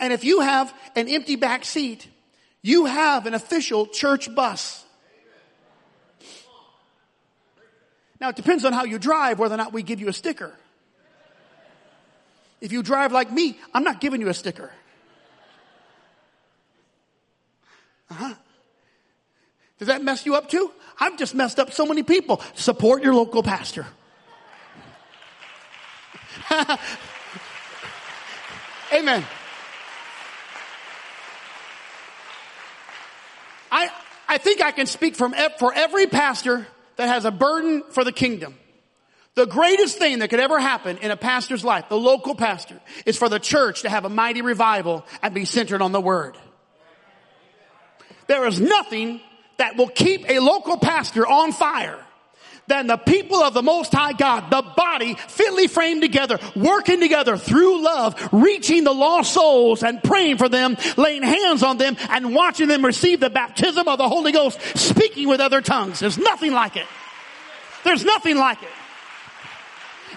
And 0.03 0.13
if 0.13 0.25
you 0.25 0.41
have 0.41 0.75
an 0.97 1.09
empty 1.09 1.37
back 1.37 1.65
seat, 1.65 2.09
you 2.61 2.87
have 2.87 3.27
an 3.27 3.35
official 3.35 3.87
church 3.87 4.35
bus. 4.35 4.85
Now 8.21 8.31
it 8.31 8.37
depends 8.37 8.65
on 8.65 8.73
how 8.73 8.83
you 8.83 8.99
drive 8.99 9.39
whether 9.39 9.55
or 9.55 9.59
not 9.59 9.73
we 9.73 9.85
give 9.85 10.01
you 10.01 10.09
a 10.09 10.13
sticker. 10.13 10.53
If 12.61 12.73
you 12.73 12.83
drive 12.83 13.13
like 13.13 13.31
me, 13.31 13.57
I'm 13.73 13.85
not 13.85 14.01
giving 14.01 14.21
you 14.21 14.29
a 14.29 14.35
sticker. 14.35 14.73
Uh-huh. 18.11 18.35
Does 19.79 19.87
that 19.87 20.03
mess 20.03 20.27
you 20.27 20.35
up 20.35 20.49
too? 20.49 20.73
I've 20.99 21.17
just 21.17 21.33
messed 21.33 21.61
up 21.61 21.73
so 21.73 21.87
many 21.87 22.03
people. 22.03 22.43
Support 22.55 23.05
your 23.05 23.15
local 23.15 23.45
pastor. 23.45 23.87
Amen. 28.93 29.25
I, 33.73 33.91
I 34.29 34.39
think 34.39 34.63
I 34.63 34.71
can 34.71 34.87
speak 34.87 35.17
from, 35.17 35.35
for 35.59 35.73
every 35.73 36.07
pastor 36.07 36.67
that 36.97 37.09
has 37.09 37.25
a 37.25 37.31
burden 37.31 37.83
for 37.91 38.05
the 38.05 38.13
kingdom. 38.13 38.55
The 39.35 39.47
greatest 39.47 39.97
thing 39.97 40.19
that 40.19 40.29
could 40.29 40.41
ever 40.41 40.61
happen 40.61 40.99
in 40.99 41.11
a 41.11 41.17
pastor's 41.17 41.65
life, 41.65 41.89
the 41.89 41.97
local 41.97 42.35
pastor, 42.35 42.79
is 43.07 43.17
for 43.17 43.31
the 43.31 43.41
church 43.41 43.83
to 43.83 43.89
have 43.89 44.05
a 44.05 44.11
mighty 44.11 44.43
revival 44.43 45.07
and 45.23 45.35
be 45.35 45.47
centered 45.47 45.81
on 45.81 45.91
the 45.91 46.03
word. 46.03 46.37
There 48.27 48.47
is 48.47 48.61
nothing 48.61 49.23
that 49.57 49.77
will 49.77 49.89
keep 49.89 50.29
a 50.29 50.39
local 50.39 50.77
pastor 50.77 51.27
on 51.27 51.53
fire 51.53 51.99
than 52.67 52.87
the 52.87 52.97
people 52.97 53.43
of 53.43 53.55
the 53.55 53.63
Most 53.63 53.93
High 53.93 54.13
God, 54.13 54.51
the 54.51 54.63
body 54.63 55.15
fitly 55.15 55.67
framed 55.67 56.03
together, 56.03 56.39
working 56.55 57.01
together 57.01 57.37
through 57.37 57.83
love, 57.83 58.29
reaching 58.33 58.85
the 58.85 58.93
lost 58.93 59.33
souls 59.33 59.83
and 59.83 60.03
praying 60.03 60.39
for 60.39 60.49
them, 60.49 60.77
laying 60.97 61.23
hands 61.23 61.63
on 61.63 61.79
them 61.79 61.97
and 62.09 62.35
watching 62.35 62.69
them 62.69 62.85
receive 62.85 63.21
the 63.21 63.31
baptism 63.31 63.89
of 63.89 63.99
the 63.99 64.09
Holy 64.09 64.33
Ghost, 64.33 64.61
speaking 64.77 65.29
with 65.29 65.41
other 65.41 65.61
tongues. 65.61 66.01
There's 66.01 66.19
nothing 66.19 66.53
like 66.53 66.77
it. 66.77 66.87
There's 67.85 68.05
nothing 68.05 68.37
like 68.37 68.63
it. 68.63 68.69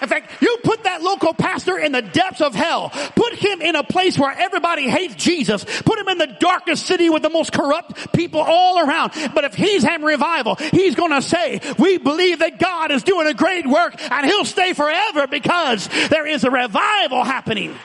In 0.02 0.08
fact, 0.08 0.42
you 0.42 0.58
put 0.64 0.84
that 0.84 1.02
local 1.02 1.34
pastor 1.34 1.78
in 1.78 1.92
the 1.92 2.02
depths 2.02 2.42
of 2.42 2.54
hell. 2.54 2.90
Put 3.16 3.34
him 3.34 3.62
in 3.62 3.76
a 3.76 3.84
place 3.84 4.18
where 4.20 4.32
everybody 4.32 4.90
hates 4.90 5.16
Jesus. 5.16 5.64
Put 5.64 6.00
him 6.00 6.10
in 6.10 6.18
the 6.18 6.36
darkest 6.40 6.86
city 6.86 7.10
with 7.10 7.22
the 7.22 7.30
most 7.30 7.52
corrupt 7.54 8.14
people 8.14 8.42
all 8.42 8.80
around. 8.80 9.14
But 9.34 9.46
if 9.46 9.56
he's 9.56 9.84
having 9.84 10.06
revival, 10.06 10.56
he's 10.56 10.96
gonna 10.96 11.22
say, 11.22 11.62
we 11.80 11.98
believe 11.98 12.40
that 12.40 12.60
God 12.60 12.92
is 12.92 13.04
doing 13.04 13.28
a 13.28 13.34
great 13.34 13.66
work 13.66 13.96
and 14.00 14.26
he'll 14.26 14.46
stay 14.46 14.74
forever 14.74 15.28
because 15.28 15.88
there 16.10 16.28
is 16.28 16.44
a 16.44 16.52
revival 16.52 17.24
happening. 17.24 17.76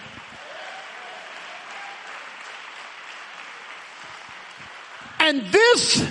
And 5.21 5.43
this, 5.53 6.03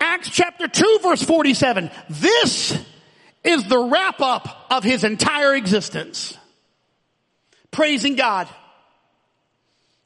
Acts 0.00 0.28
chapter 0.30 0.68
2 0.68 0.98
verse 1.02 1.22
47, 1.22 1.90
this 2.10 2.76
is 3.44 3.64
the 3.64 3.78
wrap 3.78 4.20
up 4.20 4.66
of 4.70 4.84
his 4.84 5.04
entire 5.04 5.54
existence. 5.54 6.36
Praising 7.70 8.16
God. 8.16 8.48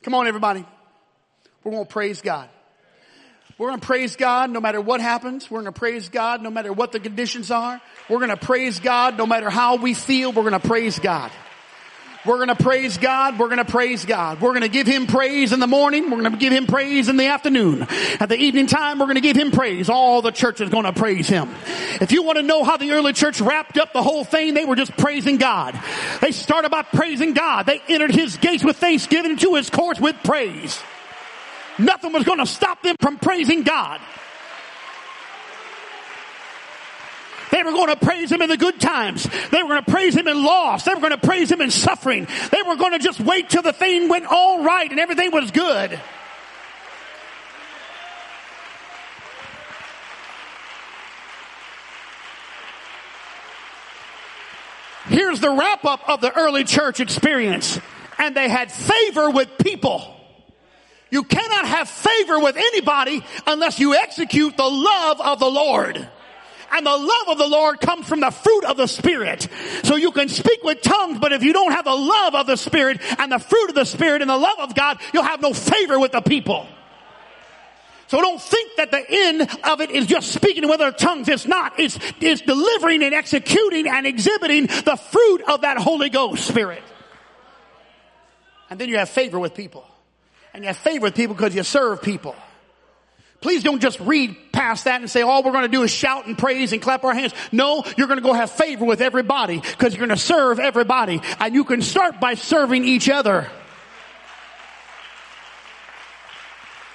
Come 0.02 0.14
on 0.14 0.26
everybody. 0.26 0.64
We're 1.64 1.72
going 1.72 1.86
to 1.86 1.92
praise 1.92 2.20
God. 2.20 2.48
We're 3.58 3.68
going 3.68 3.80
to 3.80 3.86
praise 3.86 4.16
God 4.16 4.50
no 4.50 4.60
matter 4.60 4.80
what 4.80 5.00
happens. 5.00 5.50
We're 5.50 5.60
going 5.62 5.72
to 5.72 5.78
praise 5.78 6.08
God 6.08 6.42
no 6.42 6.50
matter 6.50 6.72
what 6.72 6.90
the 6.90 6.98
conditions 6.98 7.50
are. 7.50 7.80
We're 8.08 8.18
going 8.18 8.30
to 8.30 8.36
praise 8.36 8.80
God 8.80 9.16
no 9.16 9.26
matter 9.26 9.50
how 9.50 9.76
we 9.76 9.94
feel. 9.94 10.32
We're 10.32 10.48
going 10.48 10.60
to 10.60 10.68
praise 10.68 10.98
God. 10.98 11.30
We're 12.24 12.36
going 12.36 12.56
to 12.56 12.62
praise 12.62 12.98
God. 12.98 13.38
We're 13.38 13.48
going 13.48 13.58
to 13.58 13.64
praise 13.64 14.04
God. 14.04 14.40
We're 14.40 14.50
going 14.50 14.62
to 14.62 14.68
give 14.68 14.86
Him 14.86 15.08
praise 15.08 15.52
in 15.52 15.58
the 15.58 15.66
morning. 15.66 16.04
We're 16.04 16.20
going 16.20 16.32
to 16.32 16.38
give 16.38 16.52
Him 16.52 16.66
praise 16.66 17.08
in 17.08 17.16
the 17.16 17.26
afternoon. 17.26 17.82
At 18.20 18.28
the 18.28 18.36
evening 18.36 18.68
time, 18.68 19.00
we're 19.00 19.06
going 19.06 19.16
to 19.16 19.20
give 19.20 19.36
Him 19.36 19.50
praise. 19.50 19.88
All 19.88 20.22
the 20.22 20.30
church 20.30 20.60
is 20.60 20.70
going 20.70 20.84
to 20.84 20.92
praise 20.92 21.28
Him. 21.28 21.50
If 22.00 22.12
you 22.12 22.22
want 22.22 22.36
to 22.36 22.42
know 22.42 22.62
how 22.62 22.76
the 22.76 22.92
early 22.92 23.12
church 23.12 23.40
wrapped 23.40 23.76
up 23.76 23.92
the 23.92 24.02
whole 24.02 24.22
thing, 24.22 24.54
they 24.54 24.64
were 24.64 24.76
just 24.76 24.96
praising 24.96 25.36
God. 25.36 25.78
They 26.20 26.30
started 26.30 26.70
by 26.70 26.82
praising 26.82 27.32
God. 27.32 27.66
They 27.66 27.82
entered 27.88 28.14
His 28.14 28.36
gates 28.36 28.62
with 28.62 28.76
thanksgiving 28.76 29.36
to 29.38 29.56
His 29.56 29.68
courts 29.68 29.98
with 29.98 30.14
praise. 30.22 30.80
Nothing 31.78 32.12
was 32.12 32.24
going 32.24 32.38
to 32.38 32.46
stop 32.46 32.82
them 32.82 32.96
from 33.00 33.18
praising 33.18 33.62
God. 33.64 34.00
They 37.52 37.62
were 37.62 37.72
going 37.72 37.88
to 37.88 37.96
praise 37.96 38.32
him 38.32 38.40
in 38.40 38.48
the 38.48 38.56
good 38.56 38.80
times. 38.80 39.28
They 39.50 39.62
were 39.62 39.68
going 39.68 39.84
to 39.84 39.90
praise 39.90 40.16
him 40.16 40.26
in 40.26 40.42
loss. 40.42 40.84
They 40.84 40.94
were 40.94 41.00
going 41.00 41.12
to 41.12 41.18
praise 41.18 41.52
him 41.52 41.60
in 41.60 41.70
suffering. 41.70 42.26
They 42.50 42.62
were 42.62 42.76
going 42.76 42.92
to 42.92 42.98
just 42.98 43.20
wait 43.20 43.50
till 43.50 43.60
the 43.60 43.74
thing 43.74 44.08
went 44.08 44.24
all 44.24 44.64
right 44.64 44.90
and 44.90 44.98
everything 44.98 45.30
was 45.32 45.50
good. 45.50 46.00
Here's 55.08 55.40
the 55.40 55.50
wrap 55.50 55.84
up 55.84 56.08
of 56.08 56.22
the 56.22 56.34
early 56.34 56.64
church 56.64 57.00
experience. 57.00 57.78
And 58.18 58.34
they 58.34 58.48
had 58.48 58.72
favor 58.72 59.30
with 59.30 59.58
people. 59.58 60.16
You 61.10 61.24
cannot 61.24 61.66
have 61.66 61.90
favor 61.90 62.40
with 62.40 62.56
anybody 62.56 63.22
unless 63.46 63.78
you 63.78 63.94
execute 63.94 64.56
the 64.56 64.70
love 64.70 65.20
of 65.20 65.38
the 65.38 65.50
Lord. 65.50 66.08
And 66.72 66.86
the 66.86 66.96
love 66.96 67.28
of 67.28 67.38
the 67.38 67.46
Lord 67.46 67.80
comes 67.80 68.08
from 68.08 68.20
the 68.20 68.30
fruit 68.30 68.64
of 68.64 68.78
the 68.78 68.86
Spirit. 68.86 69.46
So 69.82 69.96
you 69.96 70.10
can 70.10 70.28
speak 70.28 70.64
with 70.64 70.80
tongues, 70.80 71.18
but 71.18 71.32
if 71.32 71.42
you 71.42 71.52
don't 71.52 71.72
have 71.72 71.84
the 71.84 71.94
love 71.94 72.34
of 72.34 72.46
the 72.46 72.56
Spirit 72.56 73.00
and 73.18 73.30
the 73.30 73.38
fruit 73.38 73.68
of 73.68 73.74
the 73.74 73.84
Spirit 73.84 74.22
and 74.22 74.30
the 74.30 74.38
love 74.38 74.58
of 74.58 74.74
God, 74.74 74.98
you'll 75.12 75.22
have 75.22 75.42
no 75.42 75.52
favor 75.52 75.98
with 75.98 76.12
the 76.12 76.22
people. 76.22 76.66
So 78.08 78.20
don't 78.20 78.40
think 78.40 78.76
that 78.76 78.90
the 78.90 79.04
end 79.08 79.48
of 79.64 79.80
it 79.80 79.90
is 79.90 80.06
just 80.06 80.32
speaking 80.32 80.68
with 80.68 80.80
other 80.80 80.92
tongues. 80.92 81.28
It's 81.28 81.46
not. 81.46 81.78
It's, 81.78 81.98
it's 82.20 82.42
delivering 82.42 83.02
and 83.02 83.14
executing 83.14 83.86
and 83.86 84.06
exhibiting 84.06 84.66
the 84.66 84.98
fruit 85.10 85.42
of 85.48 85.62
that 85.62 85.78
Holy 85.78 86.10
Ghost 86.10 86.46
Spirit. 86.46 86.82
And 88.68 88.80
then 88.80 88.88
you 88.88 88.98
have 88.98 89.08
favor 89.08 89.38
with 89.38 89.54
people. 89.54 89.84
And 90.54 90.62
you 90.62 90.68
have 90.68 90.76
favor 90.76 91.04
with 91.04 91.14
people 91.14 91.34
because 91.34 91.54
you 91.54 91.62
serve 91.62 92.02
people. 92.02 92.34
Please 93.42 93.64
don't 93.64 93.82
just 93.82 93.98
read 94.00 94.36
past 94.52 94.84
that 94.84 95.00
and 95.00 95.10
say, 95.10 95.22
all 95.22 95.42
we're 95.42 95.50
going 95.50 95.64
to 95.64 95.68
do 95.68 95.82
is 95.82 95.90
shout 95.90 96.26
and 96.26 96.38
praise 96.38 96.72
and 96.72 96.80
clap 96.80 97.04
our 97.04 97.12
hands. 97.12 97.34
No, 97.50 97.84
you're 97.98 98.06
going 98.06 98.20
to 98.20 98.24
go 98.24 98.32
have 98.32 98.52
favor 98.52 98.84
with 98.84 99.00
everybody 99.00 99.58
because 99.58 99.92
you're 99.92 100.06
going 100.06 100.16
to 100.16 100.24
serve 100.24 100.60
everybody. 100.60 101.20
And 101.40 101.54
you 101.54 101.64
can 101.64 101.82
start 101.82 102.20
by 102.20 102.34
serving 102.34 102.84
each 102.84 103.10
other. 103.10 103.50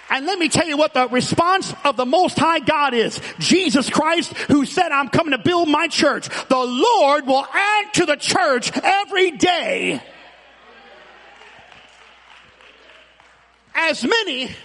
And 0.09 0.25
let 0.25 0.39
me 0.39 0.47
tell 0.47 0.65
you 0.65 0.77
what 0.77 0.93
the 0.93 1.09
response 1.09 1.73
of 1.83 1.97
the 1.97 2.05
Most 2.05 2.39
High 2.39 2.59
God 2.59 2.93
is. 2.93 3.19
Jesus 3.39 3.89
Christ, 3.89 4.33
who 4.47 4.65
said, 4.65 4.93
I'm 4.93 5.09
coming 5.09 5.31
to 5.31 5.37
build 5.37 5.67
my 5.67 5.89
church. 5.89 6.29
The 6.47 6.57
Lord 6.57 7.27
will 7.27 7.45
add 7.53 7.93
to 7.95 8.05
the 8.05 8.15
church 8.15 8.71
every 8.81 9.31
day. 9.31 10.01
As 13.75 14.03
many 14.03 14.55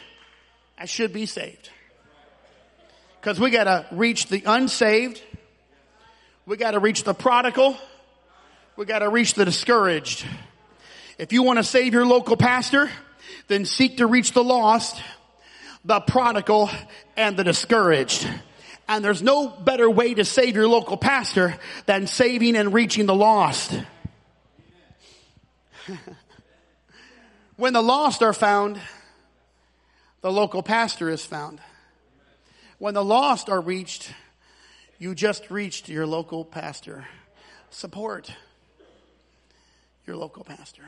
as 0.82 0.90
should 0.90 1.12
be 1.12 1.26
saved. 1.26 1.70
Because 3.20 3.38
we 3.38 3.50
got 3.50 3.64
to 3.64 3.86
reach 3.92 4.26
the 4.26 4.42
unsaved. 4.44 5.22
We 6.44 6.56
got 6.56 6.72
to 6.72 6.80
reach 6.80 7.04
the 7.04 7.14
prodigal. 7.14 7.76
We 8.74 8.84
got 8.84 8.98
to 8.98 9.08
reach 9.08 9.34
the 9.34 9.44
discouraged. 9.44 10.26
If 11.18 11.32
you 11.32 11.44
want 11.44 11.60
to 11.60 11.62
save 11.62 11.94
your 11.94 12.04
local 12.04 12.36
pastor, 12.36 12.90
then 13.46 13.64
seek 13.64 13.98
to 13.98 14.08
reach 14.08 14.32
the 14.32 14.42
lost, 14.42 15.00
the 15.84 16.00
prodigal, 16.00 16.68
and 17.16 17.36
the 17.36 17.44
discouraged. 17.44 18.28
And 18.88 19.04
there's 19.04 19.22
no 19.22 19.46
better 19.46 19.88
way 19.88 20.14
to 20.14 20.24
save 20.24 20.56
your 20.56 20.66
local 20.66 20.96
pastor 20.96 21.56
than 21.86 22.08
saving 22.08 22.56
and 22.56 22.74
reaching 22.74 23.06
the 23.06 23.14
lost. 23.14 23.72
when 27.56 27.72
the 27.72 27.82
lost 27.82 28.20
are 28.22 28.32
found, 28.32 28.80
the 30.22 30.32
local 30.32 30.62
pastor 30.62 31.10
is 31.10 31.24
found. 31.24 31.60
When 32.78 32.94
the 32.94 33.04
lost 33.04 33.50
are 33.50 33.60
reached, 33.60 34.12
you 34.98 35.14
just 35.14 35.50
reached 35.50 35.88
your 35.88 36.06
local 36.06 36.44
pastor. 36.44 37.06
Support 37.70 38.32
your 40.06 40.16
local 40.16 40.44
pastor. 40.44 40.82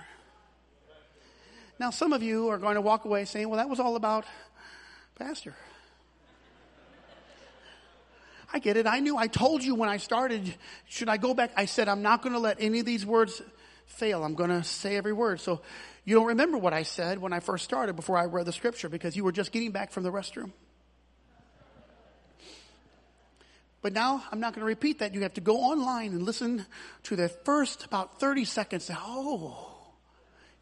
Now, 1.78 1.91
some 1.91 2.12
of 2.12 2.22
you 2.22 2.49
are 2.49 2.59
going 2.59 2.76
to 2.76 2.80
walk 2.80 3.05
away 3.05 3.24
saying, 3.24 3.49
well, 3.49 3.59
that 3.59 3.68
was 3.68 3.80
all 3.80 3.97
about 3.97 4.24
pastor. 5.16 5.55
I 8.53 8.61
get 8.61 8.76
it. 8.76 8.87
I 8.87 9.01
knew. 9.01 9.16
I 9.16 9.26
told 9.26 9.64
you 9.64 9.74
when 9.74 9.89
I 9.89 9.97
started, 9.97 10.55
should 10.89 11.09
I 11.09 11.16
go 11.16 11.35
back? 11.35 11.51
I 11.57 11.64
said, 11.64 11.89
I'm 11.89 12.03
not 12.03 12.22
going 12.22 12.35
to 12.35 12.39
let 12.39 12.59
any 12.61 12.78
of 12.78 12.87
these 12.87 13.05
words 13.05 13.43
fail. 13.87 14.24
I'm 14.24 14.35
going 14.35 14.51
to 14.51 14.62
say 14.62 14.97
every 14.97 15.12
word. 15.12 15.41
So 15.41 15.61
you 16.05 16.14
don't 16.14 16.26
remember 16.26 16.59
what 16.59 16.72
I 16.72 16.82
said 16.82 17.18
when 17.18 17.32
I 17.32 17.41
first 17.41 17.64
started 17.64 17.97
before 17.97 18.16
I 18.16 18.24
read 18.26 18.47
the 18.47 18.53
scripture 18.53 18.89
because 18.89 19.16
you 19.16 19.24
were 19.24 19.32
just 19.32 19.53
getting 19.53 19.70
back 19.70 19.91
from 19.91 20.03
the 20.03 20.12
restroom. 20.12 20.53
But 23.82 23.93
now 23.93 24.24
I'm 24.32 24.41
not 24.41 24.55
going 24.55 24.61
to 24.61 24.66
repeat 24.66 25.01
that. 25.01 25.12
You 25.12 25.20
have 25.22 25.35
to 25.35 25.43
go 25.43 25.59
online 25.59 26.12
and 26.12 26.22
listen 26.22 26.64
to 27.05 27.16
the 27.16 27.28
first 27.28 27.85
about 27.85 28.18
30 28.18 28.47
seconds. 28.47 28.91
Oh, 28.91 29.74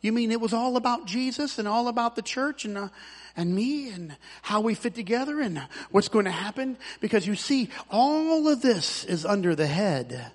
you 0.00 0.10
mean 0.10 0.32
it 0.32 0.40
was 0.40 0.52
all 0.52 0.76
about 0.76 1.06
Jesus 1.06 1.60
and 1.60 1.68
all 1.68 1.86
about 1.86 2.16
the 2.16 2.22
church 2.22 2.64
and, 2.64 2.76
uh, 2.76 2.88
and 3.36 3.54
me 3.54 3.90
and 3.90 4.16
how 4.42 4.60
we 4.60 4.74
fit 4.74 4.96
together 4.96 5.40
and 5.40 5.62
what's 5.92 6.08
going 6.08 6.24
to 6.24 6.32
happen? 6.32 6.76
Because 7.00 7.24
you 7.24 7.36
see, 7.36 7.70
all 7.88 8.48
of 8.48 8.60
this 8.60 9.04
is 9.04 9.24
under 9.24 9.54
the 9.54 9.68
head 9.68 10.32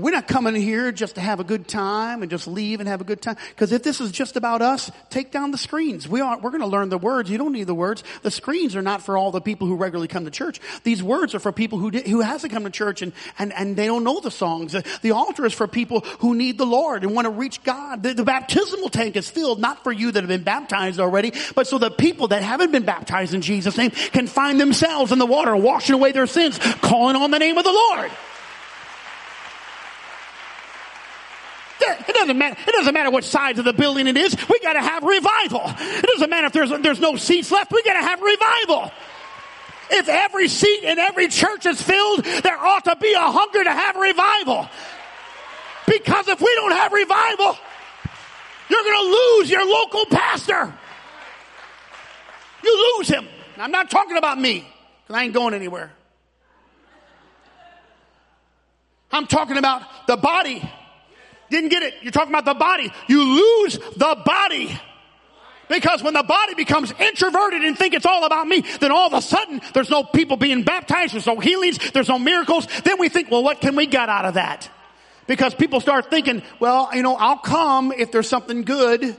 We're 0.00 0.10
not 0.10 0.28
coming 0.28 0.54
here 0.54 0.92
just 0.92 1.14
to 1.14 1.20
have 1.20 1.40
a 1.40 1.44
good 1.44 1.68
time 1.68 2.22
and 2.22 2.30
just 2.30 2.46
leave 2.46 2.80
and 2.80 2.88
have 2.88 3.00
a 3.00 3.04
good 3.04 3.22
time. 3.22 3.36
Because 3.50 3.72
if 3.72 3.82
this 3.82 4.00
is 4.00 4.10
just 4.10 4.36
about 4.36 4.62
us, 4.62 4.90
take 5.10 5.30
down 5.30 5.50
the 5.50 5.58
screens. 5.58 6.08
We 6.08 6.20
are, 6.20 6.38
we're 6.38 6.50
going 6.50 6.60
to 6.62 6.66
learn 6.66 6.88
the 6.88 6.98
words. 6.98 7.30
You 7.30 7.38
don't 7.38 7.52
need 7.52 7.66
the 7.66 7.74
words. 7.74 8.02
The 8.22 8.30
screens 8.30 8.76
are 8.76 8.82
not 8.82 9.02
for 9.02 9.16
all 9.16 9.30
the 9.30 9.40
people 9.40 9.66
who 9.66 9.76
regularly 9.76 10.08
come 10.08 10.24
to 10.24 10.30
church. 10.30 10.60
These 10.82 11.02
words 11.02 11.34
are 11.34 11.38
for 11.38 11.52
people 11.52 11.78
who 11.78 11.90
who 11.90 12.20
hasn't 12.20 12.52
come 12.52 12.64
to 12.64 12.70
church 12.70 13.02
and, 13.02 13.12
and, 13.38 13.52
and 13.52 13.76
they 13.76 13.86
don't 13.86 14.04
know 14.04 14.20
the 14.20 14.30
songs. 14.30 14.74
The 15.02 15.10
altar 15.12 15.46
is 15.46 15.52
for 15.52 15.66
people 15.68 16.00
who 16.20 16.34
need 16.34 16.58
the 16.58 16.66
Lord 16.66 17.04
and 17.04 17.14
want 17.14 17.26
to 17.26 17.30
reach 17.30 17.62
God. 17.62 18.02
The, 18.02 18.14
the 18.14 18.24
baptismal 18.24 18.88
tank 18.88 19.16
is 19.16 19.28
filled 19.28 19.60
not 19.60 19.84
for 19.84 19.92
you 19.92 20.10
that 20.10 20.20
have 20.20 20.28
been 20.28 20.42
baptized 20.42 21.00
already, 21.00 21.32
but 21.54 21.66
so 21.66 21.78
the 21.78 21.90
people 21.90 22.28
that 22.28 22.42
haven't 22.42 22.72
been 22.72 22.84
baptized 22.84 23.34
in 23.34 23.42
Jesus' 23.42 23.76
name 23.76 23.90
can 23.90 24.26
find 24.26 24.60
themselves 24.60 25.12
in 25.12 25.18
the 25.18 25.26
water, 25.26 25.54
washing 25.56 25.94
away 25.94 26.12
their 26.12 26.26
sins, 26.26 26.58
calling 26.58 27.16
on 27.16 27.30
the 27.30 27.38
name 27.38 27.58
of 27.58 27.64
the 27.64 27.72
Lord. 27.72 28.10
It 32.08 32.14
doesn't 32.14 32.38
matter. 32.38 32.56
It 32.66 32.72
doesn't 32.72 32.94
matter 32.94 33.10
what 33.10 33.24
size 33.24 33.58
of 33.58 33.64
the 33.64 33.72
building 33.72 34.06
it 34.06 34.16
is. 34.16 34.36
We 34.48 34.60
got 34.60 34.74
to 34.74 34.80
have 34.80 35.02
revival. 35.02 35.62
It 35.66 36.06
doesn't 36.06 36.30
matter 36.30 36.46
if 36.46 36.52
there's 36.52 36.70
there's 36.82 37.00
no 37.00 37.16
seats 37.16 37.50
left. 37.50 37.72
We 37.72 37.82
got 37.82 37.94
to 37.94 38.06
have 38.06 38.20
revival. 38.20 38.90
If 39.90 40.08
every 40.08 40.48
seat 40.48 40.82
in 40.82 40.98
every 40.98 41.28
church 41.28 41.66
is 41.66 41.80
filled, 41.80 42.24
there 42.24 42.58
ought 42.58 42.84
to 42.84 42.96
be 42.96 43.12
a 43.12 43.20
hunger 43.20 43.64
to 43.64 43.70
have 43.70 43.96
revival. 43.96 44.68
Because 45.86 46.28
if 46.28 46.40
we 46.40 46.52
don't 46.54 46.72
have 46.72 46.92
revival, 46.92 47.56
you're 48.68 48.82
going 48.82 49.04
to 49.04 49.10
lose 49.10 49.50
your 49.50 49.66
local 49.66 50.06
pastor. 50.06 50.72
You 52.62 52.96
lose 52.96 53.08
him. 53.08 53.28
I'm 53.58 53.70
not 53.70 53.90
talking 53.90 54.16
about 54.16 54.40
me 54.40 54.66
because 55.02 55.20
I 55.20 55.24
ain't 55.24 55.34
going 55.34 55.52
anywhere. 55.52 55.92
I'm 59.12 59.26
talking 59.26 59.58
about 59.58 59.82
the 60.06 60.16
body 60.16 60.68
didn't 61.54 61.70
get 61.70 61.82
it. 61.82 61.94
You're 62.02 62.12
talking 62.12 62.32
about 62.32 62.44
the 62.44 62.54
body. 62.54 62.92
You 63.08 63.22
lose 63.22 63.78
the 63.96 64.22
body. 64.24 64.78
Because 65.68 66.02
when 66.02 66.14
the 66.14 66.22
body 66.22 66.54
becomes 66.54 66.92
introverted 66.98 67.62
and 67.62 67.76
think 67.76 67.94
it's 67.94 68.06
all 68.06 68.24
about 68.26 68.46
me, 68.46 68.62
then 68.80 68.92
all 68.92 69.06
of 69.06 69.14
a 69.14 69.22
sudden 69.22 69.60
there's 69.72 69.90
no 69.90 70.04
people 70.04 70.36
being 70.36 70.62
baptized, 70.62 71.14
there's 71.14 71.26
no 71.26 71.40
healings, 71.40 71.78
there's 71.92 72.08
no 72.08 72.18
miracles. 72.18 72.68
Then 72.84 72.98
we 72.98 73.08
think, 73.08 73.30
well, 73.30 73.42
what 73.42 73.60
can 73.60 73.74
we 73.74 73.86
get 73.86 74.08
out 74.08 74.26
of 74.26 74.34
that? 74.34 74.70
Because 75.26 75.54
people 75.54 75.80
start 75.80 76.10
thinking, 76.10 76.42
well, 76.60 76.90
you 76.92 77.02
know, 77.02 77.16
I'll 77.16 77.38
come 77.38 77.92
if 77.92 78.12
there's 78.12 78.28
something 78.28 78.62
good 78.62 79.16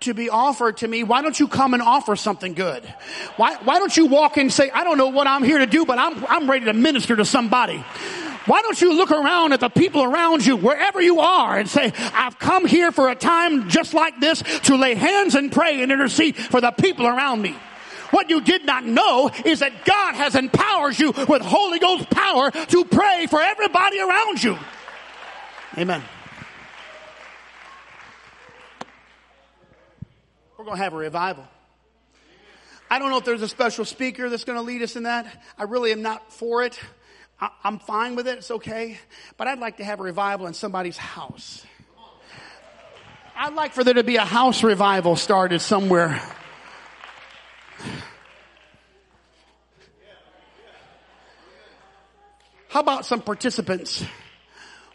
to 0.00 0.14
be 0.14 0.30
offered 0.30 0.78
to 0.78 0.88
me. 0.88 1.04
Why 1.04 1.20
don't 1.20 1.38
you 1.38 1.46
come 1.46 1.74
and 1.74 1.82
offer 1.82 2.16
something 2.16 2.54
good? 2.54 2.82
Why, 3.36 3.56
why 3.56 3.78
don't 3.78 3.94
you 3.94 4.06
walk 4.06 4.38
and 4.38 4.50
say, 4.50 4.70
I 4.70 4.82
don't 4.82 4.96
know 4.96 5.08
what 5.08 5.26
I'm 5.26 5.44
here 5.44 5.58
to 5.58 5.66
do, 5.66 5.84
but 5.84 5.98
I'm, 5.98 6.24
I'm 6.26 6.50
ready 6.50 6.64
to 6.66 6.72
minister 6.72 7.16
to 7.16 7.24
somebody. 7.26 7.84
Why 8.46 8.62
don't 8.62 8.80
you 8.80 8.94
look 8.94 9.10
around 9.10 9.52
at 9.52 9.60
the 9.60 9.68
people 9.68 10.02
around 10.02 10.46
you, 10.46 10.56
wherever 10.56 11.00
you 11.00 11.20
are, 11.20 11.58
and 11.58 11.68
say, 11.68 11.92
I've 11.96 12.38
come 12.38 12.66
here 12.66 12.90
for 12.90 13.10
a 13.10 13.14
time 13.14 13.68
just 13.68 13.92
like 13.92 14.18
this 14.18 14.42
to 14.62 14.76
lay 14.76 14.94
hands 14.94 15.34
and 15.34 15.52
pray 15.52 15.82
and 15.82 15.92
intercede 15.92 16.36
for 16.36 16.60
the 16.60 16.70
people 16.70 17.06
around 17.06 17.42
me. 17.42 17.54
What 18.10 18.30
you 18.30 18.40
did 18.40 18.64
not 18.64 18.84
know 18.84 19.30
is 19.44 19.60
that 19.60 19.84
God 19.84 20.14
has 20.14 20.34
empowered 20.34 20.98
you 20.98 21.12
with 21.28 21.42
Holy 21.42 21.78
Ghost 21.78 22.10
power 22.10 22.50
to 22.50 22.84
pray 22.84 23.26
for 23.26 23.40
everybody 23.40 24.00
around 24.00 24.42
you. 24.42 24.58
Amen. 25.78 26.02
We're 30.58 30.64
going 30.64 30.76
to 30.76 30.82
have 30.82 30.92
a 30.92 30.96
revival. 30.96 31.46
I 32.90 32.98
don't 32.98 33.10
know 33.10 33.18
if 33.18 33.24
there's 33.24 33.42
a 33.42 33.48
special 33.48 33.84
speaker 33.84 34.28
that's 34.28 34.44
going 34.44 34.58
to 34.58 34.64
lead 34.64 34.82
us 34.82 34.96
in 34.96 35.04
that. 35.04 35.26
I 35.56 35.62
really 35.62 35.92
am 35.92 36.02
not 36.02 36.32
for 36.32 36.64
it. 36.64 36.78
I, 37.40 37.50
am 37.64 37.78
fine 37.78 38.16
with 38.16 38.28
it. 38.28 38.38
It's 38.38 38.50
okay. 38.50 38.98
But 39.36 39.48
I'd 39.48 39.58
like 39.58 39.78
to 39.78 39.84
have 39.84 40.00
a 40.00 40.02
revival 40.02 40.46
in 40.46 40.54
somebody's 40.54 40.96
house. 40.96 41.64
I'd 43.36 43.54
like 43.54 43.72
for 43.72 43.82
there 43.82 43.94
to 43.94 44.04
be 44.04 44.16
a 44.16 44.24
house 44.24 44.62
revival 44.62 45.16
started 45.16 45.60
somewhere. 45.60 46.20
How 52.68 52.80
about 52.80 53.06
some 53.06 53.22
participants? 53.22 54.04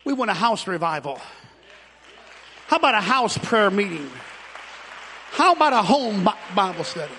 We 0.06 0.14
want 0.14 0.32
a 0.32 0.36
house 0.36 0.68
revival. 0.68 1.20
How 2.68 2.78
about 2.78 2.94
a 2.96 3.02
house 3.02 3.38
prayer 3.38 3.72
meeting? 3.72 4.10
How 5.32 5.54
about 5.54 5.74
a 5.74 5.82
home 5.82 6.28
Bible 6.56 6.84
study? 6.84 7.12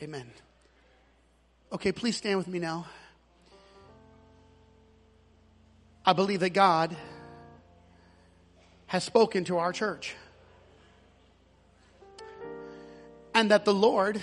Amen. 0.00 0.30
Okay, 1.72 1.92
please 1.92 2.16
stand 2.16 2.38
with 2.38 2.48
me 2.48 2.58
now. 2.58 2.86
I 6.06 6.12
believe 6.12 6.40
that 6.40 6.50
God 6.50 6.96
has 8.86 9.04
spoken 9.04 9.44
to 9.44 9.58
our 9.58 9.72
church. 9.72 10.14
And 13.34 13.50
that 13.50 13.64
the 13.64 13.74
Lord 13.74 14.20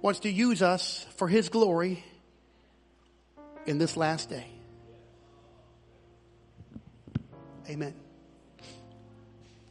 wants 0.00 0.20
to 0.20 0.30
use 0.30 0.62
us 0.62 1.04
for 1.16 1.28
His 1.28 1.48
glory 1.48 2.04
in 3.66 3.78
this 3.78 3.96
last 3.96 4.30
day. 4.30 4.46
Amen. 7.68 7.94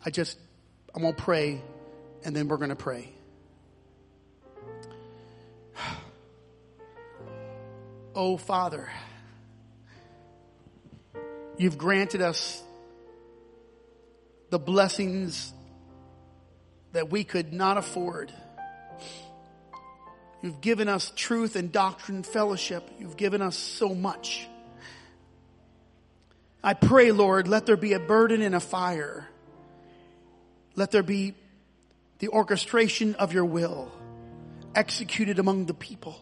I 0.06 0.10
just, 0.10 0.38
I'm 0.94 1.02
going 1.02 1.16
to 1.16 1.22
pray 1.22 1.62
and 2.24 2.36
then 2.36 2.48
we're 2.48 2.58
going 2.58 2.70
to 2.70 2.76
pray. 2.76 3.10
Oh, 8.20 8.36
Father, 8.36 8.90
you've 11.56 11.78
granted 11.78 12.24
us 12.24 12.64
the 14.50 14.58
blessings 14.58 15.54
that 16.94 17.12
we 17.12 17.24
could 17.24 17.54
not 17.54 17.78
afford. 17.78 18.34
You've 20.42 20.62
given 20.62 20.90
us 20.90 21.12
truth 21.16 21.56
and 21.56 21.72
doctrine 21.72 22.24
fellowship. 22.24 22.90
You've 22.98 23.18
given 23.18 23.44
us 23.44 23.56
so 23.56 23.94
much. 23.94 24.48
I 26.64 26.74
pray, 26.74 27.12
Lord, 27.12 27.48
let 27.48 27.68
there 27.68 27.78
be 27.78 27.94
a 27.94 28.00
burden 28.00 28.42
and 28.42 28.56
a 28.56 28.60
fire. 28.60 29.28
Let 30.76 30.90
there 30.90 31.04
be 31.04 31.36
the 32.18 32.30
orchestration 32.30 33.14
of 33.14 33.32
your 33.32 33.46
will 33.46 33.92
executed 34.74 35.38
among 35.38 35.68
the 35.68 35.76
people. 35.76 36.20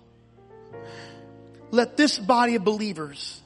Let 1.71 1.97
this 1.97 2.17
body 2.17 2.55
of 2.55 2.63
believers, 2.63 3.41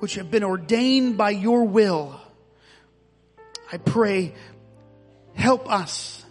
which 0.00 0.14
have 0.16 0.30
been 0.30 0.44
ordained 0.44 1.16
by 1.16 1.30
your 1.30 1.64
will, 1.64 2.20
I 3.72 3.78
pray, 3.78 4.34
help 5.34 5.70
us 5.70 6.24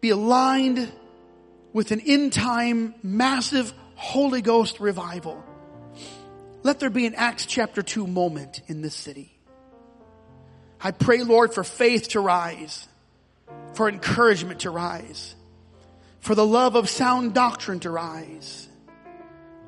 be 0.00 0.10
aligned 0.10 0.90
with 1.72 1.92
an 1.92 2.00
in 2.00 2.30
time 2.30 2.94
massive 3.02 3.72
Holy 3.94 4.42
Ghost 4.42 4.80
revival. 4.80 5.42
Let 6.64 6.80
there 6.80 6.90
be 6.90 7.06
an 7.06 7.14
Acts 7.14 7.46
chapter 7.46 7.82
2 7.82 8.06
moment 8.06 8.60
in 8.66 8.82
this 8.82 8.94
city. 8.94 9.32
I 10.80 10.90
pray, 10.90 11.22
Lord, 11.22 11.54
for 11.54 11.62
faith 11.62 12.08
to 12.08 12.20
rise, 12.20 12.88
for 13.74 13.88
encouragement 13.88 14.60
to 14.60 14.70
rise, 14.70 15.36
for 16.22 16.34
the 16.34 16.46
love 16.46 16.74
of 16.74 16.88
sound 16.88 17.34
doctrine 17.34 17.80
to 17.80 17.90
rise. 17.90 18.66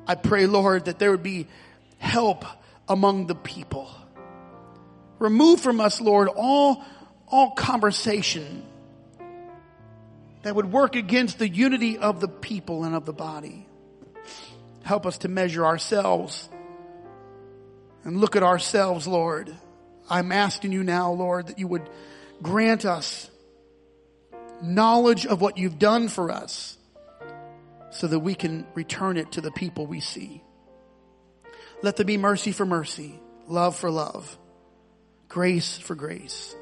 I 0.07 0.15
pray, 0.15 0.47
Lord, 0.47 0.85
that 0.85 0.97
there 0.97 1.11
would 1.11 1.21
be 1.21 1.47
help 1.99 2.45
among 2.89 3.27
the 3.27 3.35
people. 3.35 3.87
Remove 5.19 5.61
from 5.61 5.79
us, 5.79 6.01
Lord, 6.01 6.27
all, 6.35 6.83
all 7.27 7.51
conversation 7.51 8.63
that 10.41 10.55
would 10.55 10.71
work 10.71 10.95
against 10.95 11.37
the 11.37 11.47
unity 11.47 11.99
of 11.99 12.19
the 12.21 12.27
people 12.27 12.83
and 12.83 12.95
of 12.95 13.05
the 13.05 13.13
body. 13.13 13.67
Help 14.83 15.05
us 15.05 15.19
to 15.19 15.27
measure 15.27 15.63
ourselves 15.63 16.49
and 18.03 18.17
look 18.17 18.35
at 18.35 18.41
ourselves, 18.41 19.05
Lord 19.05 19.55
I'm 20.09 20.31
asking 20.31 20.71
you 20.71 20.83
now, 20.83 21.11
Lord, 21.11 21.47
that 21.47 21.59
you 21.59 21.67
would 21.67 21.89
grant 22.41 22.85
us 22.85 23.29
knowledge 24.61 25.25
of 25.25 25.41
what 25.41 25.57
you've 25.57 25.79
done 25.79 26.07
for 26.07 26.31
us 26.31 26.77
so 27.91 28.07
that 28.07 28.19
we 28.19 28.35
can 28.35 28.65
return 28.73 29.17
it 29.17 29.33
to 29.33 29.41
the 29.41 29.51
people 29.51 29.85
we 29.85 29.99
see. 29.99 30.43
Let 31.81 31.97
there 31.97 32.05
be 32.05 32.17
mercy 32.17 32.51
for 32.51 32.65
mercy, 32.65 33.19
love 33.47 33.75
for 33.75 33.91
love, 33.91 34.37
grace 35.29 35.77
for 35.77 35.95
grace. 35.95 36.55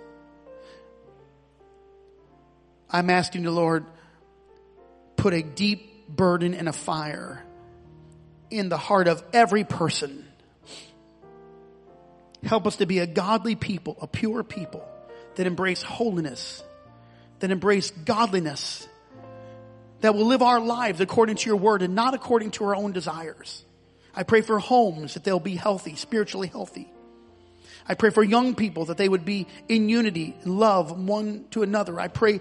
I'm 2.89 3.09
asking 3.09 3.43
the 3.43 3.51
Lord, 3.51 3.85
put 5.15 5.33
a 5.33 5.41
deep 5.41 6.07
burden 6.07 6.53
and 6.53 6.69
a 6.69 6.73
fire 6.73 7.43
in 8.51 8.69
the 8.69 8.77
heart 8.77 9.07
of 9.07 9.23
every 9.33 9.63
person 9.63 10.25
Help 12.43 12.67
us 12.67 12.75
to 12.77 12.85
be 12.85 12.99
a 12.99 13.07
godly 13.07 13.55
people, 13.55 13.97
a 14.01 14.07
pure 14.07 14.43
people 14.43 14.85
that 15.35 15.47
embrace 15.47 15.81
holiness, 15.81 16.61
that 17.43 17.51
embrace 17.51 17.91
godliness, 17.91 18.87
that 19.99 20.15
will 20.15 20.27
live 20.27 20.41
our 20.41 20.61
lives 20.61 21.01
according 21.01 21.35
to 21.35 21.49
your 21.49 21.57
word 21.57 21.81
and 21.81 21.93
not 21.93 22.13
according 22.13 22.51
to 22.51 22.63
our 22.63 22.73
own 22.73 22.93
desires. 22.93 23.65
I 24.15 24.23
pray 24.23 24.39
for 24.39 24.59
homes 24.59 25.15
that 25.15 25.25
they'll 25.25 25.41
be 25.41 25.57
healthy, 25.57 25.95
spiritually 25.95 26.47
healthy. 26.47 26.89
I 27.85 27.95
pray 27.95 28.11
for 28.11 28.23
young 28.23 28.55
people 28.55 28.85
that 28.85 28.95
they 28.95 29.09
would 29.09 29.25
be 29.25 29.45
in 29.67 29.89
unity, 29.89 30.37
love 30.45 30.97
one 30.97 31.43
to 31.51 31.63
another. 31.63 31.99
I 31.99 32.07
pray, 32.07 32.39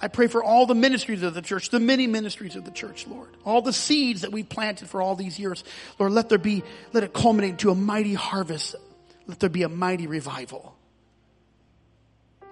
I 0.00 0.08
pray 0.08 0.26
for 0.26 0.42
all 0.42 0.66
the 0.66 0.74
ministries 0.74 1.22
of 1.22 1.34
the 1.34 1.42
church, 1.42 1.70
the 1.70 1.78
many 1.78 2.08
ministries 2.08 2.56
of 2.56 2.64
the 2.64 2.72
church, 2.72 3.06
Lord. 3.06 3.28
All 3.44 3.62
the 3.62 3.72
seeds 3.72 4.22
that 4.22 4.32
we've 4.32 4.48
planted 4.48 4.88
for 4.88 5.00
all 5.00 5.14
these 5.14 5.38
years. 5.38 5.62
Lord, 6.00 6.10
let 6.10 6.28
there 6.28 6.38
be, 6.38 6.64
let 6.92 7.04
it 7.04 7.12
culminate 7.12 7.58
to 7.58 7.70
a 7.70 7.76
mighty 7.76 8.14
harvest 8.14 8.74
let 9.26 9.38
there 9.38 9.48
be 9.48 9.62
a 9.62 9.68
mighty 9.68 10.06
revival. 10.06 10.74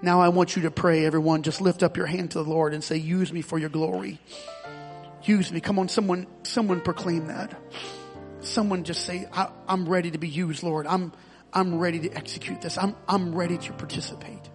Now 0.03 0.21
I 0.21 0.29
want 0.29 0.57
you 0.57 0.63
to 0.63 0.71
pray, 0.71 1.05
everyone. 1.05 1.43
Just 1.43 1.61
lift 1.61 1.83
up 1.83 1.97
your 1.97 2.07
hand 2.07 2.31
to 2.33 2.43
the 2.43 2.49
Lord 2.49 2.73
and 2.73 2.83
say, 2.83 2.97
use 2.97 3.33
me 3.33 3.43
for 3.43 3.59
your 3.59 3.69
glory. 3.69 4.19
Use 5.25 5.53
me. 5.53 5.61
Come 5.61 5.79
on, 5.79 5.89
someone, 5.89 6.27
someone 6.43 6.81
proclaim 6.81 7.27
that. 7.27 7.55
Someone 8.41 8.85
just 8.85 9.05
say, 9.05 9.29
I, 9.33 9.51
am 9.69 9.87
ready 9.87 10.11
to 10.11 10.19
be 10.19 10.29
used, 10.29 10.63
Lord. 10.63 10.87
I'm, 10.87 11.13
I'm 11.53 11.79
ready 11.79 12.01
to 12.01 12.13
execute 12.13 12.63
this. 12.63 12.79
I'm, 12.79 12.97
I'm 13.07 13.35
ready 13.35 13.59
to 13.59 13.73
participate. 13.75 14.49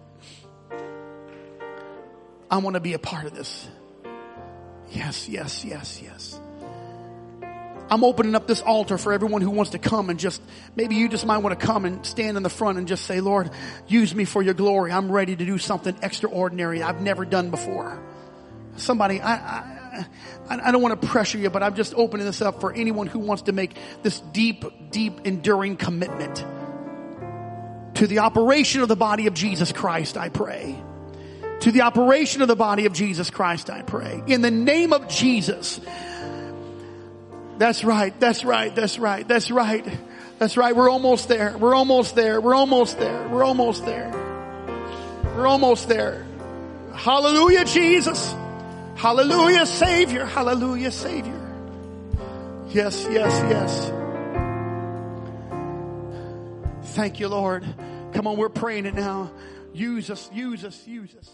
I 2.50 2.58
want 2.58 2.74
to 2.74 2.80
be 2.80 2.94
a 2.94 2.98
part 2.98 3.26
of 3.26 3.34
this. 3.34 3.68
Yes, 4.90 5.28
yes, 5.28 5.64
yes, 5.64 6.00
yes. 6.02 6.40
I'm 7.88 8.02
opening 8.02 8.34
up 8.34 8.46
this 8.46 8.60
altar 8.62 8.98
for 8.98 9.12
everyone 9.12 9.42
who 9.42 9.50
wants 9.50 9.72
to 9.72 9.78
come 9.78 10.10
and 10.10 10.18
just, 10.18 10.42
maybe 10.74 10.96
you 10.96 11.08
just 11.08 11.24
might 11.24 11.38
want 11.38 11.58
to 11.58 11.66
come 11.66 11.84
and 11.84 12.04
stand 12.04 12.36
in 12.36 12.42
the 12.42 12.50
front 12.50 12.78
and 12.78 12.88
just 12.88 13.04
say, 13.04 13.20
Lord, 13.20 13.50
use 13.86 14.14
me 14.14 14.24
for 14.24 14.42
your 14.42 14.54
glory. 14.54 14.90
I'm 14.90 15.10
ready 15.10 15.36
to 15.36 15.44
do 15.44 15.58
something 15.58 15.96
extraordinary 16.02 16.82
I've 16.82 17.00
never 17.00 17.24
done 17.24 17.50
before. 17.50 18.02
Somebody, 18.76 19.20
I, 19.20 19.34
I, 19.34 20.06
I 20.48 20.72
don't 20.72 20.82
want 20.82 21.00
to 21.00 21.06
pressure 21.06 21.38
you, 21.38 21.48
but 21.48 21.62
I'm 21.62 21.74
just 21.74 21.94
opening 21.94 22.26
this 22.26 22.42
up 22.42 22.60
for 22.60 22.72
anyone 22.72 23.06
who 23.06 23.20
wants 23.20 23.42
to 23.42 23.52
make 23.52 23.76
this 24.02 24.20
deep, 24.20 24.64
deep, 24.90 25.20
enduring 25.24 25.76
commitment 25.76 26.44
to 27.96 28.06
the 28.06 28.18
operation 28.18 28.82
of 28.82 28.88
the 28.88 28.96
body 28.96 29.26
of 29.26 29.34
Jesus 29.34 29.72
Christ, 29.72 30.16
I 30.18 30.28
pray. 30.28 30.78
To 31.60 31.72
the 31.72 31.80
operation 31.82 32.42
of 32.42 32.48
the 32.48 32.56
body 32.56 32.84
of 32.84 32.92
Jesus 32.92 33.30
Christ, 33.30 33.70
I 33.70 33.82
pray. 33.82 34.22
In 34.26 34.42
the 34.42 34.50
name 34.50 34.92
of 34.92 35.08
Jesus, 35.08 35.80
that's 37.58 37.84
right. 37.84 38.18
That's 38.20 38.44
right. 38.44 38.74
That's 38.74 38.98
right. 38.98 39.26
That's 39.26 39.50
right. 39.50 39.86
That's 40.38 40.56
right. 40.56 40.76
We're 40.76 40.90
almost 40.90 41.28
there. 41.28 41.56
We're 41.56 41.74
almost 41.74 42.14
there. 42.14 42.40
We're 42.40 42.54
almost 42.54 42.98
there. 42.98 43.28
We're 43.28 43.44
almost 43.44 43.84
there. 43.84 44.10
We're 45.36 45.46
almost 45.46 45.88
there. 45.88 46.26
Hallelujah, 46.94 47.64
Jesus. 47.64 48.34
Hallelujah, 48.96 49.66
Savior. 49.66 50.24
Hallelujah, 50.24 50.90
Savior. 50.90 51.42
Yes, 52.68 53.06
yes, 53.10 53.32
yes. 53.50 53.92
Thank 56.94 57.20
you, 57.20 57.28
Lord. 57.28 57.64
Come 58.14 58.26
on, 58.26 58.36
we're 58.38 58.48
praying 58.48 58.86
it 58.86 58.94
now. 58.94 59.30
Use 59.74 60.10
us, 60.10 60.30
use 60.32 60.64
us, 60.64 60.86
use 60.86 61.14
us. 61.14 61.30